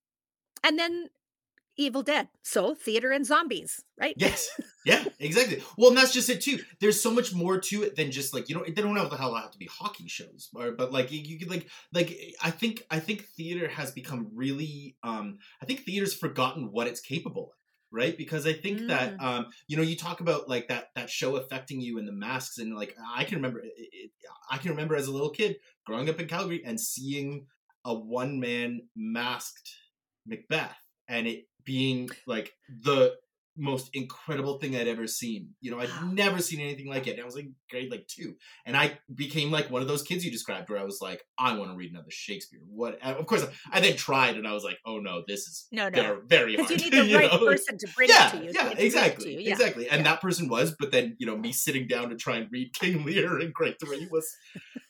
and 0.65 0.79
then 0.79 1.11
Evil 1.77 2.03
Dead. 2.03 2.29
So 2.43 2.75
theater 2.75 3.13
and 3.13 3.27
zombies, 3.27 3.85
right? 3.99 4.17
Yes. 4.19 4.49
Yeah, 4.85 5.05
exactly. 5.19 5.63
Well, 5.77 5.89
and 5.89 5.99
that's 5.99 6.13
just 6.13 6.31
it 6.31 6.41
too. 6.41 6.61
There's 6.81 7.01
so 7.03 7.11
much 7.11 7.35
more 7.35 7.61
to 7.61 7.83
it 7.83 7.97
than 7.97 8.13
just 8.13 8.33
like 8.33 8.49
you 8.49 8.55
know. 8.55 8.65
They 8.65 8.71
don't 8.81 8.97
have 8.97 9.11
the 9.11 9.17
hell 9.17 9.35
have 9.35 9.51
to 9.51 9.59
be 9.59 9.67
hockey 9.67 10.07
shows, 10.09 10.49
or, 10.55 10.73
but 10.73 10.93
like 10.93 11.11
you, 11.11 11.19
you 11.21 11.39
could 11.41 11.51
like 11.51 11.69
like 11.93 12.17
I 12.41 12.53
think 12.53 12.85
I 12.89 13.01
think 13.01 13.25
theater 13.25 13.67
has 13.69 13.91
become 13.91 14.31
really. 14.33 14.97
um 15.03 15.39
I 15.61 15.67
think 15.67 15.81
theater's 15.81 16.15
forgotten 16.15 16.71
what 16.71 16.87
it's 16.87 17.01
capable 17.01 17.47
of, 17.51 17.59
right? 17.91 18.17
Because 18.17 18.47
I 18.47 18.53
think 18.53 18.87
that 18.87 19.17
um 19.19 19.47
you 19.67 19.77
know 19.77 19.83
you 19.83 19.97
talk 19.97 20.21
about 20.21 20.49
like 20.49 20.69
that 20.69 20.91
that 20.95 21.11
show 21.11 21.35
affecting 21.37 21.81
you 21.81 21.99
and 21.99 22.07
the 22.07 22.13
masks 22.13 22.59
and 22.59 22.75
like 22.77 22.97
I 23.15 23.25
can 23.25 23.37
remember 23.37 23.59
it, 23.59 23.73
it, 23.77 24.11
I 24.51 24.59
can 24.59 24.71
remember 24.71 24.95
as 24.95 25.09
a 25.09 25.13
little 25.13 25.31
kid 25.31 25.57
growing 25.85 26.09
up 26.09 26.21
in 26.21 26.29
Calgary 26.29 26.63
and 26.65 26.81
seeing 26.81 27.49
a 27.87 27.95
one 27.95 28.39
man 28.39 28.83
masked 28.97 29.71
Macbeth 30.27 30.77
and 31.09 31.27
it 31.27 31.45
being 31.65 32.11
like 32.27 32.53
the 32.83 33.15
most 33.57 33.91
incredible 33.95 34.59
thing 34.59 34.77
I'd 34.77 34.89
ever 34.89 35.07
seen. 35.07 35.51
You 35.61 35.71
know, 35.71 35.81
I'd 35.81 35.89
Wow. 35.89 36.11
never 36.13 36.41
seen 36.41 36.61
anything 36.61 36.89
like 36.89 37.07
it. 37.07 37.13
And 37.13 37.23
I 37.23 37.25
was 37.25 37.35
like 37.35 37.47
grade 37.71 37.91
like 37.91 38.07
two, 38.07 38.35
and 38.65 38.77
I 38.77 38.99
became 39.15 39.51
like 39.51 39.71
one 39.71 39.83
of 39.83 39.89
those 39.89 40.03
kids 40.03 40.25
you 40.25 40.31
described, 40.31 40.69
where 40.71 40.79
I 40.79 40.85
was 40.85 41.01
like, 41.01 41.23
I 41.39 41.57
want 41.57 41.71
to 41.71 41.77
read 41.77 41.91
another 41.91 42.11
Shakespeare. 42.11 42.61
What? 42.69 43.01
Of 43.03 43.27
course, 43.27 43.47
I 43.73 43.81
then 43.81 43.97
tried, 43.97 44.37
and 44.37 44.47
I 44.47 44.53
was 44.53 44.65
like, 44.65 44.79
oh 44.85 44.99
no, 44.99 45.23
this 45.27 45.41
is 45.41 45.67
No, 45.73 45.89
no. 45.89 46.21
very 46.27 46.27
very 46.27 46.57
hard. 46.57 46.71
you 46.71 46.77
need 46.77 46.93
the 46.93 47.15
right 47.15 47.31
know? 47.33 47.39
person 47.39 47.79
to 47.79 47.89
bring 47.97 48.09
yeah, 48.09 48.29
it 48.29 48.39
to 48.39 48.45
you. 48.45 48.51
yeah, 48.55 48.71
exactly, 48.77 49.35
you, 49.35 49.41
yeah. 49.41 49.51
exactly. 49.53 49.89
And 49.89 49.99
yeah. 50.05 50.13
that 50.13 50.21
person 50.21 50.49
was, 50.49 50.75
but 50.79 50.91
then 50.93 51.17
you 51.19 51.27
know, 51.27 51.37
me 51.37 51.53
sitting 51.53 51.87
down 51.87 52.11
to 52.11 52.17
try 52.17 52.37
and 52.37 52.49
read 52.51 52.73
King 52.75 53.05
Lear 53.05 53.41
in 53.41 53.53
grade 53.53 53.77
three 53.81 54.07
was 54.11 54.29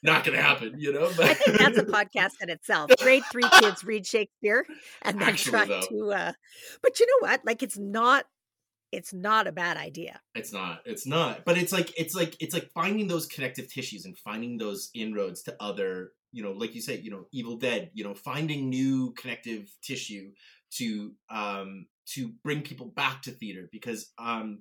not 0.03 0.25
going 0.25 0.37
to 0.37 0.43
happen. 0.43 0.75
You 0.79 0.93
know, 0.93 1.07
I 1.07 1.35
think 1.35 1.59
that's 1.59 1.79
a 1.79 1.85
podcast 1.85 2.33
in 2.41 2.51
itself. 2.51 2.91
Grade 3.01 3.23
three 3.31 3.49
kids 3.61 3.85
read 3.85 4.07
Shakespeare 4.07 4.65
and 5.03 5.21
then 5.21 5.29
Actually, 5.29 5.51
try 5.51 5.65
though. 5.67 5.81
to. 5.89 6.13
Uh, 6.13 6.33
but 6.83 6.99
you 7.01 7.07
know 7.07 7.29
what? 7.29 7.41
Like, 7.45 7.63
it's 7.63 7.79
not. 7.79 8.25
It's 8.93 9.13
not 9.13 9.47
a 9.47 9.53
bad 9.53 9.77
idea. 9.77 10.21
It's 10.35 10.53
not. 10.53 10.81
It's 10.85 11.07
not. 11.07 11.45
But 11.45 11.59
it's 11.59 11.73
like 11.73 11.93
it's 11.99 12.15
like 12.15 12.37
it's 12.41 12.55
like 12.55 12.71
finding 12.73 13.09
those 13.09 13.27
connective 13.27 13.73
tissues 13.73 14.05
and 14.05 14.17
finding 14.17 14.59
those 14.59 14.91
inroads 14.95 15.43
to 15.45 15.57
other, 15.61 16.13
you 16.33 16.43
know, 16.43 16.53
like 16.53 16.75
you 16.75 16.81
say, 16.81 16.99
you 16.99 17.11
know, 17.11 17.27
Evil 17.33 17.57
Dead, 17.57 17.91
you 17.95 18.05
know, 18.05 18.15
finding 18.15 18.71
new 18.71 19.13
connective 19.13 19.71
tissue 19.83 20.31
to 20.79 21.13
um 21.31 21.87
to 22.15 22.33
bring 22.45 22.63
people 22.63 22.87
back 22.87 23.23
to 23.23 23.33
theater 23.33 23.69
because 23.73 24.13
um 24.19 24.61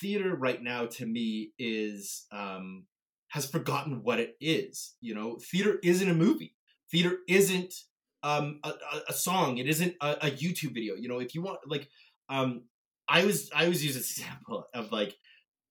theater 0.00 0.34
right 0.34 0.62
now 0.62 0.86
to 0.86 1.06
me 1.06 1.52
is 1.58 2.26
um 2.32 2.84
has 3.28 3.48
forgotten 3.48 4.02
what 4.02 4.18
it 4.18 4.36
is. 4.40 4.94
You 5.00 5.14
know, 5.14 5.38
theater 5.50 5.78
isn't 5.82 6.08
a 6.08 6.14
movie. 6.14 6.54
Theater 6.90 7.18
isn't 7.28 7.74
um 8.22 8.60
a, 8.64 8.72
a, 9.10 9.12
song. 9.12 9.58
It 9.58 9.68
isn't 9.68 9.94
a, 10.00 10.12
a 10.22 10.30
YouTube 10.30 10.72
video. 10.74 10.94
You 10.94 11.08
know, 11.08 11.20
if 11.20 11.34
you 11.34 11.42
want 11.42 11.60
like 11.66 11.88
um 12.28 12.62
I 13.08 13.24
was 13.24 13.50
I 13.54 13.64
always 13.64 13.84
use 13.84 13.94
this 13.94 14.10
example 14.18 14.66
of 14.74 14.92
like 14.92 15.14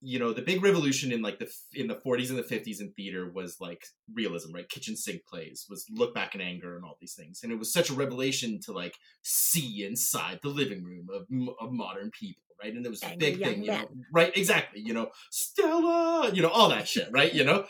you 0.02 0.19
know 0.19 0.32
the 0.32 0.41
big 0.41 0.63
revolution 0.63 1.12
in 1.12 1.21
like 1.21 1.39
the 1.39 1.50
in 1.73 1.88
the 1.88 1.95
40s 1.95 2.30
and 2.30 2.38
the 2.38 2.43
50s 2.43 2.82
in 2.82 2.91
theater 2.91 3.32
was 3.32 3.58
like 3.60 3.84
realism 4.13 4.54
right? 4.54 4.69
Kitchen 4.69 4.95
sink 4.95 5.21
plays 5.26 5.65
was 5.69 5.86
look 5.89 6.13
back 6.13 6.36
in 6.36 6.41
anger 6.41 6.76
and 6.76 6.86
all 6.86 6.97
these 7.00 7.15
things. 7.15 7.41
And 7.43 7.52
it 7.52 7.58
was 7.58 7.73
such 7.73 7.89
a 7.89 7.93
revelation 7.93 8.60
to 8.65 8.73
like 8.73 8.95
see 9.23 9.86
inside 9.86 10.39
the 10.43 10.50
living 10.50 10.84
room 10.84 11.08
of, 11.13 11.23
of 11.60 11.73
modern 11.73 12.12
people 12.12 12.43
right? 12.62 12.73
And 12.73 12.86
it 12.86 12.89
was 12.89 13.04
a 13.04 13.15
big 13.17 13.41
thing 13.41 13.63
you 13.63 13.71
know 13.71 13.88
right? 14.12 14.36
Exactly 14.38 14.82
you 14.82 14.93
know 14.93 15.10
stella 15.32 16.32
you 16.32 16.41
know 16.41 16.50
all 16.50 16.69
that 16.69 16.88
shit 16.88 17.10
right? 17.12 17.34
You 17.34 17.43
know? 17.43 17.65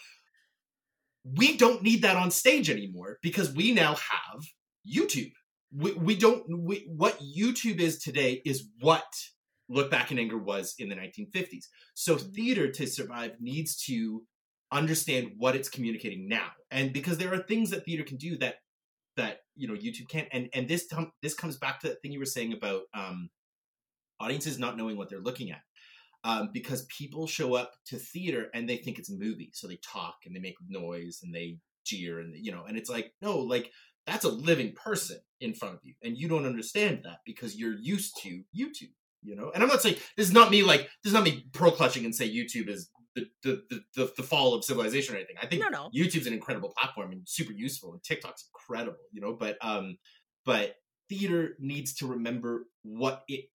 We 1.24 1.58
don't 1.58 1.84
need 1.84 2.04
that 2.04 2.16
on 2.16 2.32
stage 2.32 2.70
anymore 2.70 3.20
because 3.22 3.54
we 3.54 3.74
now 3.74 3.96
have 3.96 4.42
youtube. 4.90 5.34
We, 5.74 5.92
we 5.94 6.16
don't 6.16 6.44
we, 6.66 6.88
what 6.88 7.20
youtube 7.20 7.80
is 7.80 8.00
today 8.00 8.42
is 8.46 8.68
what 8.80 9.06
look 9.70 9.92
back 9.92 10.12
in 10.12 10.20
anger 10.20 10.38
was 10.38 10.76
in 10.80 10.90
the 10.90 10.96
1950s 10.96 11.66
so 11.94 12.16
theater 12.18 12.72
to 12.72 12.88
survive 12.88 13.32
needs 13.40 13.76
to 13.76 14.22
understand 14.72 15.32
what 15.38 15.56
it's 15.56 15.70
communicating 15.70 16.28
now. 16.28 16.50
And 16.72 16.92
because 16.92 17.18
there 17.18 17.34
are 17.34 17.40
things 17.40 17.70
that 17.70 17.86
theater 17.86 18.04
can 18.04 18.18
do 18.18 18.38
that 18.38 18.56
that 19.16 19.40
you 19.56 19.68
know 19.68 19.74
youtube 19.74 20.10
can't. 20.10 20.28
And 20.32 20.50
and 20.54 20.68
this 20.68 20.88
this 21.22 21.34
comes 21.34 21.58
back 21.58 21.80
to 21.82 21.88
that 21.90 22.02
thing 22.02 22.12
you 22.12 22.20
were 22.20 22.26
saying 22.26 22.54
about 22.54 22.84
um 22.94 23.30
audiences 24.20 24.60
not 24.60 24.78
knowing 24.78 24.98
what 24.98 25.10
they're 25.10 25.20
looking 25.20 25.52
at. 25.52 25.62
Um, 26.24 26.50
because 26.52 26.88
people 26.98 27.28
show 27.28 27.54
up 27.54 27.72
to 27.86 27.98
theater 27.98 28.48
and 28.54 28.68
they 28.68 28.78
think 28.78 29.00
it's 29.00 29.12
a 29.12 29.16
movie. 29.16 29.52
So 29.54 29.68
they 29.68 29.78
talk 29.78 30.16
and 30.26 30.36
they 30.36 30.40
make 30.40 30.56
noise 30.68 31.20
and 31.24 31.34
they 31.34 31.58
jeer 31.86 32.20
and 32.20 32.34
you 32.36 32.52
know 32.52 32.66
and 32.68 32.78
it's 32.78 32.90
like 32.90 33.14
no 33.22 33.38
like 33.38 33.72
that's 34.06 34.26
a 34.26 34.30
living 34.30 34.74
person 34.74 35.20
in 35.40 35.54
front 35.54 35.76
of 35.76 35.82
you, 35.84 35.94
and 36.04 36.18
you 36.18 36.28
don't 36.28 36.46
understand 36.46 37.02
that 37.04 37.20
because 37.26 37.56
you're 37.58 37.78
used 37.78 38.18
to 38.24 38.44
YouTube. 38.58 38.94
You 39.28 39.36
know, 39.36 39.52
and 39.54 39.62
I'm 39.62 39.68
not 39.68 39.82
saying 39.82 39.98
this 40.16 40.28
is 40.28 40.34
not 40.34 40.50
me 40.52 40.64
like 40.64 40.84
this 41.04 41.12
is 41.12 41.14
not 41.14 41.26
me 41.26 41.46
pro 41.52 41.70
clutching 41.70 42.06
and 42.06 42.16
say 42.16 42.30
YouTube 42.30 42.70
is 42.70 42.90
the 43.14 43.26
the, 43.44 43.62
the 43.70 43.82
the 43.96 44.14
the 44.16 44.24
fall 44.24 44.54
of 44.54 44.64
civilization 44.64 45.14
or 45.14 45.18
anything. 45.18 45.36
I 45.42 45.48
think 45.48 45.62
No, 45.62 45.68
no. 45.68 45.90
YouTube's 45.94 46.28
an 46.28 46.34
incredible 46.34 46.74
platform 46.78 47.12
and 47.12 47.24
super 47.28 47.52
useful, 47.52 47.92
and 47.92 48.02
TikTok's 48.02 48.46
incredible. 48.54 48.98
You 49.12 49.20
know, 49.20 49.34
but 49.34 49.58
um, 49.60 49.98
but 50.46 50.76
theater 51.10 51.58
needs 51.60 51.94
to 51.96 52.08
remember 52.08 52.68
what 52.84 53.24
it 53.28 53.50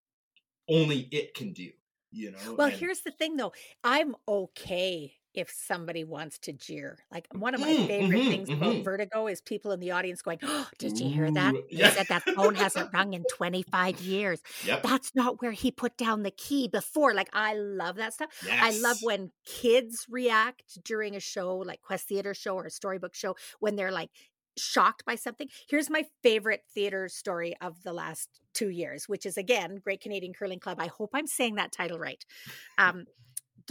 only 0.68 1.08
it 1.12 1.34
can 1.34 1.52
do. 1.52 1.68
You 2.10 2.32
know. 2.32 2.54
Well, 2.58 2.66
and- 2.66 2.76
here's 2.76 3.02
the 3.02 3.12
thing 3.12 3.36
though. 3.36 3.52
I'm 3.84 4.16
okay 4.26 5.14
if 5.34 5.50
somebody 5.50 6.04
wants 6.04 6.38
to 6.40 6.52
jeer. 6.52 6.98
Like 7.12 7.28
one 7.32 7.54
of 7.54 7.60
my 7.60 7.74
Mm, 7.74 7.86
favorite 7.86 8.22
mhm, 8.22 8.28
things 8.28 8.50
about 8.52 8.78
mhm. 8.78 8.84
Vertigo 8.84 9.26
is 9.28 9.40
people 9.40 9.72
in 9.72 9.80
the 9.80 9.90
audience 9.92 10.22
going, 10.22 10.38
oh, 10.42 10.68
"Did 10.78 10.98
you 11.00 11.08
hear 11.08 11.30
that? 11.32 11.56
Yeah. 11.70 11.90
said 11.90 12.08
that 12.08 12.24
phone 12.34 12.54
hasn't 12.56 12.92
rung 12.92 13.14
in 13.14 13.24
25 13.26 13.98
years. 14.00 14.40
Yep. 14.64 14.82
That's 14.82 15.14
not 15.14 15.40
where 15.42 15.52
he 15.52 15.70
put 15.70 15.96
down 15.96 16.22
the 16.22 16.30
key 16.30 16.68
before." 16.68 17.14
Like 17.14 17.28
I 17.32 17.54
love 17.54 17.96
that 17.96 18.14
stuff. 18.14 18.30
I 18.60 18.70
love 18.72 18.98
when 19.02 19.32
kids 19.44 20.06
react 20.08 20.82
during 20.84 21.14
a 21.16 21.20
show 21.20 21.56
like 21.58 21.82
Quest 21.82 22.08
Theater 22.08 22.34
show 22.34 22.54
or 22.56 22.66
a 22.66 22.70
storybook 22.70 23.14
show 23.14 23.36
when 23.60 23.76
they're 23.76 23.92
like 23.92 24.10
shocked 24.58 25.04
by 25.04 25.14
something. 25.14 25.48
Here's 25.68 25.88
my 25.90 26.04
favorite 26.22 26.62
theater 26.74 27.08
story 27.08 27.54
of 27.60 27.82
the 27.82 27.92
last 27.92 28.28
two 28.54 28.68
years, 28.68 29.08
which 29.08 29.24
is 29.26 29.36
again 29.36 29.76
Great 29.82 30.00
Canadian 30.00 30.32
Curling 30.34 30.60
Club. 30.60 30.78
I 30.80 30.88
hope 30.88 31.10
I'm 31.14 31.26
saying 31.26 31.54
that 31.56 31.72
title 31.72 31.98
right. 31.98 32.24
Um, 32.78 33.06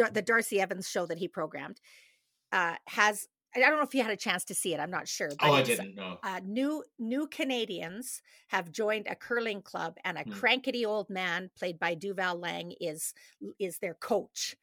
the 0.07 0.21
Darcy 0.21 0.61
Evans 0.61 0.89
show 0.89 1.05
that 1.05 1.17
he 1.17 1.27
programmed 1.27 1.79
uh, 2.51 2.75
has. 2.87 3.27
I 3.55 3.59
don't 3.59 3.77
know 3.77 3.81
if 3.83 3.95
you 3.95 4.03
had 4.03 4.11
a 4.11 4.17
chance 4.17 4.45
to 4.45 4.55
see 4.55 4.73
it. 4.73 4.79
I'm 4.79 4.91
not 4.91 5.07
sure. 5.07 5.39
Oh, 5.41 5.53
I 5.53 5.61
didn't 5.63 5.95
know. 5.95 6.19
uh, 6.23 6.41
new 6.43 6.83
new 6.99 7.27
Canadians 7.27 8.21
have 8.49 8.71
joined 8.71 9.07
a 9.07 9.15
curling 9.15 9.61
club, 9.61 9.95
and 10.03 10.17
a 10.17 10.25
Hmm. 10.25 10.31
crankety 10.31 10.85
old 10.85 11.09
man 11.09 11.49
played 11.57 11.79
by 11.79 11.95
Duval 11.95 12.37
Lang 12.37 12.73
is 12.79 13.13
is 13.59 13.79
their 13.79 13.95
coach. 13.95 14.55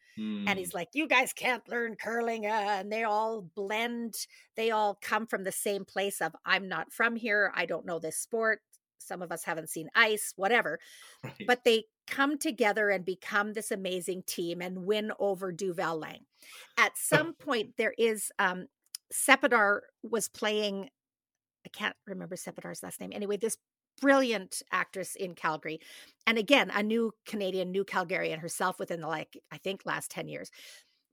And 0.48 0.58
Mm. 0.58 0.60
he's 0.60 0.74
like, 0.74 0.88
"You 0.94 1.08
guys 1.08 1.32
can't 1.32 1.68
learn 1.68 1.96
curling," 1.96 2.46
uh, 2.46 2.50
and 2.80 2.92
they 2.92 3.02
all 3.04 3.42
blend. 3.42 4.14
They 4.56 4.70
all 4.70 4.94
come 5.00 5.26
from 5.26 5.44
the 5.44 5.52
same 5.52 5.84
place 5.84 6.20
of 6.20 6.36
I'm 6.44 6.68
not 6.68 6.92
from 6.92 7.16
here. 7.16 7.52
I 7.54 7.66
don't 7.66 7.86
know 7.86 7.98
this 7.98 8.18
sport. 8.18 8.62
Some 8.98 9.22
of 9.22 9.30
us 9.32 9.44
haven't 9.44 9.70
seen 9.70 9.88
ice, 9.94 10.32
whatever. 10.36 10.78
Right. 11.24 11.46
But 11.46 11.64
they 11.64 11.84
come 12.06 12.38
together 12.38 12.90
and 12.90 13.04
become 13.04 13.52
this 13.52 13.70
amazing 13.72 14.22
team 14.26 14.60
and 14.60 14.86
win 14.86 15.12
over 15.18 15.50
Duval 15.52 15.98
Lang. 15.98 16.24
At 16.78 16.96
some 16.96 17.34
point, 17.34 17.76
there 17.76 17.94
is 17.98 18.30
um, 18.38 18.66
Sepidar 19.12 19.80
was 20.02 20.28
playing. 20.28 20.90
I 21.66 21.68
can't 21.70 21.96
remember 22.06 22.36
Sepidar's 22.36 22.82
last 22.82 23.00
name. 23.00 23.10
Anyway, 23.12 23.36
this 23.38 23.56
brilliant 24.00 24.62
actress 24.72 25.16
in 25.16 25.34
Calgary, 25.34 25.80
and 26.26 26.38
again, 26.38 26.70
a 26.74 26.82
new 26.82 27.12
Canadian, 27.26 27.70
new 27.72 27.84
Calgarian 27.84 28.38
herself 28.38 28.78
within 28.78 29.00
the 29.00 29.08
like 29.08 29.36
I 29.50 29.58
think 29.58 29.82
last 29.84 30.10
ten 30.10 30.28
years. 30.28 30.50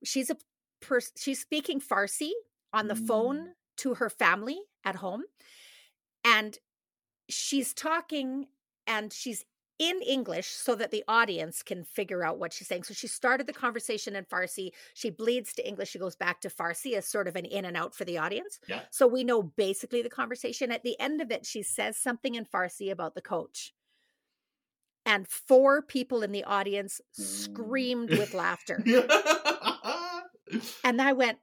She's 0.04 0.30
a 0.30 0.38
person. 0.82 1.13
She's 1.17 1.39
speaking 1.39 1.80
Farsi 1.82 2.32
on 2.74 2.88
the 2.88 2.93
Mm. 2.96 3.08
phone 3.08 3.50
to 3.78 3.96
her 3.96 4.10
family 4.10 4.60
at 4.84 4.96
home, 4.98 5.24
and 6.24 6.58
she's 7.29 7.73
talking 7.73 8.47
and 8.88 9.12
she's 9.12 9.45
in 9.79 10.01
English 10.01 10.47
so 10.47 10.75
that 10.75 10.91
the 10.91 11.03
audience 11.07 11.63
can 11.63 11.83
figure 11.83 12.23
out 12.23 12.38
what 12.38 12.53
she's 12.53 12.67
saying. 12.67 12.83
So 12.83 12.93
she 12.93 13.07
started 13.07 13.47
the 13.47 13.53
conversation 13.53 14.15
in 14.15 14.23
Farsi. 14.25 14.71
She 14.93 15.09
bleeds 15.09 15.51
to 15.53 15.67
English. 15.67 15.89
She 15.89 15.99
goes 15.99 16.15
back 16.15 16.41
to 16.41 16.49
Farsi 16.49 16.93
as 16.93 17.07
sort 17.07 17.27
of 17.27 17.36
an 17.36 17.45
in 17.45 17.65
and 17.65 17.75
out 17.75 17.95
for 17.95 18.05
the 18.05 18.17
audience. 18.17 18.59
Yeah. 18.67 18.81
So 18.91 19.07
we 19.07 19.23
know 19.23 19.41
basically 19.41 20.01
the 20.01 20.09
conversation. 20.09 20.71
At 20.71 20.83
the 20.83 20.99
end 20.99 21.21
of 21.21 21.31
it, 21.31 21.45
she 21.45 21.63
says 21.63 21.97
something 21.97 22.36
in 22.36 22.45
Farsi 22.45 22.91
about 22.91 23.15
the 23.15 23.21
coach. 23.21 23.73
And 25.05 25.27
four 25.27 25.81
people 25.81 26.23
in 26.23 26.31
the 26.31 26.45
audience 26.45 27.01
mm. 27.19 27.23
screamed 27.23 28.12
with 28.12 28.33
laughter. 28.33 28.83
And 30.83 31.01
I 31.01 31.13
went, 31.13 31.39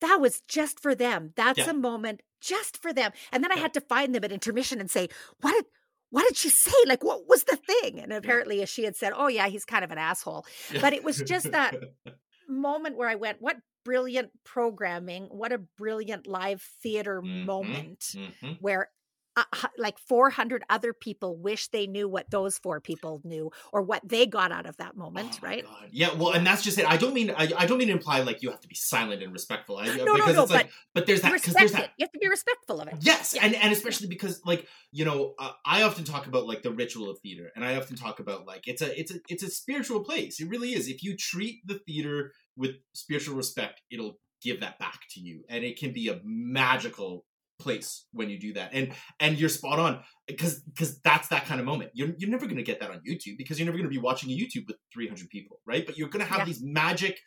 that 0.00 0.20
was 0.20 0.40
just 0.42 0.80
for 0.80 0.94
them. 0.94 1.32
That's 1.36 1.58
Yeah. 1.58 1.70
a 1.70 1.74
moment 1.74 2.22
just 2.40 2.80
for 2.82 2.92
them. 2.92 3.12
And 3.32 3.42
then 3.42 3.50
I 3.52 3.56
Yeah. 3.56 3.62
had 3.62 3.74
to 3.74 3.80
find 3.80 4.14
them 4.14 4.24
at 4.24 4.32
intermission 4.32 4.80
and 4.80 4.90
say, 4.90 5.08
what 5.40 5.52
did 5.52 5.66
what 6.10 6.26
did 6.28 6.36
she 6.36 6.50
say? 6.50 6.70
Like, 6.86 7.02
what 7.02 7.26
was 7.28 7.44
the 7.44 7.56
thing? 7.56 7.98
And 8.00 8.12
apparently 8.12 8.64
she 8.66 8.84
had 8.84 8.94
said, 8.94 9.12
Oh 9.16 9.26
yeah, 9.26 9.48
he's 9.48 9.64
kind 9.64 9.84
of 9.84 9.90
an 9.90 9.98
asshole. 9.98 10.46
But 10.80 10.92
it 10.92 11.02
was 11.02 11.20
just 11.20 11.50
that 11.50 11.74
moment 12.48 12.96
where 12.96 13.08
I 13.08 13.16
went, 13.16 13.40
What 13.42 13.56
brilliant 13.84 14.30
programming, 14.44 15.24
what 15.24 15.52
a 15.52 15.58
brilliant 15.58 16.26
live 16.26 16.62
theater 16.82 17.20
Mhm. 17.22 17.44
moment 17.44 18.00
Mhm. 18.14 18.60
where 18.60 18.90
uh, 19.36 19.44
like 19.76 19.98
400 19.98 20.64
other 20.70 20.92
people 20.92 21.36
wish 21.36 21.68
they 21.68 21.86
knew 21.86 22.08
what 22.08 22.30
those 22.30 22.58
four 22.58 22.80
people 22.80 23.20
knew 23.24 23.50
or 23.72 23.82
what 23.82 24.06
they 24.08 24.26
got 24.26 24.50
out 24.52 24.66
of 24.66 24.76
that 24.78 24.96
moment, 24.96 25.38
Oh 25.42 25.46
right? 25.46 25.64
God. 25.64 25.88
Yeah, 25.92 26.14
well, 26.14 26.32
and 26.32 26.46
that's 26.46 26.62
just 26.62 26.78
it. 26.78 26.86
I 26.88 26.96
don't 26.96 27.12
mean 27.14 27.30
I, 27.30 27.52
I 27.56 27.66
don't 27.66 27.78
mean 27.78 27.88
to 27.88 27.92
imply 27.94 28.20
like 28.20 28.42
you 28.42 28.50
have 28.50 28.60
to 28.60 28.68
be 28.68 28.74
silent 28.74 29.22
and 29.22 29.32
respectful. 29.32 29.76
I, 29.76 29.86
No, 29.96 30.04
no, 30.04 30.14
because 30.14 30.34
no, 30.36 30.42
it's 30.44 30.52
like, 30.52 30.70
but 30.94 31.06
there's 31.06 31.20
that 31.20 31.32
because 31.32 31.54
there's 31.54 31.74
it. 31.74 31.90
You 31.98 32.04
have 32.04 32.12
to 32.12 32.18
be 32.18 32.28
respectful 32.28 32.80
of 32.80 32.88
it. 32.88 32.94
Yes, 33.00 33.34
Yeah. 33.34 33.44
and 33.44 33.54
and 33.56 33.72
especially 33.72 34.08
because 34.08 34.40
like 34.44 34.66
you 34.92 35.04
know 35.04 35.34
uh, 35.38 35.52
I 35.64 35.82
often 35.82 36.04
talk 36.04 36.26
about 36.26 36.46
like 36.46 36.62
the 36.62 36.72
ritual 36.72 37.10
of 37.10 37.18
theater, 37.20 37.50
and 37.54 37.64
I 37.64 37.76
often 37.76 37.96
talk 37.96 38.20
about 38.20 38.46
like 38.46 38.66
it's 38.66 38.82
a 38.82 38.98
it's 38.98 39.12
a 39.12 39.18
it's 39.28 39.42
a 39.42 39.50
spiritual 39.50 40.02
place. 40.04 40.40
It 40.40 40.48
really 40.48 40.72
is. 40.72 40.88
If 40.88 41.02
you 41.02 41.16
treat 41.16 41.56
the 41.66 41.78
theater 41.86 42.32
with 42.56 42.76
spiritual 42.94 43.36
respect, 43.36 43.82
it'll 43.90 44.18
give 44.42 44.60
that 44.60 44.78
back 44.78 45.00
to 45.10 45.20
you, 45.20 45.44
and 45.48 45.64
it 45.64 45.78
can 45.78 45.92
be 45.92 46.08
a 46.08 46.20
magical 46.24 47.24
place 47.58 48.06
when 48.12 48.28
you 48.30 48.38
do 48.38 48.52
that. 48.54 48.70
And 48.72 48.92
and 49.20 49.38
you're 49.38 49.48
spot 49.48 49.78
on 49.78 50.00
because 50.26 50.60
because 50.60 51.00
that's 51.00 51.28
that 51.28 51.44
kind 51.46 51.60
of 51.60 51.66
moment. 51.66 51.90
You're 51.94 52.10
you're 52.18 52.30
never 52.30 52.46
going 52.46 52.56
to 52.56 52.62
get 52.62 52.80
that 52.80 52.90
on 52.90 53.00
YouTube 53.08 53.36
because 53.38 53.58
you're 53.58 53.66
never 53.66 53.78
going 53.78 53.88
to 53.88 53.94
be 53.94 53.98
watching 54.00 54.30
a 54.30 54.34
YouTube 54.36 54.66
with 54.66 54.76
300 54.92 55.28
people, 55.30 55.60
right? 55.66 55.84
But 55.86 55.96
you're 55.96 56.08
going 56.08 56.24
to 56.24 56.30
have 56.30 56.40
Yeah. 56.40 56.44
these 56.46 56.62
magic, 56.62 57.18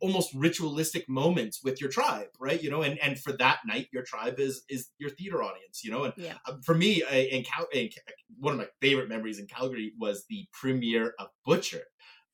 almost 0.00 0.30
ritualistic 0.34 1.08
moments 1.08 1.60
with 1.62 1.80
your 1.80 1.90
tribe, 1.90 2.28
right? 2.40 2.62
You 2.62 2.70
know, 2.70 2.82
and 2.82 2.98
and 2.98 3.18
for 3.18 3.32
that 3.34 3.60
night, 3.66 3.88
your 3.92 4.02
tribe 4.02 4.38
is 4.40 4.62
is 4.68 4.88
your 4.98 5.10
theater 5.10 5.42
audience, 5.42 5.82
you 5.84 5.90
know. 5.90 6.04
And 6.04 6.14
Yeah. 6.16 6.34
uh, 6.46 6.54
for 6.64 6.74
me, 6.74 7.02
uh, 7.02 7.14
in, 7.14 7.44
Cal- 7.44 7.68
in 7.72 7.90
one 8.38 8.52
of 8.54 8.58
my 8.58 8.68
favorite 8.80 9.08
memories 9.08 9.38
in 9.38 9.46
Calgary 9.46 9.92
was 9.98 10.24
the 10.28 10.46
premiere 10.52 11.14
of 11.18 11.28
Butcher. 11.44 11.82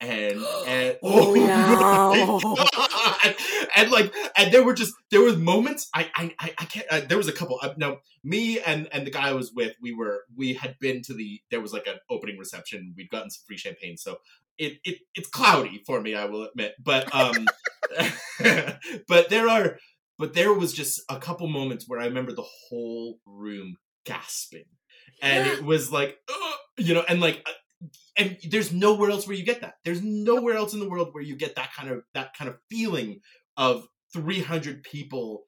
And, 0.00 0.38
and 0.66 0.96
Oh, 1.02 1.34
no. 1.34 2.84
God. 3.10 3.36
and 3.76 3.90
like 3.90 4.12
and 4.36 4.52
there 4.52 4.62
were 4.62 4.74
just 4.74 4.94
there 5.10 5.20
was 5.20 5.36
moments 5.36 5.88
I 5.94 6.08
I 6.14 6.34
I 6.40 6.64
can't 6.64 6.86
uh, 6.90 7.00
there 7.00 7.18
was 7.18 7.28
a 7.28 7.32
couple 7.32 7.58
uh, 7.62 7.74
now 7.76 7.98
me 8.24 8.60
and 8.60 8.88
and 8.92 9.06
the 9.06 9.10
guy 9.10 9.28
I 9.28 9.32
was 9.32 9.52
with 9.52 9.74
we 9.80 9.92
were 9.94 10.24
we 10.36 10.54
had 10.54 10.78
been 10.78 11.02
to 11.02 11.14
the 11.14 11.40
there 11.50 11.60
was 11.60 11.72
like 11.72 11.86
an 11.86 11.98
opening 12.10 12.38
reception. 12.38 12.94
We'd 12.96 13.10
gotten 13.10 13.30
some 13.30 13.42
free 13.46 13.58
champagne 13.58 13.96
so 13.96 14.18
it, 14.58 14.78
it 14.84 14.98
it's 15.14 15.28
cloudy 15.28 15.82
for 15.86 16.00
me 16.00 16.14
I 16.14 16.24
will 16.26 16.44
admit. 16.44 16.74
But 16.82 17.14
um 17.14 17.46
but 19.08 19.28
there 19.30 19.48
are 19.48 19.78
but 20.18 20.34
there 20.34 20.52
was 20.52 20.72
just 20.72 21.00
a 21.08 21.18
couple 21.18 21.46
moments 21.46 21.84
where 21.86 22.00
I 22.00 22.06
remember 22.06 22.32
the 22.32 22.46
whole 22.68 23.20
room 23.24 23.76
gasping. 24.04 24.64
And 25.22 25.46
it 25.48 25.64
was 25.64 25.90
like 25.90 26.18
you 26.76 26.94
know 26.94 27.04
and 27.08 27.20
like 27.20 27.42
uh, 27.46 27.52
and 28.16 28.38
there's 28.50 28.72
nowhere 28.72 29.10
else 29.10 29.26
where 29.26 29.36
you 29.36 29.44
get 29.44 29.60
that 29.60 29.76
there's 29.84 30.02
nowhere 30.02 30.56
else 30.56 30.74
in 30.74 30.80
the 30.80 30.88
world 30.88 31.14
where 31.14 31.22
you 31.22 31.36
get 31.36 31.54
that 31.56 31.72
kind 31.72 31.90
of 31.90 32.04
that 32.14 32.34
kind 32.36 32.50
of 32.50 32.58
feeling 32.70 33.20
of 33.56 33.86
300 34.12 34.82
people 34.82 35.46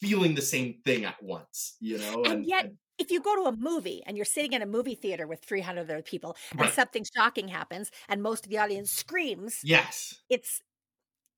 feeling 0.00 0.34
the 0.34 0.42
same 0.42 0.80
thing 0.84 1.04
at 1.04 1.22
once 1.22 1.76
you 1.80 1.98
know 1.98 2.28
And 2.28 2.44
yet, 2.44 2.66
if 2.98 3.10
you 3.10 3.20
go 3.20 3.36
to 3.36 3.42
a 3.48 3.56
movie 3.56 4.02
and 4.06 4.16
you're 4.16 4.24
sitting 4.24 4.52
in 4.54 4.62
a 4.62 4.66
movie 4.66 4.94
theater 4.94 5.26
with 5.26 5.44
300 5.44 5.82
other 5.82 6.02
people 6.02 6.36
and 6.56 6.68
Right. 6.68 6.70
something 6.70 7.04
shocking 7.14 7.48
happens 7.48 7.90
and 8.08 8.22
most 8.22 8.44
of 8.46 8.50
the 8.50 8.58
audience 8.58 8.90
screams, 8.90 9.64
yes 9.64 10.22
it's 10.28 10.62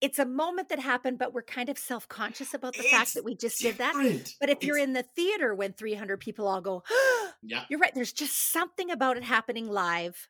it's 0.01 0.19
a 0.19 0.25
moment 0.25 0.69
that 0.69 0.79
happened, 0.79 1.19
but 1.19 1.33
we're 1.35 1.43
kind 1.43 1.69
of 1.69 1.79
self-conscious 1.79 2.55
about 2.55 2.77
the 2.77 2.85
fact 2.85 3.15
that 3.15 3.25
we 3.25 3.35
just 3.35 3.61
did 3.61 3.79
that. 3.79 3.95
But 4.41 4.49
if 4.49 4.63
you're 4.63 4.79
in 4.79 4.93
the 4.93 5.03
theater 5.03 5.55
when 5.55 5.73
300 5.73 6.21
people 6.21 6.47
all 6.47 6.61
go, 6.61 6.83
yeah 7.43 7.65
you're 7.69 7.81
right. 7.81 7.95
There's 7.95 8.13
just 8.13 8.53
something 8.53 8.91
about 8.91 9.17
it 9.17 9.25
happening 9.25 9.69
live. 9.69 10.27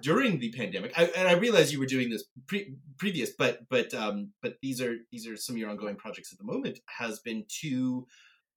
during 0.00 0.38
the 0.38 0.52
pandemic 0.52 0.92
I, 0.98 1.04
and 1.16 1.26
i 1.26 1.32
realize 1.32 1.72
you 1.72 1.78
were 1.78 1.86
doing 1.86 2.10
this 2.10 2.24
pre- 2.46 2.74
previous 2.98 3.30
but 3.30 3.60
but 3.70 3.94
um 3.94 4.32
but 4.42 4.56
these 4.60 4.82
are 4.82 4.96
these 5.10 5.26
are 5.26 5.34
some 5.34 5.54
of 5.54 5.58
your 5.58 5.70
ongoing 5.70 5.96
projects 5.96 6.30
at 6.30 6.38
the 6.38 6.44
moment 6.44 6.80
has 6.86 7.20
been 7.20 7.46
two 7.48 8.06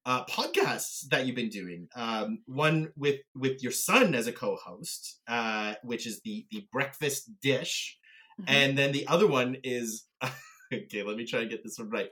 uh 0.07 0.23
podcasts 0.25 1.07
that 1.11 1.25
you've 1.25 1.35
been 1.35 1.49
doing. 1.61 1.87
Um 1.95 2.39
one 2.47 2.89
with 2.95 3.19
with 3.35 3.61
your 3.61 3.73
son 3.73 4.15
as 4.15 4.25
a 4.27 4.31
co-host 4.31 5.19
uh 5.27 5.75
which 5.83 6.07
is 6.07 6.21
the 6.25 6.45
the 6.51 6.65
breakfast 6.71 7.29
dish. 7.41 7.97
Mhm. 8.39 8.45
and 8.47 8.77
then 8.77 8.91
the 8.91 9.07
other 9.07 9.27
one 9.27 9.57
is 9.63 10.05
okay 10.73 11.01
let 11.03 11.17
me 11.17 11.25
try 11.25 11.41
and 11.41 11.49
get 11.51 11.63
this 11.63 11.77
one 11.79 11.89
right. 11.89 12.09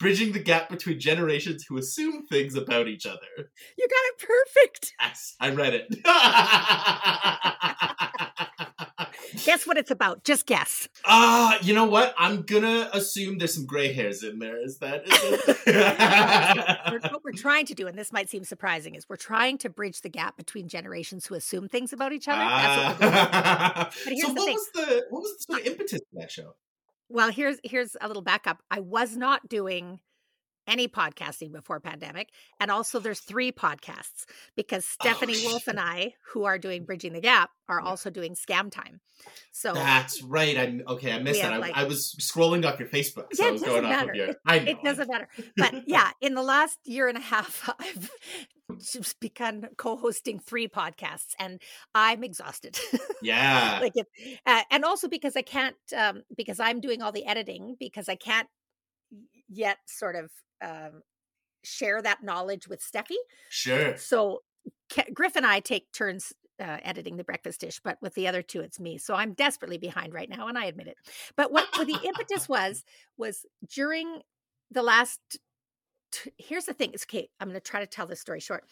Bridging 0.00 0.32
the 0.32 0.40
gap 0.42 0.68
between 0.68 0.98
generations 0.98 1.64
who 1.68 1.78
assume 1.78 2.26
things 2.26 2.56
about 2.56 2.88
each 2.88 3.06
other. 3.06 3.32
You 3.78 3.86
got 3.96 4.04
it 4.10 4.18
perfect. 4.32 4.92
yes 5.00 5.34
i 5.40 5.48
read 5.50 5.74
it 5.74 5.86
Guess 9.44 9.66
what 9.66 9.76
it's 9.76 9.90
about. 9.90 10.24
Just 10.24 10.46
guess. 10.46 10.88
Ah, 11.04 11.58
you 11.62 11.74
know 11.74 11.86
what? 11.86 12.14
I'm 12.18 12.42
gonna 12.42 12.88
assume 12.92 13.38
there's 13.38 13.54
some 13.54 13.66
gray 13.66 13.92
hairs 13.92 14.22
in 14.22 14.38
there. 14.38 14.62
Is 14.62 14.78
that? 14.78 15.06
Is 15.06 15.58
it? 15.66 17.02
what 17.12 17.24
we're 17.24 17.32
trying 17.32 17.66
to 17.66 17.74
do, 17.74 17.86
and 17.86 17.98
this 17.98 18.12
might 18.12 18.28
seem 18.28 18.44
surprising, 18.44 18.94
is 18.94 19.08
we're 19.08 19.16
trying 19.16 19.58
to 19.58 19.70
bridge 19.70 20.02
the 20.02 20.08
gap 20.08 20.36
between 20.36 20.68
generations 20.68 21.26
who 21.26 21.34
assume 21.34 21.68
things 21.68 21.92
about 21.92 22.12
each 22.12 22.28
other. 22.28 22.38
That's 22.38 22.76
what 22.76 23.00
we're 23.00 23.10
doing. 23.10 23.20
Ah. 23.32 23.90
But 24.04 24.12
here's 24.12 24.26
so 24.26 24.32
what 24.32 24.44
thing. 24.44 24.54
was 24.54 24.70
the 24.74 25.04
what 25.10 25.22
was 25.22 25.36
the 25.36 25.52
sort 25.52 25.60
of 25.60 25.66
impetus 25.66 26.00
for 26.10 26.20
that 26.20 26.30
show? 26.30 26.54
Well, 27.08 27.30
here's 27.30 27.58
here's 27.64 27.96
a 28.00 28.06
little 28.06 28.22
backup. 28.22 28.62
I 28.70 28.80
was 28.80 29.16
not 29.16 29.48
doing 29.48 30.00
any 30.66 30.88
podcasting 30.88 31.52
before 31.52 31.80
pandemic, 31.80 32.30
and 32.60 32.70
also 32.70 32.98
there's 32.98 33.20
three 33.20 33.52
podcasts 33.52 34.24
because 34.56 34.86
Stephanie 34.86 35.36
Wolf 35.44 35.66
and. 35.68 35.78
I, 35.82 36.14
who 36.32 36.44
are 36.44 36.58
doing 36.58 36.84
Bridging 36.84 37.12
the 37.12 37.20
Gap, 37.20 37.50
are 37.68 37.80
Yeah. 37.82 37.88
also 37.88 38.08
doing 38.08 38.34
Scam 38.36 38.70
Time. 38.70 39.00
So 39.50 39.72
That's 39.72 40.22
right. 40.22 40.56
I'm 40.56 40.82
okay. 40.86 41.12
I 41.12 41.18
missed 41.18 41.42
that. 41.42 41.52
I, 41.52 41.56
like- 41.56 41.76
I 41.76 41.84
was 41.84 42.14
scrolling 42.20 42.64
up 42.64 42.78
your 42.78 42.88
Facebook, 42.88 43.26
so 43.32 43.42
Yeah, 43.42 43.48
it 43.48 43.52
was 43.52 43.62
going 43.62 43.82
doesn't 43.82 43.88
matter. 43.90 44.14
your. 44.14 44.28
It- 44.28 44.36
I 44.46 44.58
know. 44.60 44.70
it 44.70 44.82
doesn't 44.84 45.10
matter. 45.10 45.28
But 45.56 45.88
yeah, 45.88 46.10
in 46.20 46.34
the 46.34 46.42
last 46.42 46.78
year 46.84 47.08
and 47.08 47.18
a 47.18 47.20
half, 47.20 47.68
I've 47.80 48.10
just 48.78 49.18
begun 49.20 49.68
co-hosting 49.76 50.38
three 50.38 50.68
podcasts, 50.68 51.34
and 51.38 51.60
I'm 51.94 52.22
exhausted. 52.22 52.78
Yeah. 53.22 53.78
like 53.80 53.92
it, 53.94 54.06
uh, 54.46 54.62
and 54.70 54.84
also 54.84 55.08
because 55.08 55.36
I 55.36 55.42
can't, 55.42 55.76
um, 55.96 56.22
because 56.36 56.58
I'm 56.58 56.80
doing 56.80 57.02
all 57.02 57.12
the 57.12 57.24
editing, 57.24 57.76
because 57.78 58.08
I 58.08 58.16
can't 58.16 58.48
yet 59.52 59.78
sort 59.86 60.16
of 60.16 60.30
um, 60.62 61.02
share 61.64 62.00
that 62.02 62.22
knowledge 62.22 62.68
with 62.68 62.80
Steffi. 62.82 63.16
sure. 63.50 63.96
So 63.96 64.42
Ke- 64.92 65.12
Griff 65.12 65.36
and 65.36 65.46
I 65.46 65.60
take 65.60 65.90
turns 65.92 66.32
uh, 66.60 66.78
editing 66.82 67.16
the 67.16 67.24
breakfast 67.24 67.60
dish, 67.60 67.80
but 67.82 67.98
with 68.00 68.14
the 68.14 68.28
other 68.28 68.42
two, 68.42 68.60
it's 68.60 68.78
me. 68.78 68.98
So 68.98 69.14
I'm 69.14 69.32
desperately 69.32 69.78
behind 69.78 70.12
right 70.14 70.28
now, 70.28 70.46
and 70.48 70.56
I 70.56 70.66
admit 70.66 70.86
it. 70.86 70.96
But 71.36 71.50
what, 71.50 71.66
the 71.72 71.98
impetus 72.04 72.48
was 72.48 72.84
was 73.16 73.44
during 73.68 74.20
the 74.70 74.82
last. 74.82 75.20
T- 76.12 76.30
here's 76.38 76.66
the 76.66 76.74
thing. 76.74 76.90
It's 76.92 77.04
okay. 77.04 77.28
I'm 77.40 77.48
going 77.48 77.60
to 77.60 77.70
try 77.70 77.80
to 77.80 77.86
tell 77.86 78.06
this 78.06 78.20
story 78.20 78.38
short. 78.40 78.64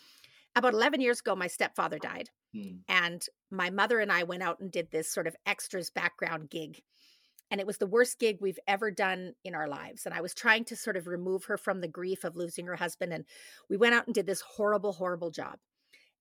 About 0.55 0.74
11 0.74 1.01
years 1.01 1.20
ago, 1.20 1.35
my 1.35 1.47
stepfather 1.47 1.99
died, 1.99 2.28
Hmm. 2.55 2.78
and 2.89 3.24
my 3.51 3.70
mother 3.70 3.99
and 4.01 4.11
I 4.12 4.24
went 4.24 4.43
out 4.43 4.61
and 4.61 4.70
did 4.70 4.91
this 4.91 5.11
sort 5.12 5.26
of 5.28 5.37
extras 5.47 5.91
background 5.91 6.51
gig. 6.51 6.83
And 7.51 7.61
it 7.61 7.66
was 7.66 7.78
the 7.78 7.86
worst 7.86 8.18
gig 8.18 8.38
we've 8.40 8.59
ever 8.68 8.90
done 8.90 9.34
in 9.44 9.55
our 9.55 9.68
lives. 9.68 10.07
And 10.07 10.14
I 10.14 10.20
was 10.20 10.34
trying 10.34 10.64
to 10.66 10.76
sort 10.76 10.96
of 10.96 11.07
remove 11.07 11.44
her 11.46 11.57
from 11.57 11.80
the 11.80 11.88
grief 11.88 12.22
of 12.24 12.36
losing 12.36 12.66
her 12.66 12.76
husband. 12.76 13.12
And 13.12 13.24
we 13.68 13.76
went 13.76 13.94
out 13.94 14.07
and 14.07 14.14
did 14.14 14.26
this 14.26 14.40
horrible, 14.40 14.92
horrible 14.92 15.30
job. 15.30 15.57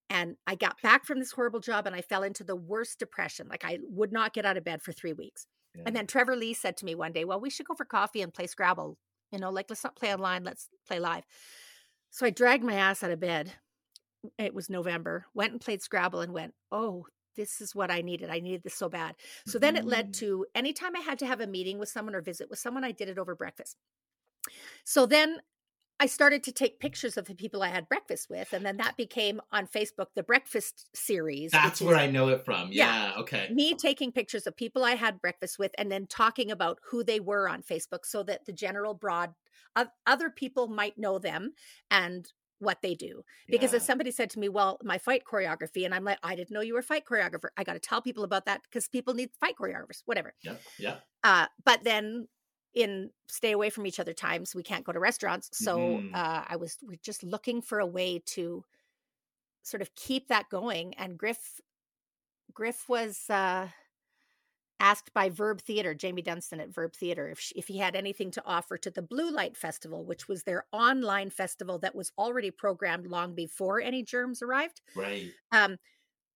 And 0.10 0.38
I 0.48 0.56
got 0.56 0.82
back 0.82 1.06
from 1.06 1.20
this 1.20 1.32
horrible 1.32 1.60
job 1.60 1.86
and 1.86 1.96
I 1.96 2.02
fell 2.02 2.24
into 2.24 2.44
the 2.44 2.56
worst 2.56 2.98
depression. 2.98 3.48
Like 3.48 3.64
I 3.64 3.78
would 3.84 4.12
not 4.12 4.34
get 4.34 4.46
out 4.46 4.58
of 4.58 4.64
bed 4.64 4.82
for 4.82 4.92
three 4.92 5.14
weeks. 5.14 5.46
Yeah. 5.76 5.84
And 5.86 5.96
then 5.96 6.08
Trevor 6.08 6.36
Lee 6.36 6.56
said 6.56 6.78
to 6.78 6.86
me 6.86 6.96
one 6.96 7.12
day, 7.12 7.26
Well, 7.26 7.40
we 7.40 7.52
should 7.52 7.68
go 7.68 7.76
for 7.76 7.86
coffee 7.86 8.22
and 8.22 8.34
play 8.34 8.48
Scrabble. 8.48 8.98
You 9.32 9.38
know, 9.40 9.52
like 9.52 9.68
let's 9.70 9.84
not 9.84 9.96
play 9.96 10.12
online, 10.12 10.44
let's 10.44 10.68
play 10.88 11.00
live. 11.00 11.24
So 12.10 12.26
I 12.26 12.32
dragged 12.32 12.64
my 12.64 12.74
ass 12.74 13.04
out 13.04 13.12
of 13.12 13.20
bed. 13.20 13.54
It 14.38 14.54
was 14.54 14.70
November, 14.70 15.28
went 15.34 15.52
and 15.52 15.62
played 15.62 15.84
Scrabble 15.84 16.22
and 16.22 16.34
went, 16.34 16.54
Oh, 16.72 17.06
this 17.40 17.62
is 17.62 17.74
what 17.74 17.90
I 17.90 18.02
needed. 18.02 18.30
I 18.30 18.40
needed 18.40 18.64
this 18.64 18.76
so 18.76 18.90
bad. 18.90 19.16
So 19.48 19.60
then 19.60 19.78
it 19.78 19.86
led 19.86 20.10
Mm. 20.10 20.18
to 20.20 20.46
anytime 20.54 20.96
I 20.96 21.00
had 21.00 21.20
to 21.20 21.26
have 21.26 21.40
a 21.40 21.48
meeting 21.48 21.80
with 21.80 21.88
someone 21.90 22.14
or 22.16 22.22
visit 22.22 22.50
with 22.50 22.60
someone, 22.60 22.84
I 22.84 22.92
did 22.92 23.08
it 23.08 23.18
over 23.18 23.34
breakfast. 23.34 23.78
So 24.84 25.06
then 25.06 25.42
I 26.02 26.06
started 26.06 26.44
to 26.44 26.52
take 26.54 26.80
pictures 26.80 27.18
of 27.18 27.26
the 27.26 27.36
people 27.36 27.62
I 27.62 27.68
had 27.70 27.90
breakfast 27.90 28.30
with. 28.30 28.54
And 28.54 28.66
then 28.66 28.78
that 28.78 28.96
became 28.98 29.42
on 29.52 29.68
Facebook 29.68 30.08
the 30.16 30.24
breakfast 30.24 30.90
series. 30.96 31.52
That's 31.52 31.82
where 31.82 31.96
is 31.96 32.02
I 32.02 32.08
know 32.12 32.30
it 32.30 32.46
from. 32.46 32.72
Yeah. 32.72 33.12
Yeah. 33.14 33.20
Okay. 33.22 33.50
me 33.52 33.74
taking 33.74 34.12
pictures 34.12 34.48
of 34.48 34.56
people 34.56 34.84
I 34.86 34.96
had 34.96 35.22
breakfast 35.22 35.60
with 35.60 35.72
and 35.78 35.92
then 35.92 36.08
talking 36.08 36.52
about 36.52 36.80
who 36.90 37.04
they 37.04 37.20
were 37.20 37.50
on 37.50 37.64
Facebook 37.64 38.06
so 38.06 38.24
that 38.24 38.46
the 38.46 38.54
general 38.54 38.94
broad 38.94 39.34
of 39.76 39.88
other 40.08 40.30
people 40.30 40.68
might 40.68 40.98
know 40.98 41.20
them 41.20 41.54
and 41.92 42.32
what 42.60 42.82
they 42.82 42.94
do. 42.94 43.24
Because 43.48 43.74
Yeah. 43.74 43.80
somebody 43.80 44.12
said 44.12 44.30
to 44.32 44.40
me, 44.40 44.50
well, 44.50 44.78
my 44.84 44.98
fight 44.98 45.24
choreography, 45.26 45.86
and 45.86 45.94
I'm 45.96 46.04
like, 46.04 46.20
I 46.24 46.36
didn't 46.36 46.52
know 46.52 46.62
you 46.62 46.74
were 46.74 46.80
a 46.82 46.84
fight 46.84 47.06
choreographer. 47.06 47.50
I 47.58 47.64
got 47.64 47.74
to 47.74 47.80
tell 47.80 48.02
people 48.02 48.24
about 48.24 48.46
that 48.46 48.62
because 48.64 48.88
people 48.88 49.14
need 49.14 49.32
fight 49.40 49.56
choreographers, 49.60 50.02
whatever. 50.06 50.34
Yeah. 50.44 50.56
Yeah. 50.78 50.98
Uh, 51.24 51.48
but 51.64 51.84
then 51.84 52.28
in 52.74 53.12
stay 53.28 53.52
away 53.52 53.70
from 53.70 53.88
each 53.88 54.00
other 54.00 54.14
times, 54.14 54.54
we 54.54 54.62
can't 54.64 54.86
go 54.86 54.92
to 54.92 55.00
restaurants. 55.00 55.50
So 55.54 55.80
Mhm. 55.80 56.16
uh, 56.16 56.46
I 56.48 56.56
was 56.58 56.78
we're 56.82 57.00
just 57.02 57.24
looking 57.24 57.62
for 57.62 57.80
a 57.80 57.86
way 57.86 58.20
to 58.36 58.64
sort 59.64 59.82
of 59.82 59.94
keep 59.96 60.28
that 60.28 60.50
going. 60.50 60.94
And 60.96 61.18
Griff 61.18 61.60
Griff 62.54 62.88
was 62.90 63.30
uh, 63.30 63.70
asked 64.80 65.14
by 65.14 65.30
Verb 65.30 65.62
Theater, 65.62 65.94
Jamie 65.94 66.22
Dunstan 66.22 66.60
at 66.60 66.74
Verb 66.74 66.94
Theater, 66.94 67.30
if 67.30 67.40
she, 67.40 67.56
if 67.56 67.68
he 67.68 67.78
had 67.78 67.96
anything 67.96 68.32
to 68.32 68.44
offer 68.46 68.78
to 68.78 68.90
the 68.90 69.02
Blue 69.02 69.32
Light 69.32 69.58
Festival, 69.58 70.06
which 70.06 70.28
was 70.28 70.44
their 70.44 70.66
online 70.72 71.30
festival 71.30 71.80
that 71.80 71.96
was 71.96 72.12
already 72.18 72.52
programmed 72.52 73.08
long 73.08 73.36
before 73.36 73.82
any 73.82 74.04
germs 74.04 74.42
arrived. 74.42 74.82
Right. 74.96 75.32
Um, 75.52 75.78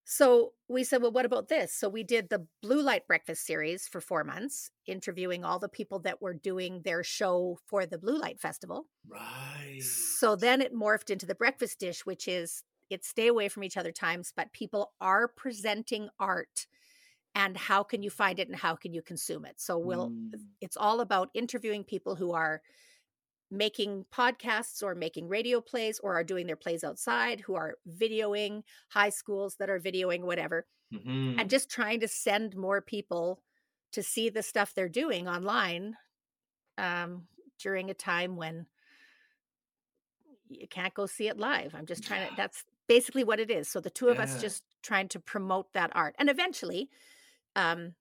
so 0.05 0.51
we 0.67 0.83
said, 0.83 1.01
well, 1.01 1.11
what 1.11 1.25
about 1.25 1.47
this? 1.47 1.73
So 1.73 1.87
we 1.87 2.03
did 2.03 2.29
the 2.29 2.45
Blue 2.61 2.81
Light 2.81 3.07
Breakfast 3.07 3.45
series 3.45 3.87
for 3.87 4.01
four 4.01 4.23
months, 4.23 4.69
interviewing 4.85 5.45
all 5.45 5.59
the 5.59 5.69
people 5.69 5.99
that 5.99 6.21
were 6.21 6.33
doing 6.33 6.81
their 6.83 7.03
show 7.03 7.57
for 7.65 7.85
the 7.85 7.97
Blue 7.97 8.17
Light 8.17 8.39
Festival. 8.39 8.87
Right. 9.07 9.81
So 9.81 10.35
then 10.35 10.61
it 10.61 10.75
morphed 10.75 11.09
into 11.09 11.25
the 11.25 11.35
breakfast 11.35 11.79
dish, 11.79 12.05
which 12.05 12.27
is 12.27 12.63
it's 12.89 13.07
stay 13.07 13.27
away 13.27 13.47
from 13.47 13.63
each 13.63 13.77
other 13.77 13.93
times, 13.93 14.33
but 14.35 14.51
people 14.51 14.91
are 14.99 15.27
presenting 15.29 16.09
art. 16.19 16.67
And 17.35 17.57
how 17.57 17.83
can 17.83 18.03
you 18.03 18.09
find 18.09 18.39
it 18.39 18.47
and 18.47 18.57
how 18.57 18.75
can 18.75 18.93
you 18.93 19.01
consume 19.01 19.45
it? 19.45 19.59
So 19.59 19.77
we'll 19.77 20.13
Mm. 20.23 20.53
it's 20.61 20.77
all 20.77 21.01
about 21.01 21.29
interviewing 21.33 21.83
people 21.83 22.15
who 22.15 22.31
are 22.33 22.61
making 23.51 24.05
podcasts 24.11 24.83
or 24.83 24.95
making 24.95 25.27
radio 25.29 25.61
plays 25.61 25.99
or 25.99 26.15
are 26.15 26.23
doing 26.23 26.47
their 26.47 26.55
plays 26.57 26.83
outside, 26.83 27.41
who 27.41 27.55
are 27.55 27.77
videoing 27.89 28.63
high 28.89 29.09
schools 29.09 29.57
that 29.57 29.69
are 29.69 29.79
videoing 29.79 30.21
whatever, 30.23 30.67
Mhm. 30.91 31.39
and 31.39 31.49
just 31.49 31.69
trying 31.69 31.99
to 32.01 32.07
send 32.07 32.55
more 32.57 32.81
people 32.81 33.43
to 33.93 34.03
see 34.03 34.29
the 34.29 34.43
stuff 34.43 34.73
they're 34.73 34.89
doing 34.89 35.27
online 35.27 35.97
um, 36.77 37.27
during 37.59 37.89
a 37.89 37.95
time 37.95 38.37
when 38.37 38.67
you 40.49 40.67
can't 40.67 40.93
go 40.93 41.05
see 41.05 41.27
it 41.27 41.37
live. 41.37 41.73
I'm 41.73 41.85
just 41.85 42.03
trying 42.03 42.21
Yeah. 42.21 42.29
to, 42.29 42.35
that's 42.35 42.65
basically 42.87 43.23
what 43.23 43.39
it 43.39 43.49
is. 43.49 43.69
So 43.69 43.79
the 43.79 43.89
two 43.89 44.09
of 44.09 44.19
us 44.19 44.35
just 44.37 44.63
trying 44.81 45.07
to 45.09 45.19
promote 45.19 45.73
that 45.73 45.91
art. 45.95 46.15
And 46.19 46.29
eventually, 46.29 46.89
um, 47.55 47.93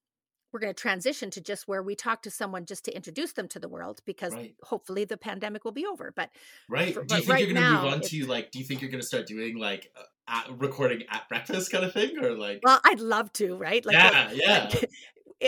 we're 0.53 0.61
going 0.61 0.73
to 0.75 0.79
transition 0.81 1.31
to 1.31 1.41
just 1.41 1.67
where 1.67 1.83
we 1.83 1.95
talk 1.95 2.23
to 2.23 2.31
someone 2.31 2.67
just 2.67 2.85
to 2.85 2.95
introduce 2.95 3.33
them 3.33 3.49
to 3.49 3.59
the 3.59 3.69
world 3.69 4.01
because 4.05 4.35
Right. 4.35 4.55
hopefully 4.63 5.05
the 5.07 5.17
pandemic 5.17 5.65
will 5.65 5.73
be 5.73 5.87
over. 5.87 6.13
But 6.15 6.29
Right. 6.69 6.93
for- 6.93 7.05
do 7.05 7.15
you 7.15 7.21
think 7.23 7.31
right 7.33 7.45
you're 7.47 7.55
gonna 7.55 7.71
move 7.83 7.93
on 7.95 8.01
to 8.03 8.27
like? 8.27 8.51
Do 8.51 8.59
you 8.59 8.65
think 8.67 8.83
you're 8.83 8.91
gonna 8.91 9.03
start 9.03 9.27
doing 9.27 9.57
like 9.57 9.91
uh, 9.97 10.03
at, 10.29 10.59
recording 10.59 11.05
at 11.09 11.27
breakfast 11.29 11.71
kind 11.73 11.85
of 11.85 11.93
thing, 11.95 12.19
or 12.19 12.33
like? 12.35 12.61
well, 12.63 12.81
I'd 12.85 13.01
love 13.01 13.33
to, 13.35 13.57
right? 13.57 13.85
Like, 13.85 13.95
yeah. 13.95 14.31
Yeah. 14.33 14.71
like, 14.75 14.91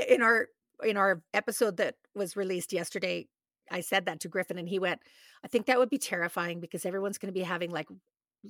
in 0.08 0.22
our 0.22 0.48
in 0.82 0.96
our 0.96 1.22
episode 1.32 1.76
that 1.76 1.96
was 2.16 2.36
released 2.36 2.72
yesterday 2.72 3.28
i 3.70 3.80
said 3.80 4.06
that 4.06 4.18
to 4.18 4.28
griffin 4.28 4.58
and 4.58 4.68
he 4.68 4.80
went 4.80 5.00
i 5.44 5.48
think 5.48 5.66
that 5.66 5.78
would 5.78 5.88
be 5.88 5.98
terrifying 5.98 6.58
because 6.60 6.84
everyone's 6.84 7.16
going 7.16 7.32
to 7.32 7.38
be 7.38 7.44
having 7.44 7.70
like 7.70 7.86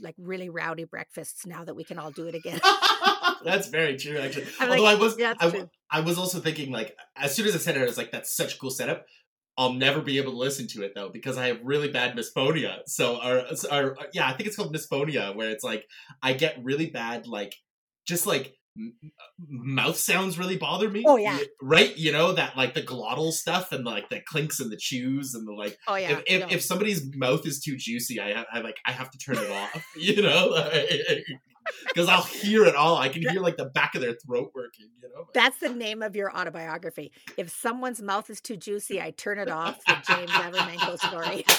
like 0.01 0.15
really 0.17 0.49
rowdy 0.49 0.85
breakfasts 0.85 1.45
now 1.47 1.63
that 1.63 1.77
we 1.77 1.85
can 1.85 1.99
all 1.99 2.11
do 2.11 2.27
it 2.27 2.35
again 2.35 2.59
that's 3.45 3.69
very 3.69 3.97
true, 3.97 4.19
actually. 4.19 4.47
I'm 4.59 4.69
like, 4.69 4.81
Although 4.81 4.91
I 4.91 4.95
was, 4.95 5.19
yeah, 5.19 5.35
I. 5.39 5.69
I 5.95 6.01
was 6.01 6.19
also 6.19 6.41
thinking 6.41 6.73
like, 6.73 6.97
as 7.17 7.37
soon 7.37 7.47
as 7.47 7.55
I 7.55 7.59
said 7.59 7.77
it, 7.77 7.83
I 7.83 7.85
was 7.85 7.97
like, 7.97 8.11
that's 8.11 8.35
such 8.35 8.57
a 8.57 8.59
cool 8.59 8.71
setup. 8.71 9.07
I'll 9.57 9.75
never 9.75 10.01
be 10.01 10.19
able 10.19 10.33
to 10.33 10.39
listen 10.39 10.67
to 10.69 10.83
it 10.83 10.93
though 10.97 11.09
because 11.09 11.39
I 11.39 11.47
have 11.47 11.61
really 11.63 11.89
bad 11.89 12.17
misophonia. 12.17 12.81
So, 12.87 13.21
our, 13.21 13.45
or 13.71 14.01
uh, 14.01 14.07
yeah, 14.13 14.27
I 14.27 14.33
think 14.33 14.49
it's 14.49 14.57
called 14.57 14.75
misophonia, 14.75 15.37
where 15.37 15.51
it's 15.51 15.63
like 15.63 15.87
I 16.21 16.33
get 16.33 16.59
really 16.65 16.91
bad 16.91 17.29
like, 17.29 17.55
just 18.09 18.27
like 18.27 18.57
m- 18.77 18.95
mouth 19.39 19.97
sounds 19.97 20.37
really 20.37 20.57
bother 20.57 20.91
me. 20.91 21.05
Oh, 21.07 21.15
yeah. 21.17 21.39
Right. 21.63 21.97
You 21.97 22.11
know 22.11 22.33
that 22.33 22.57
like 22.57 22.75
the 22.75 22.83
glottal 22.83 23.31
stuff 23.31 23.71
and 23.71 23.85
like 23.85 24.09
the 24.09 24.21
clinks 24.27 24.59
and 24.59 24.73
the 24.73 24.77
chews 24.77 25.35
and 25.35 25.47
the 25.47 25.53
like 25.53 25.79
oh 25.87 25.95
yeah 25.95 26.11
if, 26.11 26.23
if, 26.27 26.41
no. 26.41 26.47
if 26.51 26.63
somebody's 26.63 27.15
mouth 27.15 27.47
is 27.47 27.61
too 27.61 27.77
juicy, 27.77 28.21
I, 28.21 28.45
I 28.53 28.61
like 28.63 28.79
I 28.85 28.91
have 28.91 29.13
to 29.13 29.19
turn 29.19 29.37
it 29.37 29.51
off, 29.53 29.87
you 29.97 30.23
know, 30.23 30.57
because 31.89 32.09
I'll 32.09 32.23
hear 32.23 32.65
it 32.65 32.75
all. 32.75 32.97
I 32.97 33.09
can 33.09 33.23
hear 33.23 33.41
like 33.41 33.57
the 33.57 33.67
back 33.67 33.95
of 33.95 34.01
their 34.01 34.15
throat 34.15 34.53
working, 34.55 34.89
you 35.03 35.09
know. 35.15 35.27
that's 35.35 35.59
the 35.59 35.69
name 35.69 36.03
of 36.03 36.17
your 36.17 36.35
autobiography 36.37 37.13
if 37.37 37.51
someone's 37.51 38.01
mouth 38.03 38.29
is 38.31 38.41
too 38.41 38.57
juicy 38.57 39.01
i 39.01 39.11
turn 39.11 39.39
it 39.39 39.51
off 39.51 39.79
the 39.87 39.97
james 40.07 40.31
Avramenko 40.31 40.99
story 40.99 41.45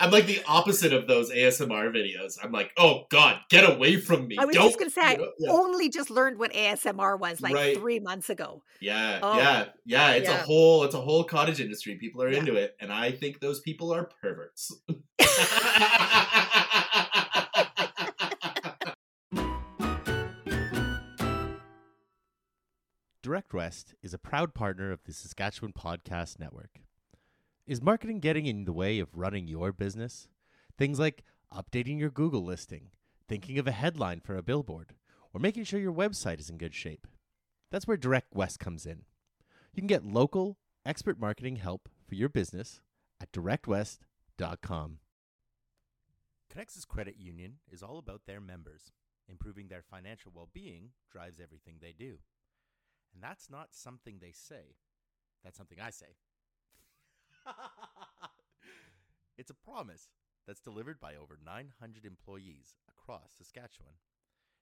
I'm 0.00 0.12
like 0.12 0.26
the 0.26 0.40
opposite 0.46 0.92
of 0.92 1.08
those 1.08 1.32
ASMR 1.32 1.92
videos. 1.92 2.38
I'm 2.40 2.52
like, 2.52 2.70
oh 2.76 3.06
God, 3.10 3.40
get 3.50 3.68
away 3.68 3.96
from 3.96 4.28
me! 4.28 4.36
i 4.38 4.44
was 4.44 4.54
Don't, 4.54 4.66
just 4.68 4.78
to 4.78 4.90
say 4.90 5.00
you 5.00 5.08
i 5.08 5.16
know? 5.16 5.32
yeah. 5.40 5.50
only 5.50 5.88
just 5.88 6.10
learned 6.10 6.38
what 6.38 6.52
asmr 6.52 7.18
was 7.18 7.40
like 7.40 7.54
Right. 7.54 7.76
three 7.76 7.98
months 7.98 8.30
ago 8.30 8.62
yeah, 8.80 9.18
Oh. 9.20 9.36
yeah, 9.36 9.64
yeah. 9.84 10.10
It's 10.12 10.28
a 10.28 10.36
whole, 10.36 10.84
it's 10.84 10.94
a 10.94 11.00
whole 11.00 11.24
cottage 11.24 11.60
industry. 11.60 11.96
People 11.96 12.22
are 12.22 12.30
Yeah. 12.30 12.38
into 12.38 12.54
it, 12.54 12.76
and 12.80 12.92
I 12.92 13.10
think 13.10 13.40
those 13.40 13.58
people 13.60 13.92
are 13.92 14.08
perverts. 14.22 14.72
Direct 23.28 23.52
West 23.52 23.94
is 24.02 24.14
a 24.14 24.18
proud 24.18 24.54
partner 24.54 24.90
of 24.90 25.04
the 25.04 25.12
Saskatchewan 25.12 25.74
Podcast 25.74 26.38
Network. 26.38 26.80
Is 27.66 27.82
marketing 27.82 28.20
getting 28.20 28.46
in 28.46 28.64
the 28.64 28.72
way 28.72 29.00
of 29.00 29.18
running 29.18 29.46
your 29.46 29.70
business? 29.70 30.28
Things 30.78 30.98
like 30.98 31.24
updating 31.54 31.98
your 31.98 32.08
Google 32.08 32.42
listing, 32.42 32.88
thinking 33.28 33.58
of 33.58 33.66
a 33.66 33.72
headline 33.72 34.20
for 34.20 34.34
a 34.34 34.42
billboard, 34.42 34.94
or 35.34 35.40
making 35.42 35.64
sure 35.64 35.78
your 35.78 35.92
website 35.92 36.40
is 36.40 36.48
in 36.48 36.56
good 36.56 36.74
shape. 36.74 37.06
That's 37.70 37.86
where 37.86 37.98
Direct 37.98 38.34
West 38.34 38.60
comes 38.60 38.86
in. 38.86 39.02
You 39.74 39.82
can 39.82 39.88
get 39.88 40.06
local, 40.06 40.56
expert 40.86 41.20
marketing 41.20 41.56
help 41.56 41.90
for 42.08 42.14
your 42.14 42.30
business 42.30 42.80
at 43.20 43.30
directwest.com. 43.30 45.00
Conexus 46.50 46.88
Credit 46.88 47.16
Union 47.18 47.56
is 47.70 47.82
all 47.82 47.98
about 47.98 48.22
their 48.26 48.40
members. 48.40 48.90
Improving 49.28 49.68
their 49.68 49.82
financial 49.82 50.32
well 50.34 50.48
being 50.54 50.92
drives 51.12 51.38
everything 51.38 51.74
they 51.82 51.92
do. 51.92 52.20
And 53.12 53.22
that's 53.22 53.50
not 53.50 53.68
something 53.72 54.18
they 54.20 54.32
say, 54.32 54.76
that's 55.42 55.56
something 55.56 55.78
I 55.80 55.90
say. 55.90 56.16
it's 59.38 59.50
a 59.50 59.54
promise 59.54 60.08
that's 60.46 60.60
delivered 60.60 61.00
by 61.00 61.14
over 61.14 61.38
900 61.44 62.04
employees 62.04 62.74
across 62.88 63.32
Saskatchewan. 63.36 63.94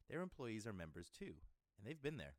Their 0.09 0.23
employees 0.23 0.67
are 0.67 0.73
members 0.73 1.11
too, 1.11 1.35
and 1.79 1.87
they've 1.87 2.03
been 2.03 2.17
there. 2.17 2.35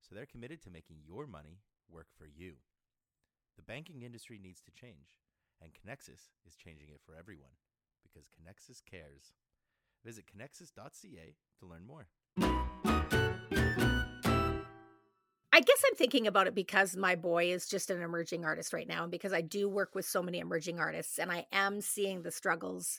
So 0.00 0.14
they're 0.14 0.26
committed 0.26 0.62
to 0.62 0.70
making 0.70 0.98
your 1.04 1.26
money 1.26 1.60
work 1.90 2.06
for 2.16 2.26
you. 2.26 2.54
The 3.56 3.62
banking 3.62 4.02
industry 4.02 4.38
needs 4.42 4.60
to 4.62 4.70
change, 4.70 5.18
and 5.60 5.72
Conexus 5.74 6.30
is 6.46 6.56
changing 6.56 6.88
it 6.90 7.00
for 7.04 7.14
everyone 7.14 7.58
because 8.02 8.28
Conexus 8.28 8.80
cares. 8.88 9.32
Visit 10.04 10.24
conexus.ca 10.26 11.34
to 11.58 11.66
learn 11.66 11.86
more. 11.86 12.06
I 15.60 15.62
guess 15.62 15.82
I'm 15.86 15.94
thinking 15.94 16.26
about 16.26 16.46
it 16.46 16.54
because 16.54 16.96
my 16.96 17.16
boy 17.16 17.52
is 17.52 17.68
just 17.68 17.90
an 17.90 18.00
emerging 18.00 18.46
artist 18.46 18.72
right 18.72 18.88
now, 18.88 19.02
and 19.02 19.10
because 19.10 19.34
I 19.34 19.42
do 19.42 19.68
work 19.68 19.94
with 19.94 20.06
so 20.06 20.22
many 20.22 20.38
emerging 20.38 20.80
artists, 20.80 21.18
and 21.18 21.30
I 21.30 21.46
am 21.52 21.82
seeing 21.82 22.22
the 22.22 22.30
struggles 22.30 22.98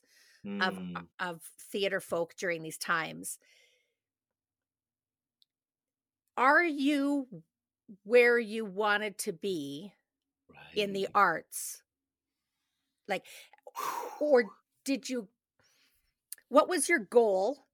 of 0.59 0.77
Mm, 0.77 1.07
of 1.19 1.41
theater 1.59 1.99
folk 1.99 2.35
during 2.37 2.61
these 2.61 2.77
times. 2.77 3.39
Are 6.37 6.63
you 6.63 7.27
where 8.03 8.37
you 8.39 8.65
wanted 8.65 9.17
to 9.19 9.33
be 9.33 9.93
in 10.75 10.93
the 10.93 11.07
arts? 11.15 11.81
Like, 13.07 13.25
or 14.19 14.45
did 14.85 15.09
you? 15.09 15.27
What 16.49 16.69
was 16.69 16.87
your 16.87 16.99
goal? 16.99 17.65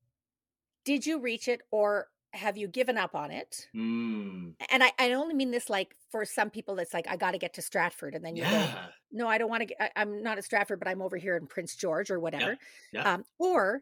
Did 0.85 1.05
you 1.05 1.19
reach 1.19 1.47
it, 1.47 1.61
or 1.71 2.09
have 2.33 2.57
you 2.57 2.67
given 2.67 2.97
up 2.97 3.15
on 3.15 3.31
it? 3.31 3.67
Mm, 3.75 4.55
And 4.71 4.83
I, 4.83 4.91
I 4.99 5.13
only 5.13 5.33
mean 5.35 5.51
this 5.51 5.69
like 5.69 5.95
for 6.11 6.25
some 6.25 6.49
people, 6.49 6.79
it's 6.79 6.93
like 6.93 7.07
I 7.07 7.15
got 7.15 7.31
to 7.31 7.37
get 7.37 7.53
to 7.55 7.61
Stratford, 7.61 8.15
and 8.15 8.25
then 8.25 8.35
you 8.35 8.43
go, 8.43 8.57
yeah. 8.57 8.87
no, 9.11 9.27
I 9.27 9.37
don't 9.37 9.49
want 9.49 9.61
to. 9.61 9.65
get 9.67 9.91
I'm 9.95 10.23
not 10.23 10.37
at 10.37 10.43
Stratford, 10.45 10.79
but 10.79 10.87
I'm 10.87 11.01
over 11.01 11.17
here 11.17 11.35
in 11.35 11.47
Prince 11.47 11.75
George 11.75 12.09
or 12.09 12.19
whatever. 12.19 12.57
yeah. 12.91 13.13
Um, 13.13 13.25
or 13.37 13.81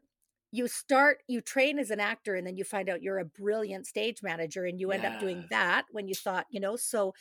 you 0.52 0.68
start, 0.68 1.24
you 1.28 1.42
train 1.42 1.80
as 1.80 1.92
an 1.92 2.00
actor, 2.00 2.36
and 2.36 2.46
then 2.46 2.58
you 2.58 2.64
find 2.64 2.90
out 2.90 3.02
you're 3.02 3.20
a 3.20 3.26
brilliant 3.26 3.88
stage 3.88 4.22
manager, 4.22 4.66
and 4.66 4.80
you 4.80 4.92
end 4.92 5.06
up 5.06 5.20
doing 5.20 5.46
that 5.50 5.86
when 5.92 6.08
you 6.08 6.16
thought, 6.16 6.46
you 6.50 6.60
know. 6.60 6.76
So, 6.76 7.14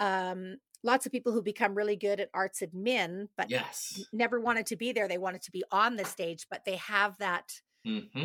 um, 0.00 0.56
lots 0.82 1.06
of 1.06 1.12
people 1.12 1.32
who 1.32 1.42
become 1.42 1.74
really 1.74 1.96
good 1.96 2.20
at 2.20 2.30
arts 2.34 2.62
admin, 2.62 3.28
but 3.36 3.50
Yes. 3.50 4.06
never 4.12 4.40
wanted 4.40 4.66
to 4.66 4.76
be 4.76 4.92
there. 4.92 5.08
They 5.08 5.18
wanted 5.18 5.42
to 5.42 5.50
be 5.52 5.64
on 5.70 5.96
the 5.96 6.04
stage, 6.04 6.46
but 6.50 6.64
they 6.64 6.76
have 6.76 7.18
that. 7.18 7.60
hmm 7.84 8.24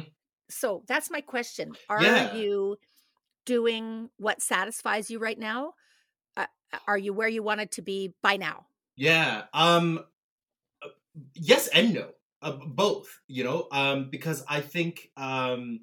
So 0.50 0.84
that's 0.88 1.10
my 1.12 1.22
question: 1.22 1.74
Are 1.89 2.02
Yeah. 2.02 2.34
you 2.36 2.78
doing 3.45 4.10
what 4.18 4.41
satisfies 4.41 5.10
you 5.10 5.20
right 5.20 5.38
now? 5.39 5.74
Uh, 6.38 6.45
are 6.88 6.97
you 6.97 7.14
where 7.14 7.28
you 7.28 7.41
wanted 7.43 7.72
to 7.72 7.82
be 7.82 8.14
by 8.22 8.38
now? 8.38 8.66
Yeah. 8.95 9.43
Um. 9.54 10.00
uh, 10.84 10.88
Yes 11.34 11.68
and 11.68 11.93
no. 11.93 12.10
Uh, 12.41 12.54
both. 12.66 13.20
You 13.28 13.43
know. 13.43 13.68
Um. 13.72 14.10
Because 14.10 14.43
I 14.47 14.62
think. 14.62 15.10
Um. 15.18 15.82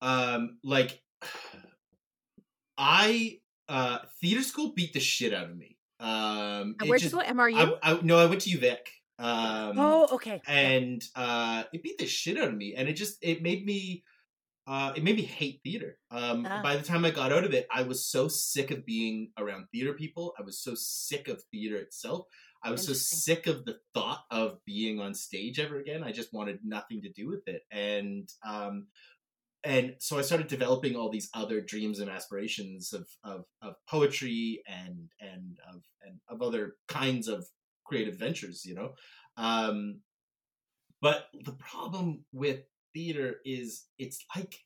Um. 0.00 0.58
Like. 0.62 1.00
I. 2.78 3.38
Uh. 3.68 3.98
Theater 4.20 4.42
school 4.42 4.72
beat 4.74 4.92
the 4.92 5.00
shit 5.00 5.32
out 5.32 5.50
of 5.50 5.56
me. 5.56 5.76
Um. 6.00 6.76
And 6.80 6.88
where'd 6.88 7.00
just- 7.00 7.14
you 7.14 7.20
go? 7.20 7.24
MRU? 7.26 7.78
I, 7.82 7.92
I, 7.92 8.00
no, 8.02 8.18
I 8.18 8.26
went 8.26 8.42
to 8.42 8.50
UVic. 8.50 8.78
Um, 9.18 9.78
oh, 9.78 10.08
okay. 10.12 10.42
and 10.46 11.02
uh, 11.14 11.64
it 11.72 11.82
beat 11.82 11.98
the 11.98 12.06
shit 12.06 12.36
out 12.38 12.48
of 12.48 12.56
me, 12.56 12.74
and 12.76 12.88
it 12.88 12.94
just 12.94 13.18
it 13.22 13.42
made 13.42 13.64
me 13.64 14.02
uh, 14.66 14.92
it 14.96 15.04
made 15.04 15.16
me 15.16 15.22
hate 15.22 15.60
theater. 15.62 15.98
Um, 16.10 16.46
Ah. 16.48 16.62
By 16.62 16.76
the 16.76 16.82
time 16.82 17.04
I 17.04 17.10
got 17.10 17.32
out 17.32 17.44
of 17.44 17.52
it, 17.52 17.66
I 17.72 17.82
was 17.82 18.04
so 18.04 18.28
sick 18.28 18.70
of 18.70 18.84
being 18.86 19.30
around 19.38 19.66
theater 19.70 19.92
people. 19.92 20.34
I 20.38 20.42
was 20.42 20.58
so 20.58 20.74
sick 20.74 21.28
of 21.28 21.42
theater 21.50 21.76
itself. 21.76 22.26
I 22.62 22.70
was 22.70 22.86
so 22.86 22.94
sick 22.94 23.46
of 23.46 23.66
the 23.66 23.76
thought 23.92 24.24
of 24.30 24.64
being 24.64 24.98
on 24.98 25.12
stage 25.14 25.60
ever 25.60 25.78
again. 25.78 26.02
I 26.02 26.12
just 26.12 26.32
wanted 26.32 26.60
nothing 26.64 27.02
to 27.02 27.10
do 27.12 27.28
with 27.28 27.46
it, 27.46 27.62
and 27.70 28.26
um, 28.44 28.86
and 29.62 29.96
so 29.98 30.18
I 30.18 30.22
started 30.22 30.46
developing 30.46 30.96
all 30.96 31.10
these 31.10 31.28
other 31.34 31.60
dreams 31.60 31.98
and 32.00 32.08
aspirations 32.10 32.94
of 32.94 33.06
of, 33.22 33.44
of 33.60 33.74
poetry 33.86 34.62
and 34.66 35.10
and 35.20 35.58
of 35.68 35.82
and 36.06 36.20
of 36.28 36.40
other 36.40 36.76
kinds 36.88 37.28
of 37.28 37.46
creative 37.84 38.18
ventures, 38.18 38.64
you 38.64 38.74
know. 38.74 38.92
Um, 39.36 40.00
but 41.00 41.26
the 41.44 41.52
problem 41.52 42.24
with 42.32 42.60
theater 42.94 43.36
is 43.44 43.84
it's 43.98 44.24
like 44.34 44.56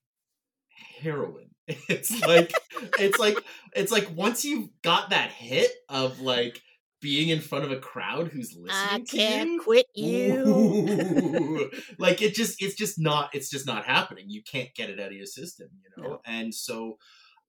heroin. 1.01 1.51
It's 1.89 2.11
like 2.27 2.53
it's 2.99 3.19
like 3.19 3.39
it's 3.75 3.93
like 3.93 4.09
once 4.15 4.45
you've 4.45 4.69
got 4.83 5.11
that 5.11 5.31
hit 5.33 5.71
of 5.89 6.21
like 6.21 6.61
being 7.01 7.29
in 7.29 7.41
front 7.41 7.65
of 7.65 7.71
a 7.71 7.77
crowd 7.79 8.29
who's 8.29 8.57
listening 8.57 8.71
I 8.73 8.99
to 9.01 9.17
can't 9.17 9.51
you. 9.51 9.61
quit 9.63 9.87
you. 9.95 11.71
Like 11.99 12.23
it 12.23 12.35
just 12.35 12.63
it's 12.63 12.75
just 12.75 12.99
not 12.99 13.31
it's 13.35 13.51
just 13.51 13.67
not 13.67 13.85
happening 13.85 14.27
you 14.29 14.43
can't 14.43 14.69
get 14.75 14.91
it 14.91 14.99
out 15.01 15.09
of 15.09 15.13
your 15.13 15.27
system 15.27 15.69
you 15.83 16.03
know 16.03 16.09
No. 16.11 16.21
and 16.25 16.55
so 16.55 16.99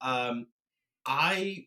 um 0.01 0.47
i 1.05 1.65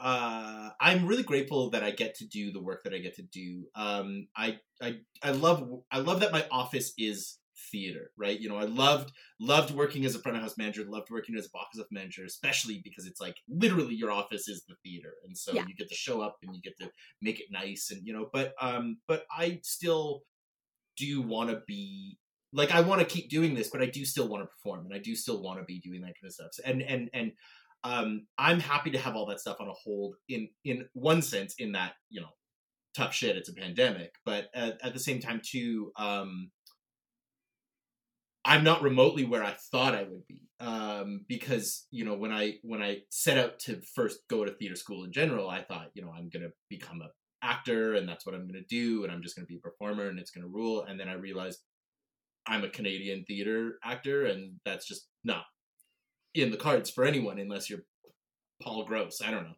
uh 0.00 0.70
i'm 0.80 1.06
really 1.06 1.22
grateful 1.22 1.70
that 1.70 1.84
i 1.84 1.90
get 1.90 2.14
to 2.14 2.26
do 2.26 2.52
the 2.52 2.60
work 2.62 2.82
that 2.84 2.92
i 2.94 2.98
get 2.98 3.14
to 3.14 3.22
do 3.22 3.64
um 3.76 4.26
i 4.36 4.58
i 4.82 4.96
i 5.22 5.30
love 5.30 5.68
i 5.92 5.98
love 5.98 6.20
that 6.20 6.32
my 6.32 6.44
office 6.50 6.92
is 6.98 7.38
theater 7.70 8.10
right 8.16 8.40
you 8.40 8.48
know 8.48 8.56
i 8.56 8.64
loved 8.64 9.12
loved 9.40 9.72
working 9.72 10.04
as 10.04 10.14
a 10.16 10.18
front 10.18 10.36
of 10.36 10.42
house 10.42 10.58
manager 10.58 10.84
loved 10.88 11.08
working 11.10 11.36
as 11.36 11.46
a 11.46 11.50
box 11.50 11.78
office 11.78 11.86
manager 11.92 12.24
especially 12.24 12.80
because 12.82 13.06
it's 13.06 13.20
like 13.20 13.36
literally 13.48 13.94
your 13.94 14.10
office 14.10 14.48
is 14.48 14.64
the 14.68 14.74
theater 14.84 15.12
and 15.24 15.36
so 15.38 15.52
Yeah. 15.52 15.64
you 15.66 15.74
get 15.74 15.88
to 15.88 15.94
show 15.94 16.20
up 16.20 16.36
and 16.42 16.54
you 16.54 16.60
get 16.60 16.76
to 16.80 16.90
make 17.22 17.38
it 17.38 17.46
nice 17.52 17.90
and 17.92 18.04
you 18.04 18.12
know 18.12 18.28
but 18.32 18.54
um 18.60 18.98
but 19.06 19.24
i 19.30 19.60
still 19.62 20.22
do 20.96 21.22
want 21.22 21.50
to 21.50 21.62
be 21.66 22.18
like 22.52 22.72
i 22.72 22.80
want 22.80 23.00
to 23.00 23.06
keep 23.06 23.28
doing 23.30 23.54
this 23.54 23.68
but 23.70 23.80
i 23.82 23.86
do 23.86 24.04
still 24.04 24.28
want 24.28 24.42
to 24.42 24.46
perform 24.48 24.84
and 24.84 24.94
i 24.94 24.98
do 24.98 25.14
still 25.14 25.42
want 25.42 25.58
to 25.58 25.64
be 25.64 25.80
doing 25.80 26.00
that 26.00 26.14
kind 26.20 26.26
of 26.26 26.32
stuff 26.32 26.50
and 26.64 26.82
and 26.82 27.08
and 27.14 27.32
um 27.84 28.26
i'm 28.38 28.60
happy 28.60 28.90
to 28.90 28.98
have 28.98 29.14
all 29.14 29.26
that 29.26 29.40
stuff 29.40 29.60
on 29.60 29.68
a 29.68 29.72
hold 29.72 30.16
in 30.28 30.48
in 30.64 30.86
one 30.92 31.22
sense 31.22 31.54
in 31.58 31.72
that 31.72 31.92
you 32.10 32.20
know 32.20 32.28
tough 32.96 33.14
shit 33.14 33.36
it's 33.36 33.48
a 33.48 33.54
pandemic 33.54 34.14
but 34.24 34.48
at, 34.54 34.78
at 34.82 34.92
the 34.92 35.00
same 35.00 35.20
time 35.20 35.40
too 35.44 35.92
um 35.96 36.50
i'm 38.44 38.64
not 38.64 38.82
remotely 38.82 39.24
where 39.24 39.42
i 39.42 39.54
thought 39.72 39.94
i 39.94 40.02
would 40.02 40.26
be 40.28 40.42
um 40.60 41.24
because 41.28 41.86
you 41.90 42.04
know 42.04 42.14
when 42.14 42.32
i 42.32 42.54
when 42.62 42.82
i 42.82 42.98
set 43.10 43.36
out 43.36 43.58
to 43.58 43.80
first 43.94 44.20
go 44.28 44.44
to 44.44 44.52
theater 44.52 44.76
school 44.76 45.04
in 45.04 45.12
general 45.12 45.48
i 45.48 45.60
thought 45.62 45.90
you 45.94 46.02
know 46.02 46.12
i'm 46.16 46.28
gonna 46.28 46.50
become 46.68 47.02
a 47.02 47.08
actor 47.44 47.94
and 47.94 48.08
that's 48.08 48.24
what 48.24 48.34
I'm 48.34 48.48
going 48.48 48.54
to 48.54 48.66
do 48.68 49.04
and 49.04 49.12
I'm 49.12 49.22
just 49.22 49.36
going 49.36 49.46
to 49.46 49.48
be 49.52 49.58
a 49.58 49.60
performer 49.60 50.08
and 50.08 50.18
it's 50.18 50.30
going 50.30 50.42
to 50.42 50.52
rule. 50.52 50.84
And 50.88 50.98
then 50.98 51.08
I 51.08 51.14
realized 51.14 51.60
I'm 52.46 52.64
a 52.64 52.68
Canadian 52.68 53.24
theater 53.24 53.78
actor 53.84 54.26
and 54.26 54.54
that's 54.64 54.88
just 54.88 55.08
not 55.22 55.44
in 56.34 56.50
the 56.50 56.56
cards 56.56 56.90
for 56.90 57.04
anyone 57.04 57.38
unless 57.38 57.70
you're 57.70 57.84
Paul 58.62 58.84
Gross 58.84 59.20
I 59.22 59.30
don't 59.30 59.44
know. 59.44 59.56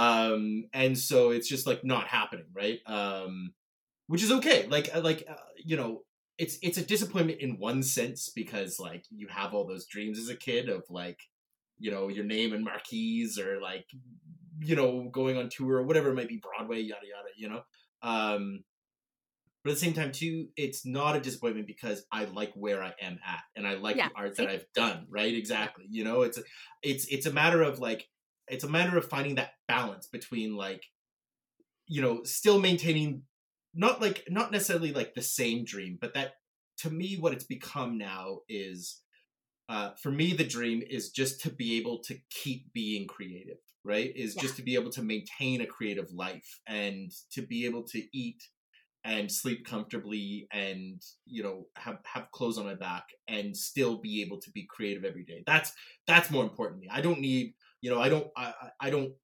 Um 0.00 0.64
and 0.72 0.96
so 0.96 1.30
it's 1.30 1.48
just 1.48 1.66
like 1.66 1.84
not 1.84 2.08
happening 2.08 2.46
right? 2.54 2.80
Um 2.86 3.54
which 4.06 4.22
is 4.22 4.32
okay 4.32 4.66
like 4.68 4.94
uh, 4.94 5.00
like 5.00 5.24
uh, 5.28 5.34
you 5.56 5.76
know 5.76 6.02
it's 6.38 6.58
it's 6.62 6.78
a 6.78 6.84
disappointment 6.84 7.40
in 7.40 7.58
one 7.58 7.82
sense 7.82 8.30
because 8.34 8.78
like 8.78 9.04
you 9.10 9.26
have 9.28 9.54
all 9.54 9.66
those 9.66 9.86
dreams 9.86 10.18
as 10.18 10.28
a 10.28 10.36
kid 10.36 10.68
of 10.68 10.84
like 10.88 11.18
you 11.78 11.90
know 11.90 12.08
your 12.08 12.24
name 12.24 12.52
and 12.52 12.64
marquees 12.64 13.38
or 13.38 13.60
like 13.60 13.86
you 14.60 14.76
know 14.76 15.08
going 15.12 15.36
on 15.36 15.48
tour 15.48 15.76
or 15.76 15.82
whatever 15.82 16.10
it 16.10 16.14
might 16.14 16.28
be 16.28 16.40
broadway 16.42 16.80
yada 16.80 17.06
yada 17.06 17.28
you 17.36 17.48
know? 17.48 17.62
Um 18.02 18.64
but 19.62 19.70
at 19.70 19.74
the 19.74 19.80
same 19.80 19.92
time 19.92 20.12
too 20.12 20.48
it's 20.56 20.86
not 20.86 21.16
a 21.16 21.20
disappointment 21.20 21.66
because 21.66 22.04
i 22.12 22.24
like 22.24 22.52
where 22.54 22.82
i 22.82 22.92
am 23.00 23.18
at 23.26 23.40
and 23.56 23.66
i 23.66 23.74
like 23.74 23.96
Yeah, 23.96 24.08
the 24.08 24.14
art 24.16 24.36
that 24.36 24.48
i've 24.48 24.66
done 24.74 25.06
right 25.08 25.34
exactly 25.34 25.84
you 25.90 26.04
know 26.04 26.22
it's 26.22 26.38
a, 26.38 26.42
it's 26.82 27.06
it's 27.06 27.26
a 27.26 27.32
matter 27.32 27.62
of 27.62 27.78
like 27.78 28.06
it's 28.48 28.64
a 28.64 28.68
matter 28.68 28.96
of 28.96 29.04
finding 29.08 29.34
that 29.36 29.52
balance 29.66 30.06
between 30.06 30.56
like 30.56 30.84
you 31.86 32.00
know 32.02 32.22
still 32.24 32.60
maintaining 32.60 33.22
not 33.74 34.00
like 34.00 34.24
not 34.28 34.50
necessarily 34.50 34.92
like 34.92 35.14
the 35.14 35.22
same 35.22 35.64
dream 35.64 35.98
but 36.00 36.14
that 36.14 36.34
to 36.78 36.90
me 36.90 37.16
what 37.16 37.32
it's 37.32 37.44
become 37.44 37.98
now 37.98 38.38
is 38.48 39.02
uh, 39.68 39.90
for 40.00 40.10
me, 40.10 40.32
the 40.32 40.44
dream 40.46 40.82
is 40.88 41.10
just 41.10 41.40
to 41.42 41.50
be 41.50 41.76
able 41.76 41.98
to 41.98 42.16
keep 42.30 42.72
being 42.72 43.06
creative, 43.06 43.58
right? 43.84 44.12
Is 44.16 44.34
Yeah. 44.34 44.42
just 44.42 44.56
to 44.56 44.62
be 44.62 44.74
able 44.74 44.90
to 44.92 45.02
maintain 45.02 45.60
a 45.60 45.66
creative 45.66 46.10
life 46.12 46.60
and 46.66 47.12
to 47.32 47.42
be 47.42 47.66
able 47.66 47.82
to 47.88 48.02
eat 48.16 48.42
and 49.08 49.32
sleep 49.32 49.66
comfortably 49.66 50.48
and 50.52 51.02
you 51.26 51.42
know 51.42 51.66
have 51.76 51.98
have 52.06 52.30
clothes 52.32 52.58
on 52.58 52.66
my 52.66 52.76
back 52.76 53.06
and 53.28 53.56
still 53.56 53.98
be 53.98 54.22
able 54.22 54.38
to 54.40 54.52
be 54.52 54.66
creative 54.70 55.04
every 55.04 55.24
day. 55.24 55.42
That's 55.46 55.72
that's 56.06 56.30
more 56.30 56.44
important 56.44 56.80
to 56.82 56.86
me. 56.86 56.90
I 56.92 57.00
don't 57.02 57.20
need 57.20 57.54
you 57.82 57.90
know 57.90 58.00
I 58.00 58.10
don't 58.10 58.28
I 58.36 58.54
I- 58.80 58.90
don't 58.90 59.14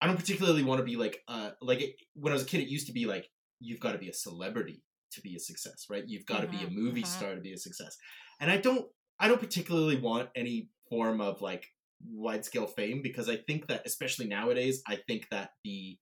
I 0.00 0.06
don't 0.06 0.16
particularly 0.18 0.62
want 0.64 0.80
to 0.80 0.84
be 0.84 0.96
like 0.96 1.22
uh 1.28 1.52
like 1.62 1.80
it, 1.80 1.96
when 2.14 2.32
I 2.32 2.34
was 2.34 2.42
a 2.42 2.46
kid 2.46 2.60
it 2.60 2.68
used 2.68 2.86
to 2.88 2.92
be 2.92 3.06
like 3.06 3.30
you've 3.60 3.80
got 3.80 3.92
to 3.92 3.98
be 3.98 4.08
a 4.08 4.12
celebrity 4.14 4.84
to 5.12 5.20
be 5.22 5.36
a 5.36 5.40
success, 5.40 5.86
right? 5.88 6.04
You've 6.06 6.26
got 6.26 6.40
to 6.40 6.48
be 6.48 6.64
a 6.64 6.68
Mhm, 6.68 6.70
movie 6.70 7.04
mhm. 7.04 7.04
star 7.04 7.34
to 7.34 7.40
be 7.40 7.52
a 7.52 7.58
success. 7.58 7.96
And 8.40 8.50
I 8.50 8.58
don't 8.58 8.90
I 9.18 9.28
don't 9.28 9.40
particularly 9.40 9.96
want 10.00 10.30
any 10.36 10.70
form 10.88 11.20
of 11.20 11.40
like 11.40 11.66
wide 12.04 12.44
scale 12.44 12.66
fame 12.66 13.02
because 13.02 13.28
I 13.28 13.36
think 13.36 13.68
that 13.68 13.86
especially 13.86 14.26
nowadays, 14.26 14.82
I 14.86 14.96
think 15.06 15.28
that 15.30 15.50
the 15.64 15.98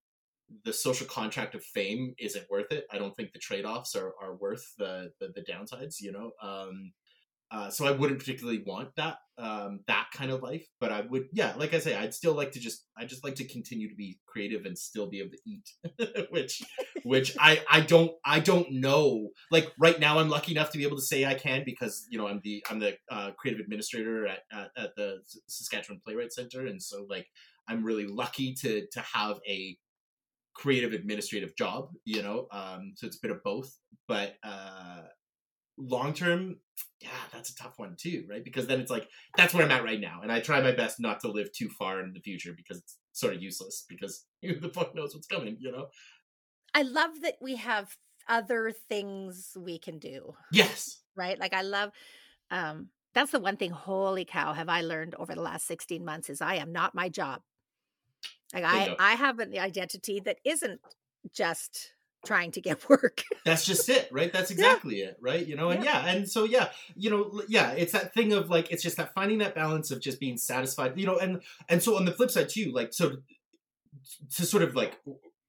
the 0.64 0.72
social 0.72 1.06
contract 1.06 1.54
of 1.54 1.64
fame 1.64 2.14
isn't 2.18 2.50
worth 2.50 2.72
it. 2.72 2.86
I 2.90 2.98
don't 2.98 3.14
think 3.16 3.32
the 3.32 3.38
trade 3.38 3.64
offs 3.64 3.94
are, 3.94 4.12
are 4.20 4.34
worth 4.34 4.64
the, 4.78 5.12
the 5.20 5.28
the 5.34 5.42
downsides, 5.42 6.00
you 6.00 6.12
know. 6.12 6.32
Um 6.42 6.92
uh, 7.52 7.68
so 7.68 7.84
I 7.84 7.90
wouldn't 7.90 8.18
particularly 8.18 8.62
want 8.66 8.96
that 8.96 9.18
um, 9.36 9.80
that 9.86 10.06
kind 10.14 10.30
of 10.30 10.42
life, 10.42 10.66
but 10.80 10.90
I 10.90 11.02
would, 11.02 11.24
yeah, 11.32 11.52
like 11.56 11.74
I 11.74 11.80
say, 11.80 11.94
I'd 11.94 12.14
still 12.14 12.32
like 12.32 12.52
to 12.52 12.60
just, 12.60 12.86
I 12.96 13.04
just 13.04 13.24
like 13.24 13.34
to 13.36 13.48
continue 13.48 13.90
to 13.90 13.94
be 13.94 14.18
creative 14.26 14.64
and 14.64 14.78
still 14.78 15.06
be 15.06 15.18
able 15.18 15.32
to 15.32 15.38
eat, 15.46 16.26
which, 16.30 16.62
which 17.02 17.36
I, 17.38 17.62
I 17.70 17.80
don't, 17.80 18.12
I 18.24 18.40
don't 18.40 18.72
know. 18.72 19.30
Like 19.50 19.70
right 19.78 20.00
now, 20.00 20.18
I'm 20.18 20.30
lucky 20.30 20.52
enough 20.52 20.70
to 20.70 20.78
be 20.78 20.84
able 20.84 20.96
to 20.96 21.02
say 21.02 21.26
I 21.26 21.34
can 21.34 21.62
because 21.66 22.06
you 22.08 22.16
know 22.16 22.26
I'm 22.26 22.40
the, 22.42 22.64
I'm 22.70 22.78
the 22.78 22.96
uh, 23.10 23.32
creative 23.38 23.60
administrator 23.60 24.26
at, 24.26 24.40
at 24.50 24.70
at 24.76 24.96
the 24.96 25.18
Saskatchewan 25.46 26.00
Playwright 26.04 26.32
Center, 26.32 26.64
and 26.66 26.82
so 26.82 27.06
like 27.08 27.26
I'm 27.68 27.84
really 27.84 28.06
lucky 28.06 28.54
to 28.60 28.86
to 28.92 29.00
have 29.00 29.38
a 29.46 29.76
creative 30.54 30.92
administrative 30.92 31.56
job, 31.56 31.90
you 32.04 32.22
know. 32.22 32.46
Um, 32.52 32.92
so 32.96 33.06
it's 33.06 33.16
a 33.16 33.20
bit 33.22 33.30
of 33.30 33.42
both, 33.42 33.76
but 34.08 34.34
uh, 34.42 35.02
long 35.78 36.12
term, 36.12 36.56
yeah, 37.00 37.08
that's 37.32 37.50
a 37.50 37.56
tough 37.56 37.74
one 37.78 37.96
too, 37.98 38.24
right? 38.28 38.44
Because 38.44 38.66
then 38.66 38.80
it's 38.80 38.90
like 38.90 39.08
that's 39.36 39.54
where 39.54 39.64
I'm 39.64 39.70
at 39.70 39.84
right 39.84 40.00
now, 40.00 40.20
and 40.22 40.30
I 40.30 40.40
try 40.40 40.60
my 40.60 40.72
best 40.72 41.00
not 41.00 41.20
to 41.20 41.28
live 41.28 41.52
too 41.52 41.68
far 41.68 42.00
in 42.00 42.12
the 42.12 42.20
future 42.20 42.52
because 42.56 42.78
it's 42.78 42.98
sort 43.12 43.34
of 43.34 43.42
useless 43.42 43.84
because 43.88 44.26
who 44.42 44.58
the 44.58 44.68
fuck 44.68 44.94
knows 44.94 45.14
what's 45.14 45.26
coming, 45.26 45.56
you 45.58 45.72
know? 45.72 45.86
I 46.74 46.82
love 46.82 47.10
that 47.22 47.34
we 47.40 47.56
have 47.56 47.96
other 48.28 48.72
things 48.88 49.56
we 49.58 49.78
can 49.78 49.98
do, 49.98 50.34
Yes, 50.52 51.00
right? 51.16 51.38
Like 51.38 51.54
I 51.54 51.62
love 51.62 51.90
um 52.50 52.88
that's 53.14 53.32
the 53.32 53.40
one 53.40 53.56
thing 53.56 53.70
holy 53.70 54.24
cow 54.24 54.54
have 54.54 54.68
I 54.68 54.80
learned 54.80 55.14
over 55.16 55.34
the 55.34 55.42
last 55.42 55.66
16 55.66 56.04
months 56.04 56.30
is 56.30 56.40
I 56.40 56.56
am 56.56 56.72
not 56.72 56.94
my 56.94 57.08
job. 57.08 57.42
Like 58.52 58.64
I. 58.64 58.96
I 58.98 59.12
have 59.12 59.38
an 59.38 59.56
identity 59.58 60.20
that 60.20 60.38
isn't 60.44 60.80
just 61.34 61.92
trying 62.24 62.52
to 62.52 62.60
get 62.60 62.88
work. 62.88 63.22
that's 63.44 63.64
just 63.64 63.88
it, 63.88 64.08
right? 64.12 64.32
That's 64.32 64.50
exactly 64.50 64.96
it, 65.00 65.16
right? 65.20 65.46
You 65.46 65.56
know, 65.56 65.70
and 65.70 65.84
yeah. 65.84 66.06
and 66.06 66.28
so 66.28 66.44
yeah, 66.44 66.68
you 66.94 67.10
know, 67.10 67.42
yeah, 67.48 67.72
it's 67.72 67.92
that 67.92 68.14
thing 68.14 68.32
of 68.32 68.50
like 68.50 68.70
it's 68.70 68.82
just 68.82 68.96
that 68.96 69.14
finding 69.14 69.38
that 69.38 69.54
balance 69.54 69.90
of 69.90 70.00
just 70.00 70.20
being 70.20 70.36
satisfied, 70.36 70.98
you 70.98 71.06
know, 71.06 71.18
and 71.18 71.42
and 71.68 71.82
so 71.82 71.96
on 71.96 72.04
the 72.04 72.12
flip 72.12 72.30
side 72.30 72.48
too, 72.48 72.72
like 72.72 72.92
so 72.92 73.16
to 74.34 74.46
sort 74.46 74.62
of 74.62 74.74
like 74.74 74.98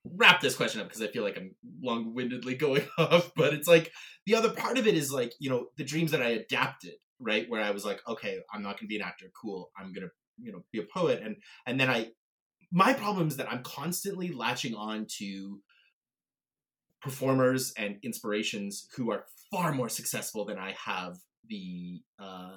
wrap 0.05 0.41
this 0.41 0.55
question 0.55 0.81
up 0.81 0.87
because 0.87 1.01
I 1.01 1.07
feel 1.07 1.23
like 1.23 1.37
I'm 1.37 1.55
long-windedly 1.81 2.55
going 2.57 2.83
off, 2.97 3.31
but 3.35 3.53
it's 3.53 3.67
like 3.67 3.91
the 4.25 4.35
other 4.35 4.51
part 4.51 4.77
of 4.77 4.85
it 4.87 4.95
is 4.95 5.11
like, 5.11 5.33
you 5.39 5.49
know, 5.49 5.67
the 5.77 5.83
dreams 5.83 6.11
that 6.11 6.21
I 6.21 6.29
adapted, 6.29 6.93
right? 7.19 7.49
Where 7.49 7.61
I 7.61 7.71
was 7.71 7.85
like, 7.85 8.01
okay, 8.07 8.39
I'm 8.53 8.63
not 8.63 8.79
gonna 8.79 8.87
be 8.87 8.97
an 8.97 9.03
actor, 9.03 9.27
cool. 9.39 9.71
I'm 9.77 9.93
gonna, 9.93 10.09
you 10.41 10.51
know, 10.51 10.63
be 10.71 10.79
a 10.79 10.83
poet. 10.93 11.21
And 11.23 11.37
and 11.65 11.79
then 11.79 11.89
I 11.89 12.11
my 12.73 12.91
problem 12.91 13.27
is 13.27 13.37
that 13.37 13.49
I'm 13.51 13.61
constantly 13.61 14.31
latching 14.31 14.73
on 14.73 15.05
to 15.19 15.61
performers 17.01 17.71
and 17.77 17.97
inspirations 18.01 18.87
who 18.95 19.11
are 19.11 19.25
far 19.51 19.71
more 19.71 19.89
successful 19.89 20.45
than 20.45 20.57
I 20.57 20.73
have 20.83 21.17
the 21.47 22.01
uh 22.19 22.49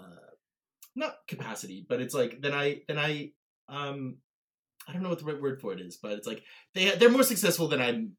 not 0.94 1.16
capacity, 1.28 1.84
but 1.86 2.00
it's 2.00 2.14
like 2.14 2.40
then 2.40 2.54
I 2.54 2.80
then 2.88 2.98
I 2.98 3.32
um 3.68 4.16
I 4.88 4.92
don't 4.92 5.02
know 5.02 5.10
what 5.10 5.18
the 5.18 5.26
right 5.26 5.40
word 5.40 5.60
for 5.60 5.74
it 5.74 5.80
is, 5.80 5.98
but 6.02 6.12
it's 6.12 6.26
like 6.26 6.42
they 6.74 6.90
they're 6.92 7.10
more 7.10 7.22
successful 7.22 7.68
than 7.68 7.82
I'm 7.82 8.12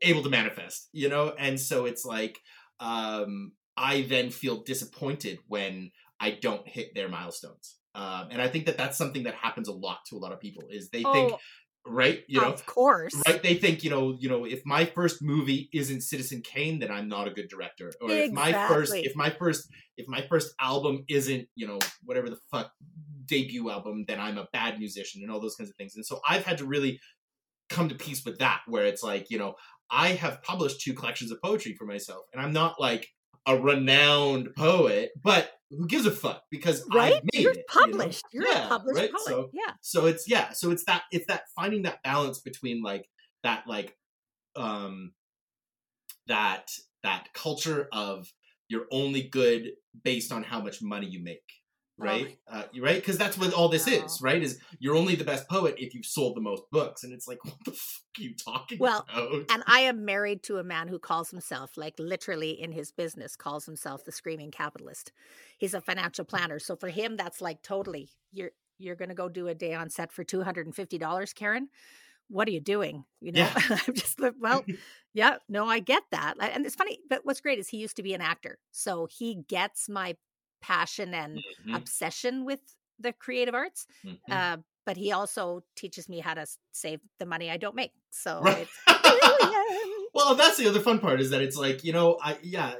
able 0.00 0.22
to 0.22 0.30
manifest, 0.30 0.88
you 0.92 1.10
know? 1.10 1.34
And 1.38 1.60
so 1.60 1.84
it's 1.84 2.06
like 2.06 2.38
um 2.80 3.52
I 3.76 4.02
then 4.02 4.30
feel 4.30 4.62
disappointed 4.62 5.40
when 5.46 5.90
I 6.20 6.38
don't 6.40 6.66
hit 6.66 6.94
their 6.94 7.08
milestones. 7.08 7.76
Um, 7.94 8.28
and 8.30 8.42
I 8.42 8.48
think 8.48 8.66
that 8.66 8.76
that's 8.76 8.98
something 8.98 9.22
that 9.24 9.34
happens 9.34 9.68
a 9.68 9.72
lot 9.72 9.98
to 10.08 10.16
a 10.16 10.18
lot 10.18 10.32
of 10.32 10.40
people 10.40 10.64
is 10.70 10.90
they 10.90 11.02
think 11.02 11.32
Oh, 11.32 11.38
right, 11.86 12.24
you 12.26 12.40
know, 12.40 12.48
of 12.50 12.64
course. 12.66 13.14
right 13.26 13.42
they 13.42 13.54
think 13.54 13.84
you 13.84 13.90
know 13.90 14.16
you 14.18 14.28
know 14.28 14.44
if 14.44 14.62
my 14.64 14.84
first 14.84 15.22
movie 15.22 15.68
isn't 15.72 16.00
citizen 16.00 16.40
kane 16.42 16.78
then 16.78 16.90
i'm 16.90 17.08
not 17.08 17.28
a 17.28 17.30
good 17.30 17.48
director. 17.48 17.92
Or 18.00 18.10
if 18.10 18.32
my 18.32 18.52
first 18.68 18.94
if 18.94 19.14
my 19.14 19.30
first 19.30 19.68
if 19.96 20.08
my 20.08 20.22
first 20.28 20.54
album 20.60 21.04
isn't 21.08 21.46
you 21.54 21.66
know 21.66 21.78
whatever 22.02 22.30
the 22.30 22.38
fuck 22.50 22.72
debut 23.26 23.70
album 23.70 24.04
then 24.08 24.18
i'm 24.18 24.38
a 24.38 24.48
bad 24.52 24.78
musician 24.78 25.22
and 25.22 25.30
all 25.30 25.40
those 25.40 25.56
kinds 25.56 25.70
of 25.70 25.76
things. 25.76 25.94
And 25.94 26.04
so 26.04 26.20
i've 26.28 26.44
had 26.44 26.58
to 26.58 26.64
really 26.64 26.98
come 27.68 27.88
to 27.88 27.94
peace 27.94 28.24
with 28.24 28.38
that 28.38 28.60
where 28.66 28.86
it's 28.86 29.02
like 29.02 29.30
you 29.30 29.38
know 29.38 29.54
i 29.90 30.08
have 30.08 30.42
published 30.42 30.80
two 30.80 30.94
collections 30.94 31.30
of 31.30 31.40
poetry 31.42 31.74
for 31.78 31.84
myself 31.86 32.24
and 32.32 32.42
i'm 32.42 32.52
not 32.52 32.80
like 32.80 33.08
a 33.46 33.56
renowned 33.58 34.54
poet 34.56 35.10
but 35.22 35.50
who 35.70 35.86
gives 35.86 36.06
a 36.06 36.10
fuck 36.10 36.42
because 36.50 36.84
Right? 36.92 37.20
You're 37.32 37.52
it, 37.52 37.56
you 37.74 37.86
know? 37.86 37.98
published. 37.98 38.24
You're 38.32 38.46
Yeah, 38.46 38.66
a 38.66 38.68
published 38.68 39.00
right? 39.00 39.10
poet. 39.10 39.24
So- 39.26 39.50
yeah. 39.52 39.72
so 39.80 40.06
it's 40.06 40.28
yeah 40.28 40.52
so 40.52 40.70
it's 40.70 40.84
that 40.86 41.02
it's 41.10 41.26
that 41.26 41.42
finding 41.56 41.82
that 41.82 42.02
balance 42.02 42.38
between 42.40 42.82
like 42.82 43.08
that 43.42 43.64
like 43.66 43.96
um 44.56 45.12
that 46.26 46.70
that 47.02 47.28
culture 47.34 47.88
of 47.92 48.32
you're 48.68 48.86
only 48.90 49.22
good 49.22 49.72
based 50.04 50.32
on 50.32 50.42
how 50.42 50.60
much 50.60 50.80
money 50.80 51.06
you 51.06 51.22
make 51.22 51.42
right 51.96 52.38
uh, 52.48 52.64
right 52.80 52.96
because 52.96 53.16
that's 53.16 53.38
what 53.38 53.52
all 53.52 53.68
this 53.68 53.86
is 53.86 54.02
Oh. 54.20 54.24
right 54.24 54.42
is 54.42 54.58
you're 54.78 54.96
only 54.96 55.14
the 55.14 55.24
best 55.24 55.48
poet 55.48 55.76
if 55.78 55.94
you've 55.94 56.04
sold 56.06 56.36
the 56.36 56.40
most 56.40 56.62
books 56.72 57.04
and 57.04 57.12
it's 57.12 57.28
like 57.28 57.38
what 57.44 57.54
the 57.64 57.72
fuck 57.72 58.02
are 58.18 58.22
you 58.22 58.34
talking 58.34 58.78
Well, 58.78 59.06
about 59.12 59.44
And 59.50 59.62
I 59.66 59.80
am 59.80 60.04
married 60.04 60.42
to 60.44 60.58
a 60.58 60.64
man 60.64 60.88
who 60.88 60.98
calls 60.98 61.30
himself, 61.30 61.76
like 61.76 61.94
literally 61.98 62.50
in 62.60 62.72
his 62.72 62.90
business, 62.92 63.36
calls 63.36 63.66
himself 63.66 64.04
the 64.04 64.12
screaming 64.12 64.50
capitalist. 64.50 65.12
He's 65.58 65.74
a 65.74 65.80
financial 65.80 66.24
planner. 66.24 66.58
So 66.58 66.76
for 66.76 66.88
him, 66.88 67.16
that's 67.16 67.40
like 67.40 67.62
totally 67.62 68.10
you're 68.32 68.50
you're 68.78 68.96
gonna 68.96 69.14
go 69.14 69.28
do 69.28 69.48
a 69.48 69.54
day 69.54 69.74
on 69.74 69.90
set 69.90 70.12
for 70.12 70.24
two 70.24 70.42
hundred 70.42 70.66
and 70.66 70.74
fifty 70.74 70.98
dollars, 70.98 71.32
Karen. 71.32 71.68
What 72.28 72.48
are 72.48 72.52
you 72.52 72.60
doing? 72.60 73.04
You 73.20 73.32
know, 73.32 73.40
Yeah. 73.40 73.52
I'm 73.86 73.94
just 73.94 74.18
like, 74.20 74.34
well, 74.40 74.64
yeah, 75.14 75.36
no, 75.48 75.66
I 75.66 75.80
get 75.80 76.02
that. 76.10 76.34
And 76.40 76.64
it's 76.66 76.74
funny, 76.74 76.98
but 77.08 77.20
what's 77.24 77.40
great 77.40 77.58
is 77.58 77.68
he 77.68 77.78
used 77.78 77.96
to 77.96 78.02
be 78.02 78.14
an 78.14 78.20
actor. 78.20 78.58
So 78.72 79.06
he 79.06 79.44
gets 79.48 79.88
my 79.88 80.16
passion 80.64 81.14
and 81.14 81.42
Mhm, 81.64 81.74
obsession 81.74 82.44
with 82.46 82.60
the 82.98 83.12
creative 83.12 83.54
arts. 83.54 83.86
mhm. 84.02 84.38
Uh, 84.38 84.58
but 84.86 84.96
he 84.96 85.12
also 85.12 85.62
teaches 85.76 86.08
me 86.08 86.20
how 86.20 86.34
to 86.34 86.46
save 86.72 87.00
the 87.18 87.26
money 87.26 87.50
I 87.50 87.56
don't 87.58 87.76
make. 87.76 87.92
So 88.10 88.46
Right. 88.46 88.56
it's 88.56 88.80
well 90.14 90.34
that's 90.34 90.56
the 90.56 90.68
other 90.68 90.80
fun 90.80 90.98
part 90.98 91.20
is 91.20 91.30
that 91.30 91.42
it's 91.42 91.56
like 91.56 91.84
you 91.84 91.92
know 91.92 92.18
i 92.22 92.38
yeah 92.42 92.74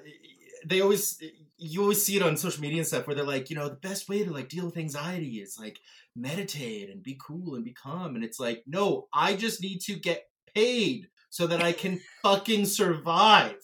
they 0.67 0.81
always 0.81 1.23
you 1.57 1.83
always 1.83 2.05
see 2.05 2.17
it 2.17 2.23
on 2.23 2.37
social 2.37 2.61
media 2.63 2.79
and 2.79 2.87
stuff 2.87 3.07
where 3.07 3.15
they're 3.15 3.25
like 3.25 3.51
you 3.51 3.57
know 3.57 3.69
the 3.69 3.77
best 3.77 4.09
way 4.09 4.25
to 4.25 4.33
like 4.33 4.49
deal 4.49 4.65
with 4.67 4.77
anxiety 4.77 5.41
is 5.41 5.59
like 5.59 5.79
meditate 6.17 6.91
and 6.91 7.03
be 7.03 7.19
cool 7.21 7.55
and 7.55 7.65
be 7.65 7.73
calm 7.73 8.15
and 8.17 8.25
it's 8.25 8.41
like 8.41 8.63
no 8.67 9.09
i 9.13 9.35
just 9.37 9.63
need 9.63 9.79
to 9.81 9.95
get 9.97 10.25
paid 10.55 11.09
so 11.31 11.47
that 11.47 11.63
i 11.63 11.73
can 11.73 12.01
fucking 12.23 12.65
survive 12.67 13.57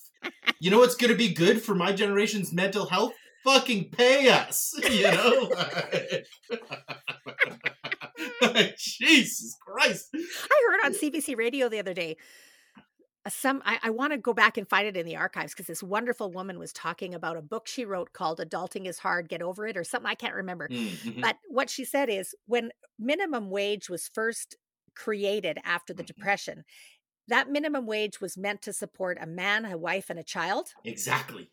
you 0.58 0.70
know 0.70 0.78
what's 0.78 0.96
gonna 0.96 1.14
be 1.14 1.32
good 1.34 1.62
for 1.62 1.74
my 1.74 1.92
generation's 1.92 2.52
mental 2.52 2.86
health 2.86 3.19
fucking 3.45 3.91
pay 3.91 4.28
us 4.28 4.74
you 4.91 5.03
know 5.11 5.53
jesus 8.78 9.57
christ 9.61 10.09
I 10.14 10.62
heard 10.68 10.86
on 10.86 10.95
CBC 10.95 11.34
radio 11.34 11.68
the 11.68 11.78
other 11.78 11.95
day. 11.95 12.16
uh, 13.26 13.30
Some 13.30 13.62
I, 13.64 13.78
I 13.82 13.91
want 13.91 14.12
to 14.12 14.18
go 14.18 14.32
back 14.32 14.57
and 14.57 14.68
find 14.68 14.86
it 14.86 14.97
in 14.97 15.07
the 15.07 15.16
archives 15.16 15.53
because 15.53 15.66
this 15.66 15.82
wonderful 15.82 16.30
woman 16.32 16.59
was 16.59 16.72
talking 16.72 17.14
about 17.14 17.36
a 17.36 17.43
book 17.43 17.66
she 17.66 17.84
wrote 17.84 18.12
called 18.12 18.38
"Adulting 18.41 18.86
Is 18.86 18.99
Hard, 18.99 19.28
Get 19.28 19.43
Over 19.43 19.66
It" 19.66 19.76
or 19.76 19.84
something. 19.84 20.11
I 20.11 20.14
can't 20.14 20.34
remember. 20.34 20.70
Mm, 20.70 20.97
mhm. 21.05 21.22
But 21.22 21.36
what 21.49 21.70
she 21.70 21.84
said 21.84 22.09
is 22.09 22.34
when 22.47 22.70
minimum 22.99 23.51
wage 23.51 23.88
was 23.91 24.09
first 24.12 24.57
created 24.95 25.59
after 25.64 25.93
the 25.95 26.03
Mhm. 26.03 26.07
depression, 26.07 26.64
that 27.28 27.51
minimum 27.51 27.86
wage 27.86 28.20
was 28.20 28.36
meant 28.38 28.62
to 28.62 28.72
support 28.72 29.18
a 29.20 29.26
man, 29.26 29.64
a 29.64 29.78
wife, 29.78 30.11
and 30.11 30.18
a 30.18 30.24
child. 30.24 30.74
exactly 30.84 31.51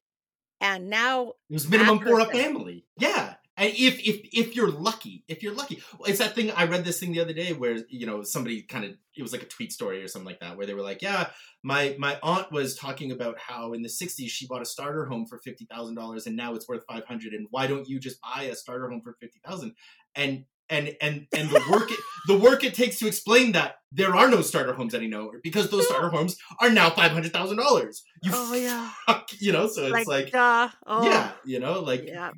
And 0.59 0.89
now 0.89 1.33
It 1.49 1.53
was 1.53 1.69
minimum 1.69 1.99
for 1.99 2.19
a 2.19 2.25
family. 2.25 2.85
Yeah. 2.99 3.35
And 3.59 3.73
if 3.73 3.99
if 4.07 4.21
if 4.31 4.55
you're 4.55 4.69
lucky, 4.69 5.23
if 5.27 5.41
you're 5.41 5.53
lucky, 5.53 5.81
it's 6.05 6.19
that 6.19 6.35
thing. 6.35 6.51
I 6.51 6.65
read 6.65 6.85
this 6.85 6.99
thing 6.99 7.11
the 7.11 7.21
other 7.21 7.33
day 7.33 7.53
where 7.53 7.79
you 7.89 8.05
know 8.05 8.21
somebody 8.21 8.61
kind 8.61 8.85
of 8.85 8.91
it 9.15 9.23
was 9.23 9.31
like 9.31 9.41
a 9.41 9.47
tweet 9.47 9.71
story 9.73 10.03
or 10.03 10.07
something 10.07 10.27
like 10.27 10.41
that 10.41 10.57
where 10.57 10.67
they 10.67 10.75
were 10.75 10.83
like, 10.83 11.01
yeah, 11.01 11.31
my 11.63 11.95
my 11.97 12.19
aunt 12.21 12.51
was 12.51 12.75
talking 12.75 13.11
about 13.11 13.39
how 13.39 13.73
in 13.73 13.81
the 13.81 13.89
'60s 13.89 14.29
she 14.29 14.45
bought 14.45 14.61
a 14.61 14.65
starter 14.65 15.07
home 15.07 15.25
for 15.25 15.39
fifty 15.39 15.65
thousand 15.65 15.95
dollars 15.95 16.27
and 16.27 16.35
now 16.35 16.53
it's 16.53 16.67
worth 16.67 16.83
five 16.87 17.05
hundred. 17.05 17.33
And 17.33 17.47
why 17.49 17.65
don't 17.65 17.87
you 17.87 17.99
just 17.99 18.19
buy 18.21 18.43
a 18.43 18.55
starter 18.55 18.89
home 18.89 19.01
for 19.03 19.17
fifty 19.19 19.39
thousand? 19.43 19.73
And 20.13 20.45
and 20.69 20.95
and 21.01 21.27
and 21.35 21.49
the 21.49 21.61
work 21.71 21.91
it, 21.91 21.99
the 22.27 22.37
work 22.37 22.63
it 22.63 22.73
takes 22.73 22.99
to 22.99 23.07
explain 23.07 23.53
that 23.53 23.75
there 23.91 24.15
are 24.15 24.27
no 24.29 24.41
starter 24.41 24.73
homes 24.73 24.93
anymore 24.93 25.39
because 25.43 25.69
those 25.69 25.85
starter 25.87 26.09
homes 26.09 26.37
are 26.59 26.69
now 26.69 26.89
five 26.89 27.11
hundred 27.11 27.31
thousand 27.33 27.57
dollars. 27.57 28.03
You 28.23 28.31
Oh 28.33 28.53
yeah. 28.53 28.91
fuck, 29.05 29.29
you 29.39 29.51
know. 29.53 29.67
So 29.67 29.85
it's 29.93 30.07
like, 30.07 30.31
duh. 30.31 30.69
Oh, 30.85 31.05
yeah, 31.09 31.31
you 31.45 31.59
know, 31.59 31.79
like 31.79 32.03
Yeah. 32.05 32.31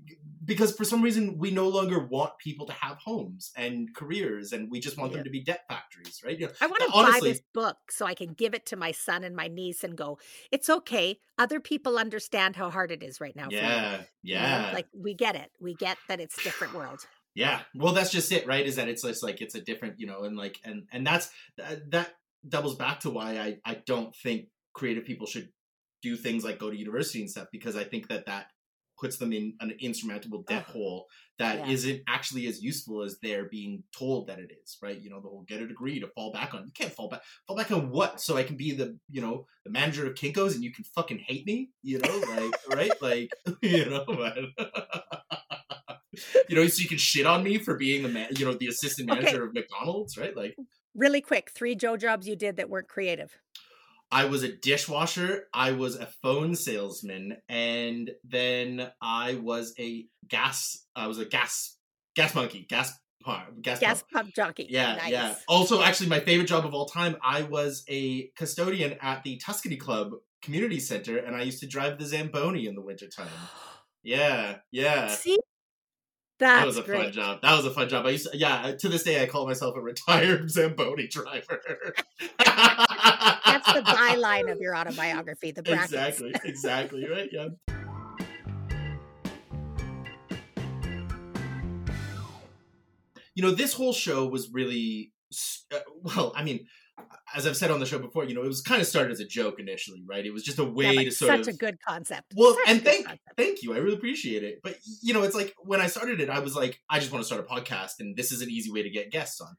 because 0.45 0.75
for 0.75 0.83
some 0.83 1.01
reason 1.01 1.37
we 1.39 1.49
no 1.51 1.67
longer 1.67 1.99
want 1.99 2.37
people 2.37 2.65
to 2.67 2.73
have 2.73 2.97
homes 2.97 3.51
and 3.57 3.89
careers, 3.95 4.51
and 4.53 4.69
we 4.69 4.79
just 4.79 4.97
want 4.97 5.11
Yeah. 5.11 5.17
them 5.17 5.23
to 5.25 5.29
be 5.31 5.43
debt 5.43 5.61
factories, 5.67 6.21
right? 6.23 6.37
You 6.37 6.47
know, 6.47 6.53
I 6.61 6.67
want 6.67 6.81
to 6.83 6.89
honestly- 6.93 7.19
buy 7.21 7.27
this 7.33 7.41
book 7.53 7.77
so 7.89 8.05
I 8.05 8.13
can 8.13 8.33
give 8.33 8.53
it 8.53 8.65
to 8.67 8.75
my 8.75 8.91
son 8.91 9.23
and 9.23 9.35
my 9.35 9.47
niece 9.47 9.83
and 9.83 9.95
go, 9.97 10.19
it's 10.51 10.69
okay. 10.69 11.17
Other 11.39 11.59
people 11.59 11.97
understand 11.97 12.55
how 12.57 12.69
hard 12.69 12.91
it 12.91 13.01
is 13.01 13.19
right 13.19 13.35
now. 13.35 13.45
for 13.49 13.55
yeah, 13.55 13.91
You 14.21 14.35
know, 14.35 14.41
yeah, 14.41 14.71
Like 14.73 14.87
we 14.93 15.13
get 15.15 15.35
it. 15.35 15.49
We 15.59 15.73
get 15.73 15.97
that 16.07 16.19
it's 16.19 16.41
different 16.43 16.73
world. 16.75 17.07
Yeah. 17.35 17.61
Well, 17.75 17.93
that's 17.93 18.11
just 18.11 18.31
it, 18.31 18.47
right? 18.47 18.65
Is 18.65 18.75
that 18.77 18.87
it's 18.89 19.03
just 19.03 19.23
like 19.23 19.41
it's 19.41 19.55
a 19.55 19.61
different, 19.61 19.99
you 19.99 20.07
know, 20.07 20.23
and 20.23 20.35
like 20.37 20.57
and 20.63 20.87
and 20.91 21.05
that's 21.05 21.29
that, 21.57 21.89
that 21.91 22.09
doubles 22.47 22.75
back 22.75 23.01
to 23.01 23.09
why 23.09 23.37
I 23.37 23.57
I 23.65 23.75
don't 23.85 24.15
think 24.15 24.47
creative 24.73 25.05
people 25.05 25.27
should 25.27 25.49
do 26.01 26.15
things 26.15 26.43
like 26.43 26.59
go 26.59 26.69
to 26.69 26.77
university 26.77 27.19
and 27.21 27.29
stuff 27.29 27.47
because 27.51 27.75
I 27.75 27.83
think 27.83 28.07
that 28.09 28.25
that 28.27 28.47
puts 28.99 29.17
them 29.17 29.31
in 29.31 29.53
an 29.61 29.71
insurmountable 29.79 30.43
debt 30.47 30.63
hole 30.63 31.07
that 31.37 31.65
Yeah. 31.67 31.91
not 31.93 31.99
actually 32.07 32.47
as 32.47 32.61
useful 32.61 33.01
as 33.01 33.17
they're 33.21 33.45
being 33.45 33.83
told 33.97 34.27
that 34.27 34.39
it 34.39 34.51
is, 34.61 34.77
right? 34.81 34.99
You 34.99 35.09
know, 35.09 35.21
the 35.21 35.29
whole 35.29 35.43
get 35.47 35.61
a 35.61 35.67
degree 35.67 35.99
to 36.01 36.07
fall 36.07 36.33
back 36.33 36.53
on. 36.53 36.65
You 36.65 36.71
can't 36.73 36.91
fall 36.93 37.07
back. 37.07 37.21
Fall 37.47 37.55
back 37.55 37.71
on 37.71 37.91
what? 37.91 38.19
So 38.19 38.35
I 38.35 38.43
can 38.43 38.57
be 38.57 38.73
the, 38.73 38.97
you 39.09 39.21
know, 39.21 39.45
the 39.63 39.71
manager 39.71 40.05
of 40.05 40.15
Kinko's 40.15 40.55
and 40.55 40.63
you 40.63 40.73
can 40.73 40.83
fucking 40.83 41.19
hate 41.19 41.45
me, 41.45 41.69
you 41.81 41.99
know, 41.99 42.17
like, 42.17 42.53
right? 42.69 43.01
Like, 43.01 43.31
you 43.61 43.85
know. 43.89 44.05
you 46.47 46.55
know, 46.55 46.67
so 46.67 46.81
you 46.81 46.87
can 46.87 46.97
shit 46.97 47.25
on 47.25 47.43
me 47.43 47.57
for 47.57 47.75
being 47.77 48.03
the 48.03 48.09
man, 48.09 48.29
you 48.37 48.45
know, 48.45 48.53
the 48.53 48.67
assistant 48.67 49.09
Okay. 49.11 49.21
manager 49.21 49.43
of 49.45 49.53
McDonald's, 49.53 50.17
right? 50.17 50.35
Like, 50.35 50.55
Really 50.95 51.21
quick, 51.21 51.51
three 51.51 51.75
Joe 51.75 51.97
jobs 51.97 52.27
you 52.27 52.35
did 52.35 52.57
that 52.57 52.69
weren't 52.69 52.87
creative. 52.87 53.37
I 54.11 54.25
was 54.25 54.41
a 54.41 54.51
dishwasher, 54.51 55.47
I 55.53 55.73
was 55.73 55.95
a 55.95 56.07
phone 56.23 56.55
salesman, 56.55 57.37
and 57.47 58.09
then 58.23 58.89
I 59.01 59.35
was 59.35 59.73
a 59.77 60.07
gas. 60.27 60.85
I 60.95 61.05
was 61.07 61.19
a 61.19 61.25
gas 61.25 61.77
gas 62.15 62.33
monkey, 62.33 62.65
gas 62.67 62.91
pump, 63.21 63.61
gas, 63.61 63.79
Gas 63.79 64.01
pump. 64.01 64.11
pump 64.25 64.35
jockey. 64.35 64.65
Yeah, 64.67 64.95
nice. 64.95 65.11
yeah. 65.11 65.35
Also, 65.47 65.83
actually, 65.83 66.09
my 66.09 66.19
favorite 66.21 66.47
job 66.47 66.65
of 66.65 66.73
all 66.73 66.87
time. 66.87 67.17
I 67.23 67.43
was 67.43 67.83
a 67.87 68.31
custodian 68.35 68.95
at 68.99 69.23
the 69.23 69.37
Tuscany 69.37 69.75
Club 69.77 70.13
Community 70.41 70.79
Center, 70.79 71.17
and 71.19 71.35
I 71.35 71.43
used 71.43 71.59
to 71.59 71.67
drive 71.67 71.99
the 71.99 72.05
Zamboni 72.05 72.65
in 72.65 72.73
the 72.75 72.81
wintertime. 72.81 73.27
Yeah, 74.01 74.59
yeah. 74.71 75.07
See, 75.07 75.37
That 76.39 76.65
was 76.65 76.77
a 76.77 76.83
great. 76.83 77.03
fun 77.03 77.11
job. 77.11 77.41
That 77.41 77.57
was 77.57 77.65
a 77.65 77.71
fun 77.71 77.89
job. 77.89 78.05
I 78.05 78.11
used 78.11 78.31
to, 78.31 78.37
yeah, 78.37 78.71
to 78.79 78.87
this 78.87 79.03
day 79.03 79.21
I 79.21 79.25
call 79.25 79.45
myself 79.45 79.75
a 79.75 79.81
retired 79.81 80.49
Zamboni 80.51 81.07
driver. 81.07 81.61
That's 82.37 83.73
the 83.73 83.81
byline 83.85 84.49
of 84.49 84.59
your 84.59 84.75
autobiography. 84.75 85.51
The 85.51 85.63
brackets. 85.63 85.91
Exactly, 85.91 86.33
exactly, 86.45 87.07
right? 87.09 87.29
Yeah. 87.31 87.49
You 93.35 93.43
know, 93.43 93.51
this 93.51 93.73
whole 93.73 93.93
show 93.93 94.25
was 94.27 94.49
really 94.51 95.11
uh, 95.73 95.79
well. 96.01 96.31
I 96.35 96.43
mean, 96.43 96.67
as 97.35 97.45
I've 97.45 97.57
said 97.57 97.69
on 97.71 97.79
the 97.79 97.85
show 97.85 97.99
before, 97.99 98.25
you 98.25 98.33
know, 98.33 98.43
it 98.43 98.47
was 98.47 98.61
kind 98.61 98.81
of 98.81 98.87
started 98.87 99.11
as 99.11 99.19
a 99.19 99.25
joke 99.25 99.59
initially, 99.59 100.03
right? 100.07 100.25
It 100.25 100.31
was 100.33 100.43
just 100.43 100.59
a 100.59 100.63
way 100.65 100.93
Yeah, 100.93 101.03
to 101.03 101.11
sort 101.11 101.29
such 101.29 101.39
of 101.39 101.45
such 101.45 101.53
a 101.55 101.57
good 101.57 101.77
concept. 101.87 102.33
well, 102.35 102.53
Such 102.55 102.67
and 102.67 102.81
thank 102.83 103.05
concept. 103.05 103.37
thank 103.37 103.61
you. 103.63 103.73
I 103.73 103.77
really 103.77 103.95
appreciate 103.95 104.43
it. 104.43 104.59
But 104.63 104.77
you 105.01 105.13
know, 105.13 105.23
it's 105.23 105.35
like 105.35 105.53
when 105.59 105.79
I 105.81 105.87
started 105.87 106.19
it, 106.21 106.29
I 106.29 106.39
was 106.39 106.55
like, 106.55 106.79
I 106.89 106.99
just 106.99 107.11
want 107.11 107.21
to 107.23 107.25
start 107.25 107.41
a 107.41 107.53
podcast, 107.53 107.93
and 107.99 108.15
this 108.15 108.31
is 108.31 108.41
an 108.41 108.49
easy 108.49 108.71
way 108.71 108.83
to 108.83 108.89
get 108.89 109.11
guests 109.11 109.39
on. 109.41 109.55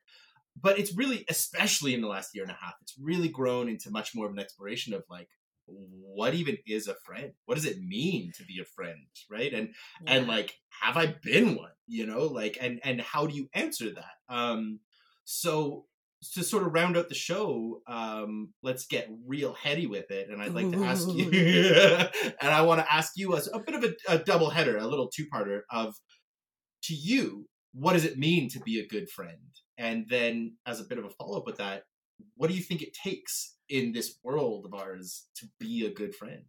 But 0.60 0.78
it's 0.78 0.96
really, 0.96 1.24
especially 1.28 1.94
in 1.94 2.00
the 2.00 2.08
last 2.08 2.34
year 2.34 2.42
and 2.42 2.50
a 2.52 2.56
half, 2.60 2.74
it's 2.82 2.94
really 3.00 3.28
grown 3.28 3.68
into 3.68 3.90
much 3.90 4.14
more 4.14 4.26
of 4.26 4.32
an 4.32 4.40
exploration 4.40 4.92
of 4.92 5.04
like, 5.08 5.28
what 5.66 6.34
even 6.34 6.58
is 6.66 6.88
a 6.88 6.94
friend? 7.06 7.32
What 7.46 7.54
does 7.54 7.64
it 7.64 7.80
mean 7.80 8.32
to 8.36 8.44
be 8.44 8.58
a 8.60 8.64
friend, 8.64 8.98
right? 9.30 9.52
And 9.52 9.72
and 10.06 10.26
like, 10.26 10.54
have 10.80 10.96
I 10.96 11.14
been 11.22 11.54
one? 11.54 11.70
You 11.86 12.06
know, 12.06 12.24
like, 12.24 12.58
and 12.60 12.80
and 12.82 13.00
how 13.00 13.26
do 13.26 13.36
you 13.36 13.48
answer 13.54 13.90
that? 13.94 14.34
Um, 14.34 14.80
so 15.24 15.86
to 16.34 16.44
sort 16.44 16.66
of 16.66 16.74
round 16.74 16.96
out 16.96 17.08
the 17.08 17.14
show, 17.14 17.80
um, 17.86 18.52
let's 18.62 18.86
get 18.86 19.08
real 19.26 19.54
heady 19.54 19.86
with 19.86 20.10
it. 20.10 20.28
And 20.28 20.42
I'd 20.42 20.52
like 20.52 20.70
to 20.72 20.84
ask 20.84 21.08
you, 21.08 21.30
and 22.40 22.50
I 22.50 22.62
want 22.62 22.80
to 22.80 22.92
ask 22.92 23.12
you 23.16 23.34
a, 23.34 23.40
a 23.54 23.58
bit 23.58 23.74
of 23.74 23.84
a, 23.84 23.94
a 24.08 24.18
double 24.18 24.50
header, 24.50 24.76
a 24.76 24.86
little 24.86 25.08
two 25.08 25.26
parter 25.32 25.60
of 25.70 25.94
to 26.84 26.94
you, 26.94 27.46
what 27.72 27.94
does 27.94 28.04
it 28.04 28.18
mean 28.18 28.48
to 28.50 28.60
be 28.60 28.80
a 28.80 28.86
good 28.86 29.08
friend? 29.08 29.38
And 29.78 30.06
then, 30.08 30.56
as 30.66 30.80
a 30.80 30.84
bit 30.84 30.98
of 30.98 31.04
a 31.04 31.10
follow 31.10 31.38
up 31.38 31.46
with 31.46 31.56
that, 31.56 31.84
what 32.36 32.50
do 32.50 32.56
you 32.56 32.62
think 32.62 32.82
it 32.82 32.92
takes 32.92 33.56
in 33.68 33.92
this 33.92 34.18
world 34.22 34.66
of 34.66 34.74
ours 34.74 35.26
to 35.36 35.46
be 35.58 35.86
a 35.86 35.90
good 35.90 36.14
friend? 36.14 36.42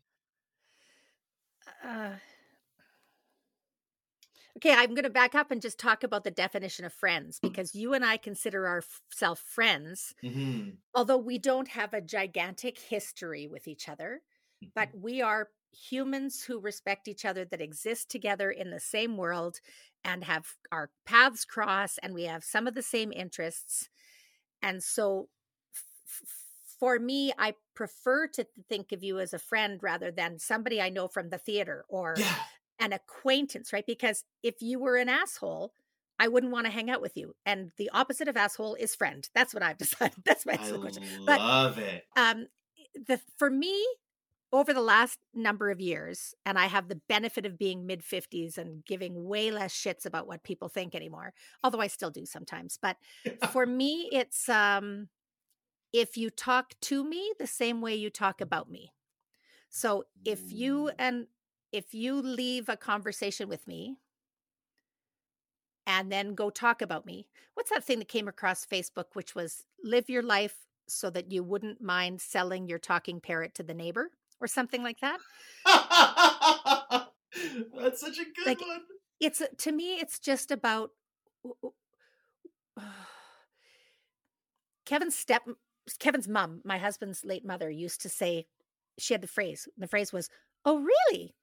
Uh, 1.86 2.11
okay, 4.58 4.74
I'm 4.74 4.89
going 4.93 5.04
to 5.04 5.10
back 5.10 5.36
up 5.36 5.52
and 5.52 5.62
just 5.62 5.80
talk 5.80 6.04
about 6.04 6.24
the 6.24 6.32
definition 6.32 6.86
of 6.86 6.93
friends 6.93 7.39
because 7.39 7.76
you 7.76 7.93
and 7.93 8.06
I 8.06 8.18
consider 8.18 8.68
ourselves 8.68 9.41
friends, 9.41 10.14
Mm-hmm. 10.24 10.82
although 10.95 11.18
we 11.18 11.39
don't 11.39 11.70
have 11.70 11.93
a 11.93 12.02
gigantic 12.02 12.80
history 12.80 13.47
with 13.47 13.68
each 13.68 13.89
other, 13.89 14.22
but 14.76 14.89
we 14.93 15.22
are 15.22 15.49
humans 15.74 16.43
who 16.43 16.60
respect 16.60 17.08
each 17.08 17.26
other 17.26 17.45
that 17.45 17.62
exist 17.62 18.10
together 18.12 18.52
in 18.52 18.72
the 18.72 18.80
same 18.80 19.18
world 19.18 19.60
and 20.04 20.24
have 20.26 20.56
our 20.72 20.91
paths 21.06 21.45
cross 21.45 21.97
and 21.99 22.14
we 22.14 22.24
have 22.24 22.43
some 22.43 22.68
of 22.68 22.74
the 22.76 22.82
same 22.84 23.12
interests. 23.14 23.89
And 24.62 24.84
so 24.84 25.30
f- 26.08 26.24
for 26.80 26.99
me, 26.99 27.32
I 27.38 27.56
prefer 27.76 28.28
to 28.30 28.47
think 28.70 28.91
of 28.91 29.04
you 29.04 29.20
as 29.20 29.34
a 29.34 29.39
friend 29.39 29.82
rather 29.82 30.12
than 30.12 30.39
somebody 30.39 30.82
I 30.82 30.89
know 30.89 31.08
from 31.08 31.30
the 31.30 31.38
theater 31.38 31.86
or 31.89 32.24
yeah, 32.24 32.36
an 32.82 32.92
acquaintance, 32.92 33.72
right? 33.72 33.86
Because 33.86 34.26
if 34.44 34.56
you 34.62 34.80
were 34.80 34.98
an 34.98 35.08
asshole, 35.08 35.72
I 36.20 36.28
wouldn't 36.28 36.52
want 36.52 36.66
to 36.66 36.72
hang 36.72 36.90
out 36.90 37.02
with 37.02 37.16
you. 37.16 37.36
And 37.46 37.72
the 37.78 37.90
opposite 37.94 38.28
of 38.28 38.36
asshole 38.36 38.76
is 38.76 38.96
friend. 38.96 39.28
That's 39.34 39.54
what 39.54 39.64
I've 39.64 39.78
decided. 39.78 40.18
That's 40.26 40.46
my 40.46 40.54
I 40.54 40.78
question. 40.78 41.04
But- 41.26 41.40
love 41.40 41.78
it. 41.78 42.04
Um, 42.18 42.48
the 43.08 43.22
for 43.38 43.50
me, 43.50 43.82
over 44.54 44.74
the 44.74 44.82
last 44.82 45.18
number 45.34 45.70
of 45.70 45.80
years, 45.80 46.36
and 46.46 46.60
I 46.60 46.66
have 46.66 46.90
the 46.90 47.00
benefit 47.08 47.46
of 47.46 47.58
being 47.58 47.86
mid 47.86 48.02
50s 48.02 48.58
and 48.58 48.84
giving 48.86 49.26
way 49.26 49.50
less 49.50 49.74
shits 49.74 50.06
about 50.06 50.28
what 50.28 50.44
people 50.44 50.68
think 50.68 50.94
anymore, 50.94 51.34
although 51.64 51.80
I 51.80 51.88
still 51.88 52.10
do 52.10 52.26
sometimes. 52.26 52.78
But 52.82 52.98
for 53.52 53.66
me, 53.66 54.10
it's 54.12 54.50
um 54.50 55.08
if 55.94 56.18
you 56.18 56.30
talk 56.30 56.74
to 56.82 57.04
me 57.04 57.34
the 57.40 57.48
same 57.48 57.82
way 57.82 57.96
you 57.96 58.10
talk 58.10 58.42
about 58.42 58.70
me. 58.70 58.92
So 59.70 60.04
if 60.26 60.52
you 60.52 60.92
and 61.00 61.28
if 61.72 61.93
you 61.93 62.15
leave 62.22 62.69
a 62.69 62.78
conversation 62.78 63.47
with 63.47 63.67
me 63.67 63.97
and 65.88 66.11
then 66.11 66.36
go 66.36 66.49
talk 66.49 66.82
about 66.82 67.05
me, 67.05 67.28
what's 67.53 67.69
that 67.69 67.84
thing 67.84 67.99
that 67.99 68.07
came 68.07 68.28
across 68.28 68.65
Facebook, 68.65 69.05
which 69.13 69.36
was 69.36 69.63
live 69.84 70.09
your 70.09 70.24
life 70.24 70.65
so 70.88 71.09
that 71.09 71.32
you 71.32 71.43
wouldn't 71.43 71.82
mind 71.82 72.22
selling 72.22 72.67
your 72.67 72.80
talking 72.80 73.19
parrot 73.19 73.53
to 73.55 73.63
the 73.63 73.74
neighbor 73.74 74.11
or 74.39 74.47
something 74.47 74.84
like 74.84 74.99
that? 74.99 75.19
That's 77.80 78.01
such 78.01 78.19
a 78.19 78.26
good 78.26 78.45
Like, 78.45 78.61
one. 78.61 78.82
It's 79.19 79.41
to 79.59 79.72
me, 79.72 79.95
it's 79.99 80.19
just 80.19 80.51
about 80.51 80.91
Kevin's 84.86 85.15
step 85.15 85.43
Kevin's 85.99 86.28
mom, 86.28 86.61
my 86.63 86.78
husband's 86.78 87.26
late 87.26 87.45
mother, 87.45 87.69
used 87.69 88.01
to 88.01 88.09
say 88.09 88.45
she 88.97 89.13
had 89.13 89.22
the 89.22 89.28
phrase. 89.28 89.67
The 89.78 89.88
phrase 89.88 90.13
was, 90.13 90.30
"Oh, 90.65 90.80
really?" 90.80 91.34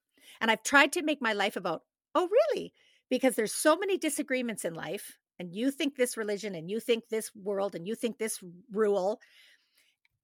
And 0.41 0.49
I've 0.51 0.63
tried 0.63 0.93
to 0.93 1.01
make 1.01 1.21
my 1.21 1.33
life 1.33 1.55
about, 1.55 1.85
"Oh, 2.15 2.27
really?" 2.29 2.73
Because 3.09 3.35
there's 3.35 3.53
so 3.53 3.77
many 3.77 3.97
disagreements 3.97 4.65
in 4.65 4.73
life, 4.73 5.19
and 5.39 5.53
you 5.53 5.71
think 5.71 5.95
this 5.95 6.17
religion, 6.17 6.55
and 6.55 6.69
you 6.69 6.79
think 6.79 7.09
this 7.09 7.33
world, 7.35 7.75
and 7.75 7.87
you 7.87 7.95
think 7.95 8.17
this 8.17 8.43
rule, 8.71 9.21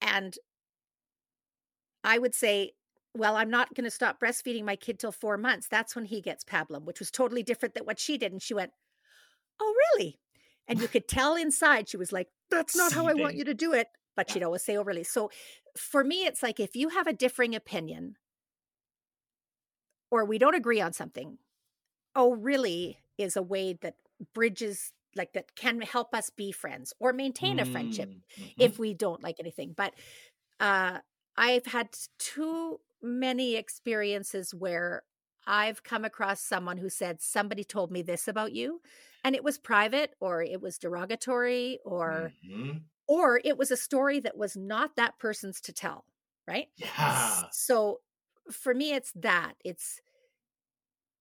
and 0.02 0.38
I 2.04 2.18
would 2.18 2.36
say, 2.36 2.74
well, 3.16 3.36
I'm 3.38 3.50
not 3.50 3.74
going 3.74 3.86
to 3.86 3.92
stop 3.92 4.20
breastfeeding 4.20 4.64
my 4.64 4.76
kid 4.76 5.00
till 5.00 5.12
four 5.12 5.38
months. 5.38 5.68
That's 5.68 5.96
when 5.96 6.06
he 6.06 6.22
gets 6.22 6.44
pablum, 6.44 6.84
which 6.84 7.00
was 7.00 7.12
totally 7.12 7.44
different 7.44 7.74
than 7.74 7.86
what 7.86 8.00
she 8.00 8.18
did. 8.18 8.32
And 8.32 8.42
she 8.42 8.54
went, 8.54 8.72
Oh, 9.60 9.76
really? 9.98 10.20
And 10.68 10.82
you 10.82 10.88
could 10.90 11.08
tell 11.08 11.36
inside 11.36 11.90
she 11.90 11.98
was 11.98 12.14
like, 12.14 12.30
That's 12.52 12.76
not 12.76 12.94
how 12.94 13.08
I 13.08 13.14
want 13.16 13.36
you 13.36 13.46
to 13.46 13.54
do 13.54 13.74
it. 13.74 13.90
But 14.16 14.30
she'd 14.30 14.44
always 14.44 14.64
say, 14.64 14.78
Oh, 14.78 14.84
really? 14.84 15.04
So 15.04 15.32
for 15.78 16.04
me, 16.04 16.26
it's 16.26 16.44
like 16.44 16.60
if 16.60 16.76
you 16.76 16.90
have 16.90 17.08
a 17.08 17.14
differing 17.14 17.56
opinion 17.56 18.18
or 20.16 20.26
we 20.26 20.38
don't 20.38 20.56
agree 20.56 20.82
on 20.82 20.94
something, 20.94 21.38
oh, 22.16 22.34
really? 22.36 23.00
is 23.18 23.38
a 23.38 23.42
way 23.44 23.74
that 23.74 23.96
bridges 24.34 24.92
like 25.16 25.34
that 25.34 25.56
can 25.56 25.82
help 25.82 26.14
us 26.14 26.30
be 26.30 26.52
friends 26.52 26.94
or 27.00 27.14
maintain 27.14 27.60
a 27.60 27.66
friendship 27.66 28.10
Mm, 28.10 28.24
mhm. 28.38 28.52
if 28.60 28.80
we 28.80 28.94
don't 28.94 29.24
like 29.24 29.40
anything 29.40 29.74
but 29.76 29.94
uh 30.60 31.00
i've 31.38 31.66
had 31.66 31.90
too 32.20 32.80
many 33.02 33.56
experiences 33.56 34.54
where 34.54 35.04
i've 35.48 35.84
come 35.84 36.06
across 36.06 36.42
someone 36.42 36.78
who 36.78 36.90
said 36.90 37.22
somebody 37.22 37.64
told 37.64 37.92
me 37.92 38.02
this 38.02 38.28
about 38.28 38.54
you 38.54 38.82
and 39.24 39.36
it 39.36 39.44
was 39.44 39.58
private 39.58 40.16
or 40.20 40.42
it 40.42 40.62
was 40.62 40.78
derogatory 40.80 41.80
or 41.86 42.34
Mhm. 42.44 42.86
or 43.08 43.42
it 43.44 43.58
was 43.58 43.72
a 43.72 43.78
story 43.78 44.20
that 44.20 44.38
was 44.38 44.56
not 44.58 44.96
that 44.96 45.20
person's 45.20 45.62
to 45.62 45.74
tell 45.74 46.06
right 46.48 46.70
yeah 46.78 47.50
so 47.50 48.02
for 48.52 48.74
me 48.74 48.94
it's 48.94 49.12
that 49.14 49.54
it's 49.64 50.02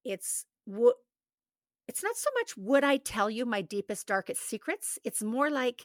it's 0.04 0.46
what 0.64 0.96
it's 1.88 2.02
not 2.02 2.16
so 2.16 2.30
much 2.38 2.56
would 2.56 2.84
i 2.84 2.96
tell 2.96 3.28
you 3.30 3.44
my 3.44 3.60
deepest 3.62 4.06
darkest 4.06 4.42
secrets 4.48 4.98
it's 5.04 5.22
more 5.22 5.50
like 5.50 5.84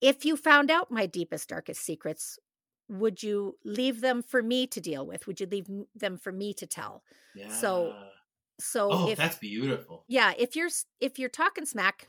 if 0.00 0.24
you 0.24 0.36
found 0.36 0.70
out 0.70 0.90
my 0.90 1.06
deepest 1.06 1.48
darkest 1.48 1.82
secrets 1.82 2.38
would 2.88 3.22
you 3.22 3.58
leave 3.64 4.00
them 4.00 4.22
for 4.22 4.42
me 4.42 4.66
to 4.68 4.80
deal 4.80 5.04
with? 5.04 5.26
Would 5.26 5.40
you 5.40 5.46
leave 5.46 5.66
them 5.94 6.16
for 6.16 6.30
me 6.30 6.54
to 6.54 6.66
tell? 6.66 7.02
Yeah. 7.34 7.48
so 7.50 7.94
so 8.58 8.88
oh 8.90 9.08
if 9.10 9.18
that's 9.18 9.36
beautiful. 9.38 10.04
Yeah 10.08 10.32
if 10.38 10.56
you're 10.56 10.70
if 11.00 11.18
you're 11.18 11.28
talking 11.28 11.66
smack 11.66 12.08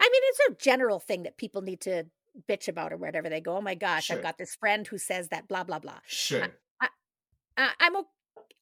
i 0.00 0.08
mean 0.08 0.22
it's 0.26 0.40
a 0.50 0.62
general 0.64 1.00
thing 1.00 1.24
that 1.24 1.36
people 1.36 1.62
need 1.62 1.80
to 1.80 2.04
bitch 2.48 2.68
about 2.68 2.92
or 2.92 2.96
whatever 2.96 3.28
they 3.28 3.40
go 3.40 3.56
oh 3.56 3.60
my 3.60 3.74
gosh 3.74 4.04
Sure. 4.04 4.16
i've 4.16 4.22
got 4.22 4.38
this 4.38 4.54
friend 4.54 4.86
who 4.86 4.98
says 4.98 5.28
that 5.30 5.48
blah 5.48 5.64
blah 5.64 5.80
blah. 5.80 5.98
Sure. 6.06 6.46
Uh, 6.80 7.68
i'm 7.80 7.96
okay 7.96 8.08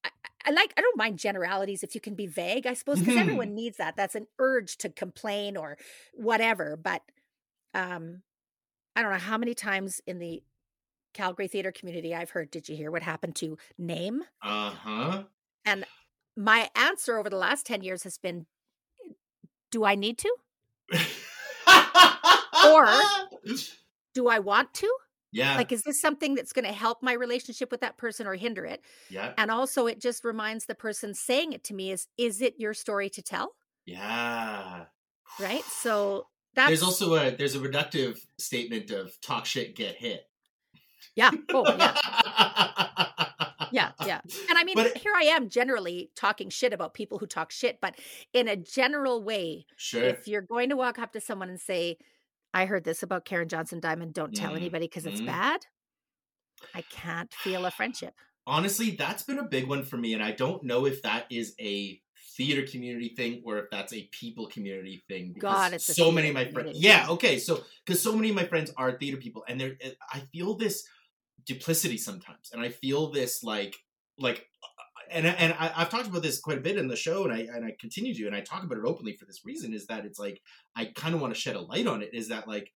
I, 0.04 0.10
I 0.46 0.50
like 0.52 0.72
i 0.76 0.80
don't 0.80 0.96
mind 0.96 1.18
generalities 1.18 1.82
if 1.82 1.94
you 1.94 2.00
can 2.00 2.14
be 2.14 2.26
vague 2.26 2.66
i 2.66 2.74
suppose 2.74 3.00
because 3.00 3.14
Mhm. 3.16 3.20
everyone 3.20 3.54
needs 3.54 3.76
that 3.78 3.96
that's 3.96 4.14
an 4.14 4.26
urge 4.38 4.76
to 4.78 4.88
complain 4.88 5.56
or 5.56 5.76
whatever 6.14 6.76
but 6.76 7.02
um 7.74 8.22
i 8.96 9.02
don't 9.02 9.12
know 9.12 9.18
how 9.18 9.38
many 9.38 9.54
times 9.54 10.00
in 10.06 10.18
the 10.18 10.42
calgary 11.14 11.48
theater 11.48 11.72
community 11.72 12.14
i've 12.14 12.30
heard 12.30 12.50
did 12.50 12.68
you 12.68 12.76
hear 12.76 12.90
what 12.90 13.02
happened 13.02 13.34
to 13.36 13.56
name? 13.76 14.22
Uh-huh. 14.42 15.24
And 15.64 15.84
my 16.36 16.70
answer 16.76 17.18
over 17.18 17.28
the 17.28 17.36
last 17.36 17.66
10 17.66 17.82
years 17.82 18.04
has 18.04 18.18
been 18.18 18.46
do 19.70 19.84
i 19.84 19.94
need 19.94 20.18
to? 20.18 20.34
Or- 22.66 23.02
do 24.14 24.28
i 24.28 24.38
want 24.38 24.72
to 24.74 24.90
yeah. 25.32 25.56
Like 25.56 25.72
is 25.72 25.82
this 25.82 26.00
something 26.00 26.34
that's 26.34 26.52
going 26.52 26.64
to 26.64 26.72
help 26.72 27.02
my 27.02 27.12
relationship 27.12 27.70
with 27.70 27.80
that 27.80 27.96
person 27.96 28.26
or 28.26 28.34
hinder 28.34 28.64
it? 28.64 28.82
Yeah 29.10 29.32
and 29.36 29.50
also 29.50 29.86
it 29.86 30.00
just 30.00 30.24
reminds 30.24 30.66
the 30.66 30.74
person 30.74 31.14
saying 31.14 31.52
it 31.52 31.64
to 31.64 31.74
me 31.74 31.90
is 31.90 32.06
is 32.16 32.40
it 32.40 32.54
your 32.58 32.74
story 32.74 33.08
to 33.10 33.22
tell? 33.22 33.54
Yeah. 33.86 34.84
Right? 35.40 35.64
So 35.70 36.26
that's 36.54 36.68
there's 36.68 36.82
also 36.82 37.14
a 37.14 37.30
there's 37.30 37.54
a 37.54 37.60
reductive 37.60 38.18
statement 38.38 38.90
of 38.90 39.18
talk 39.20 39.46
shit 39.46 39.76
get 39.76 39.96
hit. 39.96 40.26
Yeah. 41.14 41.30
Oh 41.52 41.64
yeah. 41.76 41.94
Yeah 43.70 43.90
yeah. 44.06 44.20
And 44.48 44.58
i 44.58 44.64
mean 44.64 44.76
But- 44.76 44.96
here 44.98 45.12
i 45.16 45.24
am 45.24 45.48
generally 45.48 46.10
talking 46.16 46.48
shit 46.50 46.72
about 46.72 46.94
people 46.94 47.18
who 47.18 47.26
talk 47.26 47.50
shit 47.50 47.80
but 47.80 47.94
in 48.32 48.48
a 48.48 48.56
general 48.56 49.22
way 49.22 49.66
sure. 49.76 50.02
if 50.02 50.26
you're 50.26 50.42
going 50.42 50.70
to 50.70 50.76
walk 50.76 50.98
up 50.98 51.12
to 51.12 51.20
someone 51.20 51.48
and 51.48 51.60
say 51.60 51.98
i 52.54 52.64
heard 52.64 52.84
this 52.84 53.02
about 53.02 53.24
karen 53.24 53.48
johnson 53.48 53.80
diamond 53.80 54.12
don't 54.14 54.34
tell 54.34 54.52
Mm, 54.52 54.56
anybody 54.56 54.86
because 54.86 55.06
it's 55.06 55.20
mm. 55.20 55.26
bad. 55.26 55.60
I 56.74 56.82
can't 56.90 57.32
feel 57.32 57.64
a 57.66 57.70
friendship. 57.70 58.14
Honestly 58.46 58.90
that's 58.92 59.22
been 59.22 59.38
a 59.38 59.44
big 59.44 59.68
one 59.68 59.84
for 59.84 59.96
me 59.96 60.14
and 60.14 60.22
i 60.22 60.32
don't 60.32 60.62
know 60.64 60.86
if 60.86 61.02
that 61.02 61.26
is 61.30 61.54
a 61.60 62.00
theater 62.36 62.66
community 62.70 63.12
thing 63.16 63.42
or 63.44 63.58
if 63.58 63.66
that's 63.70 63.92
a 63.92 64.08
people 64.12 64.46
community 64.46 65.02
thing 65.08 65.32
because 65.34 65.52
God, 65.54 65.72
it's 65.72 65.94
so 65.94 66.12
many 66.12 66.28
of 66.28 66.34
my 66.34 66.50
friends 66.50 66.78
yeah 66.80 67.06
okay 67.10 67.36
so 67.38 67.60
because 67.84 68.00
so 68.00 68.14
many 68.14 68.30
of 68.30 68.36
my 68.36 68.44
friends 68.44 68.72
are 68.76 68.92
theater 68.92 69.16
people 69.16 69.44
and 69.48 69.60
they're 69.60 69.76
eh, 69.80 69.90
i 70.12 70.20
feel 70.32 70.54
this 70.54 70.86
duplicity 71.44 71.98
sometimes 71.98 72.50
and 72.52 72.62
i 72.62 72.68
feel 72.68 73.10
this 73.10 73.42
like 73.42 73.74
like 74.18 74.46
and 75.10 75.26
and 75.26 75.52
I, 75.58 75.72
I've 75.76 75.90
talked 75.90 76.06
about 76.08 76.22
this 76.22 76.40
quite 76.40 76.58
a 76.58 76.60
bit 76.60 76.76
in 76.78 76.88
the 76.88 76.96
show, 76.96 77.24
and 77.24 77.32
I 77.32 77.40
and 77.54 77.64
I 77.64 77.74
continue 77.80 78.14
to, 78.14 78.26
and 78.26 78.34
I 78.34 78.40
talk 78.40 78.62
about 78.64 78.78
it 78.78 78.84
openly 78.84 79.14
for 79.14 79.24
this 79.26 79.44
reason: 79.44 79.72
is 79.74 79.86
that 79.86 80.04
it's 80.04 80.18
like 80.18 80.40
I 80.76 80.86
kind 80.86 81.14
of 81.14 81.20
want 81.20 81.34
to 81.34 81.40
shed 81.40 81.56
a 81.56 81.60
light 81.60 81.86
on 81.86 82.02
it. 82.02 82.10
Is 82.12 82.28
that 82.28 82.46
like 82.48 82.72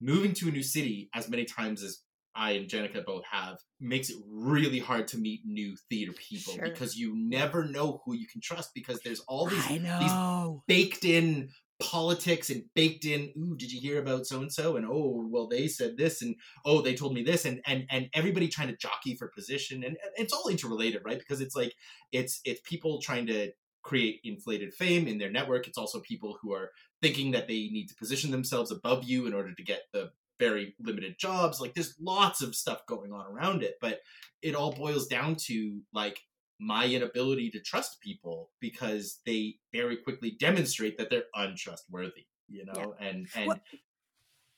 moving 0.00 0.32
to 0.34 0.48
a 0.48 0.50
new 0.50 0.62
city 0.62 1.08
as 1.14 1.28
many 1.28 1.44
times 1.44 1.82
as 1.82 2.00
I 2.34 2.52
and 2.52 2.68
Jenica 2.68 3.04
both 3.04 3.24
have 3.30 3.58
makes 3.78 4.08
it 4.08 4.16
really 4.26 4.78
hard 4.78 5.06
to 5.08 5.18
meet 5.18 5.40
new 5.44 5.76
theater 5.90 6.12
people 6.12 6.54
Sure. 6.54 6.64
because 6.64 6.96
you 6.96 7.14
never 7.14 7.64
know 7.64 8.00
who 8.04 8.14
you 8.14 8.26
can 8.26 8.40
trust 8.40 8.70
because 8.74 9.00
there's 9.02 9.20
all 9.28 9.46
these 9.46 9.68
know 9.78 10.62
baked 10.66 11.04
in 11.04 11.50
politics 11.80 12.48
and 12.50 12.62
baked 12.74 13.04
in 13.04 13.32
ooh 13.36 13.56
did 13.56 13.72
you 13.72 13.80
hear 13.80 14.00
about 14.00 14.24
so 14.24 14.38
and 14.40 14.52
so 14.52 14.76
and 14.76 14.86
oh 14.86 15.26
well 15.28 15.48
they 15.48 15.66
said 15.66 15.96
this 15.96 16.22
and 16.22 16.36
oh 16.64 16.80
they 16.80 16.94
told 16.94 17.12
me 17.12 17.24
this 17.24 17.44
and 17.44 17.60
and 17.66 17.84
and 17.90 18.08
everybody 18.14 18.46
trying 18.46 18.68
to 18.68 18.76
jockey 18.76 19.16
for 19.16 19.28
position 19.28 19.82
and, 19.82 19.96
and 20.04 20.12
it's 20.16 20.32
all 20.32 20.48
interrelated 20.48 21.02
right? 21.04 21.18
Because 21.18 21.40
it's 21.40 21.56
like 21.56 21.74
it's 22.12 22.40
it's 22.44 22.60
people 22.64 23.00
trying 23.00 23.26
to 23.26 23.50
create 23.82 24.20
inflated 24.22 24.72
fame 24.72 25.08
in 25.08 25.18
their 25.18 25.30
network. 25.30 25.66
It's 25.66 25.78
also 25.78 26.00
people 26.00 26.38
who 26.40 26.52
are 26.52 26.70
thinking 27.00 27.32
that 27.32 27.48
they 27.48 27.68
need 27.68 27.88
to 27.88 27.96
position 27.96 28.30
themselves 28.30 28.70
above 28.70 29.04
you 29.04 29.26
in 29.26 29.34
order 29.34 29.52
to 29.54 29.62
get 29.64 29.82
the 29.92 30.10
very 30.38 30.74
limited 30.80 31.18
jobs. 31.18 31.60
Like 31.60 31.74
there's 31.74 31.96
lots 32.00 32.42
of 32.42 32.54
stuff 32.54 32.86
going 32.86 33.12
on 33.12 33.26
around 33.26 33.62
it 33.62 33.74
but 33.80 34.00
it 34.40 34.54
all 34.54 34.72
boils 34.72 35.06
down 35.06 35.36
to 35.36 35.80
like 35.92 36.20
my 36.60 36.86
inability 36.86 37.50
to 37.50 37.60
trust 37.60 38.00
people 38.00 38.52
because 38.60 39.20
they 39.26 39.58
very 39.72 39.96
quickly 39.96 40.30
demonstrate 40.32 40.98
that 40.98 41.10
they're 41.10 41.26
untrustworthy 41.34 42.26
you 42.48 42.64
know 42.64 42.94
and 43.00 43.28
and 43.34 43.50
Well, 43.50 43.62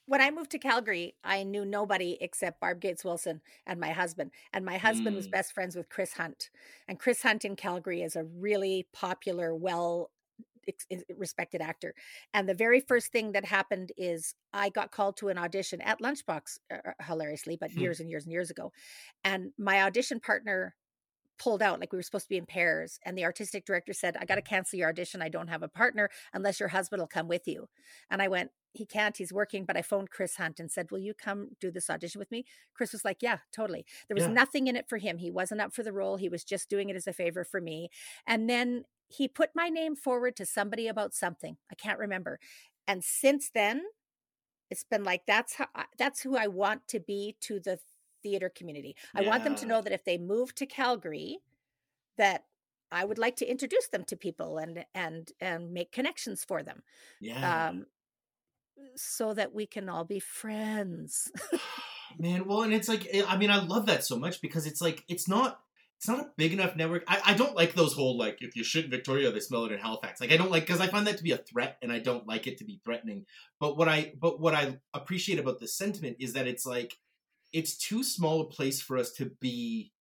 when 0.06 0.20
I 0.20 0.30
moved 0.30 0.50
to 0.50 0.58
Calgary, 0.58 1.16
I 1.24 1.44
knew 1.44 1.64
nobody 1.64 2.18
except 2.20 2.60
Barb 2.60 2.80
Gates 2.80 3.04
Wilson 3.04 3.40
and 3.66 3.80
my 3.80 3.92
husband. 3.92 4.32
And 4.52 4.64
my 4.64 4.76
husband 4.76 5.16
was 5.16 5.26
Mm. 5.26 5.32
best 5.32 5.52
friends 5.54 5.76
with 5.76 5.88
Chris 5.88 6.12
Hunt. 6.14 6.50
And 6.86 6.98
Chris 7.00 7.22
Hunt 7.22 7.44
in 7.44 7.56
Calgary 7.56 8.02
is 8.02 8.14
a 8.14 8.24
really 8.24 8.86
popular, 8.92 9.54
well 9.54 10.10
respected 11.16 11.60
actor. 11.60 11.94
And 12.32 12.48
the 12.48 12.54
very 12.54 12.80
first 12.80 13.12
thing 13.12 13.32
that 13.32 13.44
happened 13.44 13.92
is 13.96 14.34
I 14.52 14.70
got 14.70 14.92
called 14.92 15.16
to 15.18 15.28
an 15.28 15.38
audition 15.38 15.80
at 15.80 16.00
Lunchbox, 16.00 16.58
uh, 16.70 16.76
uh, 16.86 17.04
hilariously, 17.04 17.56
but 17.56 17.72
Hmm. 17.74 17.78
years 17.78 18.00
and 18.00 18.08
years 18.08 18.24
and 18.24 18.32
years 18.32 18.50
ago. 18.50 18.72
And 19.24 19.52
my 19.58 19.82
audition 19.82 20.20
partner 20.20 20.76
pulled 21.38 21.62
out 21.62 21.80
like 21.80 21.92
we 21.92 21.98
were 21.98 22.02
supposed 22.02 22.26
to 22.26 22.28
be 22.30 22.36
in 22.36 22.46
pairs 22.46 22.98
and 23.04 23.18
the 23.18 23.24
artistic 23.24 23.64
director 23.64 23.92
said 23.92 24.16
i 24.16 24.24
got 24.24 24.36
to 24.36 24.40
mm-hmm. 24.40 24.54
cancel 24.54 24.78
your 24.78 24.88
audition. 24.88 25.22
I 25.22 25.28
don't 25.28 25.48
have 25.48 25.62
a 25.62 25.68
partner 25.68 26.08
unless 26.32 26.60
your 26.60 26.68
husband 26.70 27.00
will 27.00 27.08
come 27.08 27.28
with 27.28 27.46
you. 27.46 27.68
And 28.10 28.22
i 28.22 28.28
went 28.28 28.50
he 28.72 28.84
can't. 28.84 29.16
He's 29.16 29.32
working. 29.32 29.64
But 29.64 29.76
i 29.76 29.82
phoned 29.82 30.10
chris 30.10 30.36
hunt 30.36 30.60
and 30.60 30.70
said 30.70 30.90
will 30.90 30.98
you 30.98 31.14
come 31.14 31.50
do 31.60 31.70
this 31.70 31.90
audition 31.90 32.18
with 32.18 32.30
me? 32.30 32.44
Chris 32.74 32.92
was 32.92 33.04
like 33.04 33.18
yeah 33.20 33.38
totally. 33.52 33.84
There 34.08 34.14
was 34.14 34.24
Yeah. 34.24 34.32
nothing 34.32 34.66
in 34.66 34.76
it 34.76 34.88
for 34.88 34.98
him. 34.98 35.18
He 35.18 35.30
wasn't 35.30 35.60
up 35.60 35.72
for 35.74 35.82
the 35.82 35.92
role. 35.92 36.16
He 36.16 36.28
was 36.28 36.44
just 36.44 36.68
doing 36.68 36.88
it 36.88 36.96
as 36.96 37.06
a 37.06 37.12
favor 37.12 37.44
for 37.44 37.60
me. 37.60 37.88
And 38.26 38.48
then 38.48 38.84
he 39.08 39.28
put 39.28 39.50
my 39.54 39.68
name 39.68 39.96
forward 39.96 40.34
to 40.36 40.46
somebody 40.46 40.88
about 40.88 41.14
something. 41.14 41.56
I 41.70 41.74
can't 41.74 41.98
remember. 41.98 42.40
And 42.86 43.04
since 43.04 43.50
then 43.52 43.82
it's 44.70 44.84
been 44.84 45.04
like 45.04 45.22
that's 45.26 45.54
how 45.54 45.66
uh, 45.74 45.84
that's 45.98 46.22
who 46.22 46.36
i 46.36 46.46
want 46.46 46.88
to 46.88 46.98
be 46.98 47.36
to 47.40 47.60
the 47.60 47.78
theater 48.24 48.48
community. 48.48 48.96
I 49.14 49.22
want 49.22 49.44
them 49.44 49.54
to 49.56 49.66
know 49.66 49.80
that 49.80 49.92
if 49.92 50.04
they 50.04 50.18
move 50.18 50.54
to 50.56 50.66
calgary 50.66 51.38
that 52.16 52.44
i 52.92 53.04
would 53.04 53.18
like 53.18 53.36
to 53.36 53.50
introduce 53.50 53.88
them 53.88 54.04
to 54.04 54.16
people 54.16 54.58
and 54.58 54.84
and 54.94 55.32
and 55.40 55.72
make 55.72 55.90
connections 55.90 56.44
for 56.44 56.62
them 56.62 56.82
yeah. 57.20 57.68
um 57.68 57.86
so 58.96 59.34
that 59.34 59.54
we 59.54 59.66
can 59.66 59.88
all 59.88 60.04
be 60.04 60.20
friends. 60.20 61.30
Man 62.18 62.46
well 62.46 62.62
and 62.62 62.72
it's 62.72 62.88
like 62.88 63.08
eh, 63.10 63.24
i 63.26 63.36
mean 63.36 63.50
i 63.50 63.64
love 63.64 63.86
that 63.86 64.04
so 64.04 64.16
much 64.16 64.40
because 64.40 64.66
it's 64.66 64.80
like 64.80 65.04
it's 65.08 65.28
not 65.28 65.60
it's 65.96 66.08
not 66.08 66.20
a 66.20 66.30
big 66.36 66.52
enough 66.52 66.76
network. 66.76 67.04
I, 67.08 67.20
I 67.24 67.34
don't 67.34 67.56
like 67.56 67.72
those 67.72 67.94
whole 67.94 68.18
like 68.18 68.38
if 68.42 68.56
you 68.56 68.64
shit 68.64 68.84
in 68.84 68.90
victoria 68.90 69.30
they 69.30 69.40
smell 69.40 69.64
it 69.64 69.72
in 69.72 69.78
halifax. 69.78 70.20
Like 70.20 70.32
i 70.32 70.36
don't 70.36 70.50
like 70.50 70.66
because 70.66 70.80
i 70.80 70.86
find 70.86 71.06
that 71.06 71.16
to 71.16 71.22
be 71.22 71.32
a 71.32 71.38
threat 71.38 71.78
and 71.82 71.90
i 71.90 71.98
don't 71.98 72.26
like 72.26 72.46
it 72.46 72.58
to 72.58 72.64
be 72.64 72.80
threatening. 72.84 73.24
But 73.58 73.76
what 73.76 73.88
i 73.88 74.12
but 74.20 74.38
what 74.38 74.54
i 74.54 74.78
appreciate 74.92 75.38
about 75.38 75.60
this 75.60 75.76
sentiment 75.76 76.16
is 76.20 76.34
that 76.34 76.46
it's 76.46 76.66
like 76.66 76.98
it's 77.54 77.78
too 77.78 78.02
small 78.02 78.42
a 78.42 78.48
place 78.56 78.82
for 78.82 78.98
us 78.98 79.12
to 79.12 79.30
be 79.40 79.92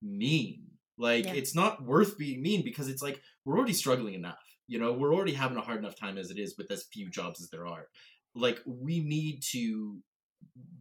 mean. 0.00 0.62
Like 0.96 1.26
Yeah. 1.26 1.34
it's 1.34 1.54
not 1.54 1.84
worth 1.84 2.16
being 2.16 2.40
mean 2.40 2.62
because 2.64 2.88
it's 2.88 3.02
like 3.02 3.20
we're 3.44 3.58
already 3.58 3.74
struggling 3.74 4.14
enough 4.14 4.38
you 4.68 4.78
know? 4.78 4.92
We're 4.92 5.14
already 5.14 5.34
having 5.34 5.56
a 5.56 5.62
hard 5.62 5.78
enough 5.78 5.96
time 5.96 6.18
as 6.18 6.30
it 6.30 6.38
is 6.38 6.56
with 6.58 6.70
as 6.70 6.84
few 6.92 7.08
jobs 7.08 7.40
as 7.40 7.50
there 7.50 7.66
are. 7.66 7.86
Like 8.34 8.60
we 8.66 9.00
need 9.00 9.42
to 9.52 9.98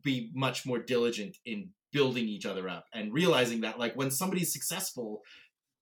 be 0.04 0.32
much 0.34 0.66
more 0.66 0.80
diligent 0.80 1.38
in 1.46 1.70
building 1.92 2.28
each 2.28 2.46
other 2.46 2.68
up 2.68 2.86
and 2.94 3.14
realizing 3.14 3.62
that 3.62 3.80
like 3.80 3.96
when 3.96 4.12
somebody's 4.12 4.52
successful 4.52 5.22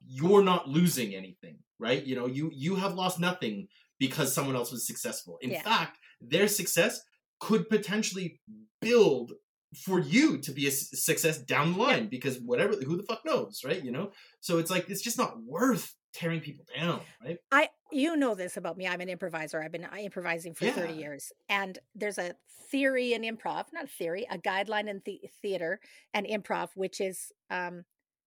you're 0.06 0.44
not 0.44 0.68
losing 0.68 1.16
anything 1.16 1.58
right? 1.80 2.06
You 2.06 2.16
know 2.16 2.28
you 2.28 2.52
you 2.54 2.76
have 2.76 2.94
lost 2.94 3.20
nothing 3.20 3.68
because 4.00 4.34
someone 4.34 4.56
else 4.56 4.72
was 4.72 4.86
successful. 4.86 5.38
In 5.42 5.52
Yeah. 5.52 5.64
fact 5.64 5.98
their 6.22 6.48
success 6.48 7.02
could 7.40 7.68
potentially 7.68 8.40
build 8.82 9.34
for 9.76 10.00
you 10.00 10.38
to 10.38 10.52
be 10.52 10.68
a 10.68 10.72
success 10.72 11.38
down 11.38 11.74
the 11.74 11.80
line 11.80 12.08
because 12.08 12.40
whatever 12.40 12.74
who 12.74 12.98
the 12.98 13.04
fuck 13.04 13.26
knows 13.26 13.62
right 13.66 13.84
you 13.84 13.92
know 13.92 14.12
so 14.40 14.58
it's 14.58 14.72
like 14.72 14.90
it's 14.90 15.02
just 15.02 15.18
not 15.18 15.42
worth 15.44 15.96
tearing 16.14 16.40
people 16.40 16.66
down, 16.78 17.02
right? 17.24 17.38
I 17.52 17.70
you 17.92 18.16
know 18.16 18.36
this 18.36 18.56
about 18.56 18.78
me. 18.78 18.88
I'm 18.88 19.02
an 19.02 19.10
improviser. 19.10 19.62
I've 19.62 19.72
been 19.72 19.86
uh, 19.86 19.96
improvising 19.98 20.54
for 20.54 20.68
30 20.68 20.94
years. 20.94 21.32
And 21.50 21.78
there's 21.94 22.18
a 22.18 22.36
theory 22.72 23.14
in 23.14 23.24
improv, 23.24 23.66
not 23.74 23.90
theory, 23.90 24.26
a 24.32 24.38
guideline 24.38 24.88
in 24.88 25.02
the 25.06 25.22
theater 25.42 25.80
and 26.14 26.26
improv, 26.26 26.70
which 26.76 27.02
is 27.02 27.32
um, 27.50 27.84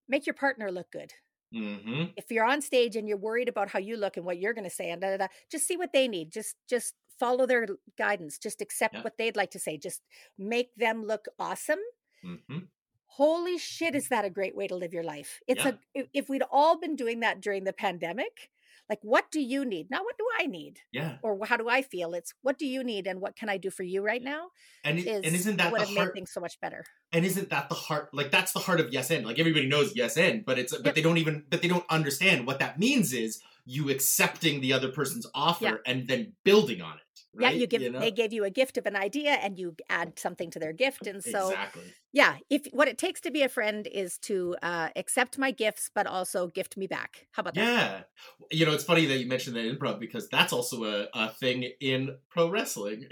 make 0.08 0.26
your 0.26 0.34
partner 0.34 0.70
look 0.70 0.90
good. 0.92 1.12
Mm-hmm. 1.54 2.04
If 2.16 2.30
you're 2.30 2.44
on 2.44 2.60
stage 2.60 2.96
and 2.96 3.08
you're 3.08 3.16
worried 3.16 3.48
about 3.48 3.70
how 3.70 3.78
you 3.78 3.96
look 3.96 4.16
and 4.16 4.26
what 4.26 4.38
you're 4.38 4.54
going 4.54 4.64
to 4.64 4.70
say, 4.70 4.90
and 4.90 5.00
da, 5.00 5.10
da, 5.10 5.16
da, 5.16 5.26
just 5.50 5.66
see 5.66 5.76
what 5.76 5.92
they 5.92 6.06
need. 6.08 6.32
Just 6.32 6.56
just 6.68 6.94
follow 7.18 7.46
their 7.46 7.66
guidance. 7.96 8.38
Just 8.38 8.60
accept 8.60 8.94
Yeah. 8.94 9.02
what 9.02 9.16
they'd 9.18 9.36
like 9.36 9.50
to 9.52 9.58
say. 9.58 9.76
Just 9.78 10.02
make 10.38 10.74
them 10.76 11.04
look 11.04 11.26
awesome. 11.38 11.80
Mm-hmm. 12.24 12.58
Holy 13.06 13.56
shit, 13.58 13.94
is 13.94 14.08
that 14.08 14.24
a 14.24 14.30
great 14.30 14.54
way 14.54 14.66
to 14.66 14.74
live 14.74 14.92
your 14.92 15.04
life? 15.04 15.40
It's 15.46 15.64
Yeah. 15.64 15.76
a 15.96 16.08
if, 16.12 16.28
we'd 16.28 16.42
all 16.50 16.78
been 16.78 16.96
doing 16.96 17.20
that 17.20 17.40
during 17.40 17.64
the 17.64 17.72
pandemic, 17.72 18.50
like 18.90 18.98
what 19.02 19.30
do 19.30 19.40
you 19.40 19.64
need? 19.64 19.90
Not 19.90 20.04
what 20.04 20.18
do 20.18 20.26
I 20.38 20.46
need? 20.46 20.80
Yeah. 20.92 21.18
Or 21.22 21.38
how 21.46 21.56
do 21.56 21.68
I 21.68 21.82
feel? 21.82 22.14
It's 22.14 22.34
what 22.42 22.58
do 22.58 22.66
you 22.66 22.84
need 22.84 23.06
and 23.06 23.20
what 23.20 23.34
can 23.36 23.48
I 23.48 23.56
do 23.56 23.70
for 23.70 23.84
you 23.84 24.02
right 24.02 24.22
now? 24.22 24.50
And 24.84 24.98
it, 24.98 25.06
Is 25.06 25.24
and 25.24 25.34
isn't 25.34 25.56
that 25.56 25.72
would 25.72 25.80
have 25.80 25.92
made 25.92 26.12
things 26.12 26.30
so 26.32 26.40
much 26.40 26.60
better. 26.60 26.84
And 27.12 27.24
isn't 27.24 27.50
that 27.50 27.68
the 27.68 27.74
heart? 27.74 28.10
Like 28.12 28.30
that's 28.30 28.52
the 28.52 28.58
heart 28.58 28.80
of 28.80 28.92
yes 28.92 29.10
and. 29.10 29.24
Like 29.24 29.38
everybody 29.38 29.66
knows 29.66 29.94
yes 29.94 30.16
and, 30.16 30.44
but 30.44 30.58
it's 30.58 30.76
but 30.76 30.94
they 30.94 31.02
don't 31.02 31.18
even 31.18 31.44
but 31.48 31.62
they 31.62 31.68
don't 31.68 31.86
understand 31.88 32.46
what 32.46 32.58
that 32.58 32.78
means. 32.78 33.12
Is 33.12 33.40
you 33.64 33.90
accepting 33.90 34.60
the 34.60 34.72
other 34.72 34.88
person's 34.88 35.26
offer 35.34 35.64
Yeah. 35.64 35.74
and 35.84 36.06
then 36.06 36.34
building 36.44 36.80
on 36.80 36.94
it. 36.96 37.00
Yeah, 37.38 37.48
right? 37.48 37.56
you 37.56 37.66
give 37.66 37.82
know? 37.92 37.98
they 38.00 38.10
gave 38.10 38.32
you 38.32 38.44
a 38.44 38.50
gift 38.50 38.78
of 38.78 38.86
an 38.86 38.96
idea 38.96 39.32
and 39.32 39.58
you 39.58 39.76
add 39.90 40.18
something 40.18 40.50
to 40.52 40.58
their 40.58 40.72
gift. 40.72 41.06
And 41.06 41.22
so 41.22 41.50
exactly. 41.50 41.82
yeah, 42.12 42.36
if 42.48 42.66
what 42.72 42.88
it 42.88 42.96
takes 42.96 43.20
to 43.22 43.30
be 43.30 43.42
a 43.42 43.48
friend 43.48 43.86
is 43.86 44.16
to 44.18 44.56
uh, 44.62 44.88
accept 44.96 45.36
my 45.36 45.50
gifts, 45.50 45.90
but 45.94 46.06
also 46.06 46.46
gift 46.46 46.76
me 46.78 46.86
back. 46.86 47.26
How 47.32 47.42
about 47.42 47.54
that? 47.54 48.08
Yeah. 48.50 48.58
You 48.58 48.64
know, 48.64 48.72
it's 48.72 48.84
funny 48.84 49.04
that 49.06 49.18
you 49.18 49.26
mentioned 49.26 49.56
that 49.56 49.64
improv 49.66 50.00
because 50.00 50.28
that's 50.28 50.52
also 50.52 50.84
a, 50.84 51.08
a 51.12 51.28
thing 51.28 51.70
in 51.80 52.16
pro 52.30 52.48
wrestling. 52.48 53.06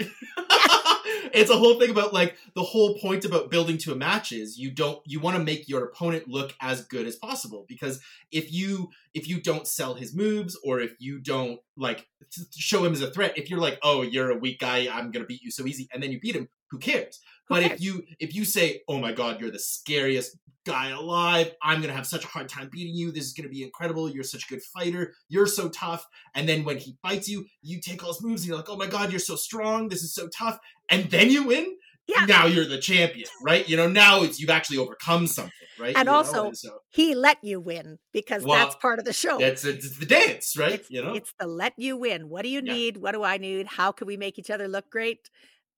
It's 1.35 1.51
a 1.51 1.57
whole 1.57 1.79
thing 1.79 1.91
about 1.91 2.15
like 2.15 2.37
the 2.55 2.63
whole 2.63 2.97
point 2.99 3.25
about 3.25 3.51
building 3.51 3.77
to 3.79 3.93
a 3.93 3.97
match 3.97 4.33
is 4.33 4.57
you 4.59 4.71
don't 4.71 5.01
you 5.05 5.21
want 5.21 5.37
to 5.37 5.43
make 5.43 5.69
your 5.69 5.85
opponent 5.85 6.29
look 6.29 6.55
as 6.61 6.83
good 6.83 7.07
as 7.07 7.17
possible 7.17 7.67
because 7.69 8.01
if 8.31 8.53
you 8.53 8.91
if 9.13 9.29
you 9.29 9.41
don't 9.41 9.67
sell 9.67 9.95
his 9.95 10.15
moves 10.15 10.57
or 10.65 10.81
if 10.81 10.93
you 10.99 11.19
don't 11.19 11.59
like 11.77 12.07
show 12.55 12.85
him 12.85 12.93
as 12.93 13.03
a 13.03 13.11
threat 13.11 13.37
if 13.37 13.51
you're 13.51 13.61
like 13.61 13.79
oh 13.83 14.03
you're 14.03 14.31
a 14.31 14.39
weak 14.39 14.61
guy 14.61 14.89
i'm 14.93 15.11
gonna 15.11 15.27
beat 15.27 15.43
you 15.43 15.51
so 15.51 15.67
easy 15.67 15.89
and 15.93 16.03
then 16.03 16.13
you 16.13 16.21
beat 16.21 16.37
him 16.37 16.49
who 16.71 16.79
cares 16.79 17.21
but 17.49 17.63
if 17.63 17.81
you 17.81 18.03
if 18.19 18.35
you 18.35 18.45
say 18.45 18.81
oh 18.89 18.99
my 18.99 19.13
god 19.13 19.41
you're 19.41 19.51
the 19.51 19.59
scariest 19.59 20.37
guy 20.67 20.91
alive 20.91 21.53
i'm 21.63 21.81
gonna 21.83 21.93
have 21.93 22.07
such 22.07 22.25
a 22.25 22.29
hard 22.29 22.49
time 22.49 22.69
beating 22.73 22.95
you 22.95 23.13
this 23.13 23.25
is 23.25 23.33
gonna 23.35 23.49
be 23.51 23.63
incredible 23.63 24.09
you're 24.09 24.25
such 24.25 24.45
a 24.45 24.49
good 24.49 24.63
fighter 24.63 25.13
you're 25.29 25.47
so 25.47 25.69
tough 25.69 26.07
and 26.35 26.49
then 26.49 26.65
when 26.65 26.79
he 26.79 26.97
fights 27.03 27.29
you 27.29 27.45
you 27.63 27.81
take 27.81 28.03
all 28.03 28.13
his 28.13 28.23
moves 28.23 28.43
and 28.43 28.49
you're 28.49 28.57
like 28.57 28.71
oh 28.71 28.77
my 28.77 28.87
god 28.87 29.11
you're 29.11 29.19
so 29.21 29.37
strong 29.37 29.89
this 29.89 30.03
is 30.03 30.15
so 30.15 30.27
tough 30.29 30.59
and 30.89 31.11
then 31.11 31.31
you 31.31 31.45
win 31.45 31.77
Yeah. 32.07 32.25
now 32.27 32.47
you're 32.47 32.65
the 32.67 32.79
champion 32.79 33.29
right 33.43 33.69
you 33.69 33.77
know 33.77 33.89
now 33.89 34.23
it's 34.23 34.41
you've 34.41 34.51
actually 34.51 34.79
overcome 34.79 35.27
something 35.27 35.53
right 35.79 35.95
And 35.97 36.07
You 36.07 36.13
also- 36.15 36.53
so 36.53 36.79
He 36.91 37.15
let 37.15 37.39
you 37.43 37.61
win 37.61 37.99
because 38.13 38.43
Well, 38.45 38.57
that's 38.59 38.77
part 38.77 38.99
of 38.99 39.05
the 39.05 39.13
show. 39.13 39.39
it's, 39.41 39.65
it's 39.65 39.99
the 39.99 40.07
dance 40.07 40.57
right 40.57 40.75
it's, 40.81 40.91
you 40.91 41.03
know 41.03 41.13
it's 41.15 41.33
the 41.41 41.47
let 41.47 41.75
you 41.77 41.97
win. 41.97 42.29
What 42.31 42.43
do 42.43 42.49
you 42.49 42.63
Yeah. 42.65 42.73
need? 42.75 42.97
What 42.99 43.13
do 43.13 43.23
I 43.25 43.37
need? 43.39 43.67
How 43.67 43.91
can 43.93 44.07
we 44.07 44.17
make 44.17 44.39
each 44.39 44.51
other 44.51 44.69
look 44.69 44.89
great? 44.91 45.29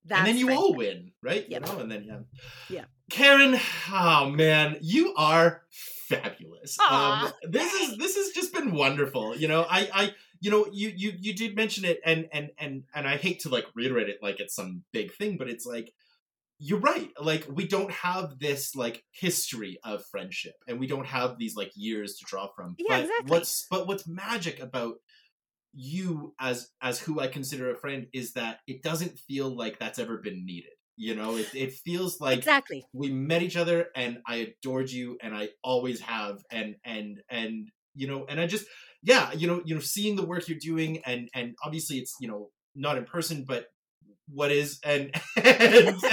That's 0.06 0.20
and 0.20 0.28
then 0.28 0.36
you 0.38 0.52
all 0.52 0.74
win, 0.74 1.12
right? 1.22 1.46
Yep. 1.48 1.50
You 1.50 1.72
know, 1.72 1.80
and 1.80 1.90
then 1.90 2.04
yeah. 2.04 2.18
Yeah. 2.68 2.84
Karen, 3.10 3.58
oh 3.92 4.30
man, 4.30 4.78
you 4.80 5.14
are 5.16 5.62
fabulous. 6.08 6.76
Aw, 6.80 7.26
um, 7.26 7.32
this 7.50 7.72
is 7.72 7.96
this 7.98 8.16
has 8.16 8.30
just 8.30 8.52
been 8.52 8.72
wonderful. 8.72 9.36
You 9.36 9.48
know, 9.48 9.66
I 9.68 9.88
I 9.92 10.14
you 10.40 10.50
know 10.50 10.66
you 10.72 10.92
you 10.94 11.12
you 11.18 11.34
did 11.34 11.54
mention 11.56 11.84
it, 11.84 12.00
and 12.04 12.28
and 12.32 12.50
and 12.58 12.84
and 12.94 13.06
I 13.06 13.16
hate 13.16 13.40
to 13.40 13.48
like 13.48 13.66
reiterate 13.74 14.08
it 14.08 14.18
like 14.22 14.40
it's 14.40 14.54
some 14.54 14.82
big 14.92 15.12
thing, 15.12 15.36
but 15.36 15.48
it's 15.48 15.66
like 15.66 15.92
you're 16.58 16.80
right. 16.80 17.10
Like 17.20 17.46
we 17.50 17.66
don't 17.66 17.90
have 17.92 18.38
this 18.38 18.74
like 18.74 19.04
history 19.12 19.78
of 19.84 20.04
friendship, 20.10 20.54
and 20.66 20.80
we 20.80 20.86
don't 20.86 21.06
have 21.06 21.38
these 21.38 21.54
like 21.54 21.70
years 21.74 22.16
to 22.16 22.24
draw 22.26 22.48
from. 22.56 22.74
Yeah, 22.78 22.86
but 22.88 23.00
exactly. 23.00 23.30
what's 23.30 23.66
but 23.70 23.86
what's 23.86 24.08
magic 24.08 24.60
about 24.60 24.96
you 25.78 26.34
as 26.40 26.70
as 26.80 26.98
who 26.98 27.20
I 27.20 27.26
consider 27.28 27.70
a 27.70 27.76
friend 27.76 28.06
is 28.14 28.32
that 28.32 28.60
it 28.66 28.82
doesn't 28.82 29.18
feel 29.18 29.54
like 29.54 29.78
that's 29.78 29.98
ever 29.98 30.16
been 30.16 30.46
needed. 30.46 30.70
You 30.96 31.14
know, 31.14 31.36
it 31.36 31.54
it 31.54 31.74
feels 31.74 32.18
like 32.20 32.38
exactly. 32.38 32.86
we 32.94 33.10
met 33.10 33.42
each 33.42 33.56
other 33.56 33.88
and 33.94 34.18
I 34.26 34.54
adored 34.62 34.90
you 34.90 35.18
and 35.22 35.36
I 35.36 35.50
always 35.62 36.00
have 36.00 36.38
and 36.50 36.76
and 36.84 37.20
and 37.28 37.68
you 37.94 38.08
know 38.08 38.24
and 38.26 38.40
I 38.40 38.46
just 38.46 38.64
yeah 39.02 39.32
you 39.34 39.46
know 39.46 39.60
you 39.66 39.74
know 39.74 39.80
seeing 39.82 40.16
the 40.16 40.24
work 40.24 40.48
you're 40.48 40.58
doing 40.58 41.02
and 41.04 41.28
and 41.34 41.54
obviously 41.62 41.98
it's 41.98 42.14
you 42.20 42.28
know 42.28 42.48
not 42.74 42.96
in 42.96 43.04
person 43.04 43.44
but 43.46 43.66
what 44.28 44.50
is 44.50 44.80
and 44.82 45.14
and, 45.36 45.46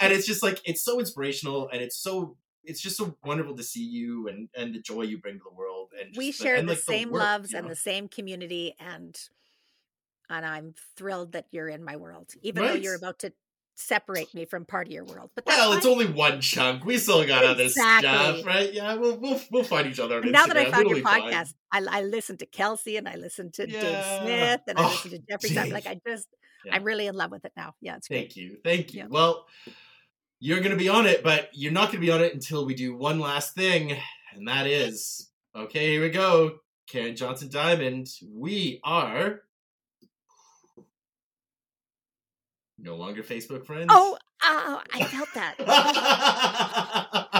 and 0.00 0.12
it's 0.12 0.26
just 0.26 0.42
like 0.42 0.60
it's 0.64 0.84
so 0.84 1.00
inspirational 1.00 1.68
and 1.72 1.82
it's 1.82 2.00
so 2.00 2.36
it's 2.68 2.80
just 2.80 2.96
so 2.96 3.16
wonderful 3.24 3.56
to 3.56 3.62
see 3.62 3.84
you 3.84 4.28
and 4.28 4.48
and 4.54 4.74
the 4.74 4.80
joy 4.80 5.02
you 5.02 5.18
bring 5.18 5.38
to 5.38 5.44
the 5.48 5.54
world 5.54 5.88
and 6.00 6.14
we 6.16 6.30
share 6.30 6.54
and, 6.54 6.68
the 6.68 6.72
like, 6.72 6.82
same 6.82 7.10
work, 7.10 7.22
loves 7.22 7.52
you 7.52 7.58
and 7.58 7.68
the 7.68 7.76
same 7.76 8.08
community 8.08 8.74
and 8.78 9.18
and 10.30 10.46
i'm 10.46 10.74
thrilled 10.96 11.32
that 11.32 11.46
you're 11.50 11.68
in 11.68 11.82
my 11.82 11.96
world 11.96 12.30
even 12.42 12.64
though 12.64 12.74
you're 12.74 12.94
about 12.94 13.18
to 13.18 13.32
separate 13.74 14.34
me 14.34 14.44
from 14.44 14.64
part 14.64 14.88
of 14.88 14.92
your 14.92 15.04
world 15.04 15.30
but 15.34 15.46
well, 15.46 15.72
it's 15.72 15.86
only 15.86 16.06
one 16.06 16.40
chunk. 16.40 16.84
We 16.84 16.98
still 16.98 17.24
got 17.24 17.44
other 17.44 17.62
Exactly. 17.64 18.08
stuff, 18.08 18.44
right? 18.44 18.72
Yeah, 18.72 18.94
we'll 18.94 19.16
we'll 19.18 19.40
we'll 19.52 19.62
find 19.62 19.86
each 19.86 20.00
other 20.00 20.20
now 20.20 20.46
that 20.46 20.56
I 20.56 20.64
found 20.64 20.86
It'll 20.86 20.96
your 20.96 21.06
podcast, 21.06 21.54
I, 21.72 21.84
I 21.88 22.02
listen 22.02 22.36
to 22.38 22.46
Kelsey 22.46 22.96
and 22.96 23.08
I 23.08 23.14
listened 23.14 23.54
to 23.54 23.66
Dave 23.66 24.04
Smith 24.20 24.62
and 24.66 24.78
I 24.78 24.84
oh, 24.84 24.88
listened 24.88 25.12
to 25.12 25.18
Jeffrey. 25.30 25.70
Like 25.70 25.86
I 25.86 26.00
just, 26.04 26.26
Yeah. 26.64 26.74
I'm 26.74 26.82
really 26.82 27.06
in 27.06 27.14
love 27.14 27.30
with 27.30 27.44
it 27.44 27.52
now. 27.56 27.74
Yeah, 27.80 27.96
it's 27.96 28.08
great. 28.08 28.18
Thank 28.18 28.36
you. 28.36 28.58
Thank 28.64 28.94
you. 28.94 29.00
Yeah. 29.02 29.06
Well, 29.08 29.46
you're 30.40 30.60
going 30.60 30.70
to 30.70 30.76
be 30.76 30.88
on 30.88 31.06
it, 31.06 31.22
but 31.22 31.50
you're 31.52 31.72
not 31.72 31.86
going 31.86 32.00
to 32.00 32.06
be 32.06 32.12
on 32.12 32.22
it 32.22 32.34
until 32.34 32.64
we 32.64 32.74
do 32.74 32.96
one 32.96 33.18
last 33.18 33.54
thing, 33.54 33.96
and 34.34 34.48
that 34.48 34.66
is 34.66 35.30
okay, 35.54 35.92
here 35.92 36.02
we 36.02 36.10
go. 36.10 36.58
Karen 36.86 37.16
Johnson 37.16 37.48
Diamond, 37.50 38.08
we 38.32 38.80
are 38.82 39.42
no 42.78 42.96
longer 42.96 43.22
Facebook 43.22 43.66
friends. 43.66 43.86
Oh, 43.90 44.16
oh, 44.42 44.82
I 44.94 45.04
felt 45.04 45.28
that. 45.34 47.28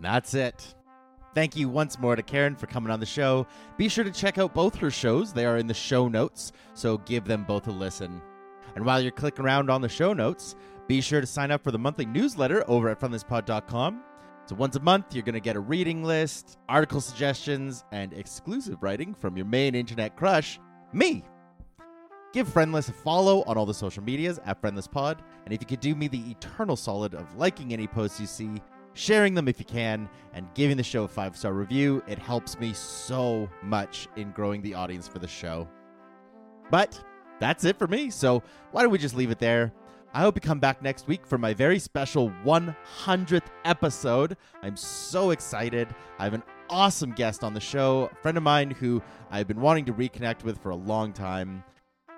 And 0.00 0.06
that's 0.06 0.32
it. 0.32 0.74
Thank 1.34 1.56
you 1.56 1.68
once 1.68 1.98
more 1.98 2.16
to 2.16 2.22
Karen 2.22 2.56
for 2.56 2.66
coming 2.66 2.90
on 2.90 3.00
the 3.00 3.06
show. 3.06 3.46
Be 3.76 3.86
sure 3.86 4.02
to 4.02 4.10
check 4.10 4.38
out 4.38 4.54
both 4.54 4.74
her 4.76 4.90
shows. 4.90 5.30
They 5.30 5.44
are 5.44 5.58
in 5.58 5.66
the 5.66 5.74
show 5.74 6.08
notes, 6.08 6.52
so 6.72 6.96
give 6.96 7.26
them 7.26 7.44
both 7.44 7.68
a 7.68 7.70
listen. 7.70 8.22
And 8.76 8.86
while 8.86 8.98
you're 8.98 9.12
clicking 9.12 9.44
around 9.44 9.68
on 9.68 9.82
the 9.82 9.90
show 9.90 10.14
notes, 10.14 10.56
be 10.88 11.02
sure 11.02 11.20
to 11.20 11.26
sign 11.26 11.50
up 11.50 11.62
for 11.62 11.70
the 11.70 11.78
monthly 11.78 12.06
newsletter 12.06 12.64
over 12.66 12.88
at 12.88 12.98
friendlesspod.com. 12.98 14.02
So 14.46 14.54
once 14.54 14.74
a 14.76 14.80
month, 14.80 15.14
you're 15.14 15.22
going 15.22 15.34
to 15.34 15.40
get 15.40 15.54
a 15.54 15.60
reading 15.60 16.02
list, 16.02 16.56
article 16.66 17.02
suggestions, 17.02 17.84
and 17.92 18.14
exclusive 18.14 18.82
writing 18.82 19.12
from 19.12 19.36
your 19.36 19.44
main 19.44 19.74
internet 19.74 20.16
crush, 20.16 20.58
me. 20.94 21.24
Give 22.32 22.48
Friendless 22.48 22.88
a 22.88 22.92
follow 22.92 23.42
on 23.42 23.58
all 23.58 23.66
the 23.66 23.74
social 23.74 24.02
medias 24.02 24.40
at 24.46 24.62
FriendlessPod, 24.62 25.18
and 25.44 25.52
if 25.52 25.60
you 25.60 25.66
could 25.66 25.80
do 25.80 25.94
me 25.94 26.08
the 26.08 26.30
eternal 26.30 26.76
solid 26.76 27.12
of 27.12 27.36
liking 27.36 27.74
any 27.74 27.86
posts 27.86 28.18
you 28.18 28.26
see, 28.26 28.62
sharing 28.94 29.34
them 29.34 29.48
if 29.48 29.58
you 29.58 29.64
can, 29.64 30.08
and 30.32 30.46
giving 30.54 30.76
the 30.76 30.82
show 30.82 31.04
a 31.04 31.08
five 31.08 31.36
star 31.36 31.52
review. 31.52 32.02
It 32.06 32.18
helps 32.18 32.58
me 32.58 32.72
so 32.72 33.48
much 33.62 34.08
in 34.16 34.30
growing 34.32 34.62
the 34.62 34.74
audience 34.74 35.08
for 35.08 35.18
the 35.18 35.28
show. 35.28 35.68
But 36.70 37.02
that's 37.40 37.64
it 37.64 37.78
for 37.78 37.86
me, 37.86 38.10
so 38.10 38.42
why 38.70 38.82
don't 38.82 38.90
we 38.90 38.98
just 38.98 39.16
leave 39.16 39.30
it 39.30 39.38
there? 39.38 39.72
I 40.12 40.20
hope 40.20 40.36
you 40.36 40.40
come 40.40 40.58
back 40.58 40.82
next 40.82 41.06
week 41.06 41.24
for 41.24 41.38
my 41.38 41.54
very 41.54 41.78
special 41.78 42.30
100th 42.44 43.46
episode. 43.64 44.36
I'm 44.62 44.76
so 44.76 45.30
excited. 45.30 45.88
I 46.18 46.24
have 46.24 46.34
an 46.34 46.42
awesome 46.68 47.12
guest 47.12 47.44
on 47.44 47.54
the 47.54 47.60
show, 47.60 48.10
a 48.12 48.14
friend 48.16 48.36
of 48.36 48.42
mine 48.42 48.72
who 48.72 49.00
I've 49.30 49.46
been 49.46 49.60
wanting 49.60 49.84
to 49.86 49.92
reconnect 49.92 50.42
with 50.42 50.58
for 50.58 50.70
a 50.70 50.76
long 50.76 51.12
time, 51.12 51.62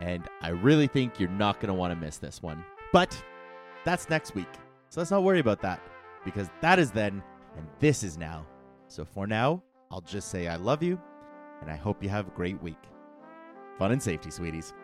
and 0.00 0.26
I 0.40 0.48
really 0.48 0.86
think 0.86 1.20
you're 1.20 1.28
not 1.28 1.60
going 1.60 1.68
to 1.68 1.74
want 1.74 1.92
to 1.92 1.96
miss 1.96 2.16
this 2.16 2.42
one. 2.42 2.64
But 2.92 3.22
that's 3.84 4.08
next 4.08 4.34
week, 4.34 4.52
so 4.88 5.00
let's 5.00 5.10
not 5.10 5.22
worry 5.22 5.40
about 5.40 5.60
that 5.62 5.91
because 6.24 6.50
that 6.60 6.78
is 6.78 6.90
then 6.90 7.22
and 7.56 7.66
this 7.80 8.02
is 8.02 8.16
now. 8.16 8.46
So 8.88 9.04
for 9.04 9.26
now, 9.26 9.62
I'll 9.90 10.00
just 10.00 10.30
say 10.30 10.48
I 10.48 10.56
love 10.56 10.82
you 10.82 11.00
and 11.60 11.70
I 11.70 11.76
hope 11.76 12.02
you 12.02 12.08
have 12.08 12.28
a 12.28 12.30
great 12.32 12.60
week. 12.62 12.78
Fun 13.78 13.92
and 13.92 14.02
safety, 14.02 14.30
sweeties. 14.30 14.74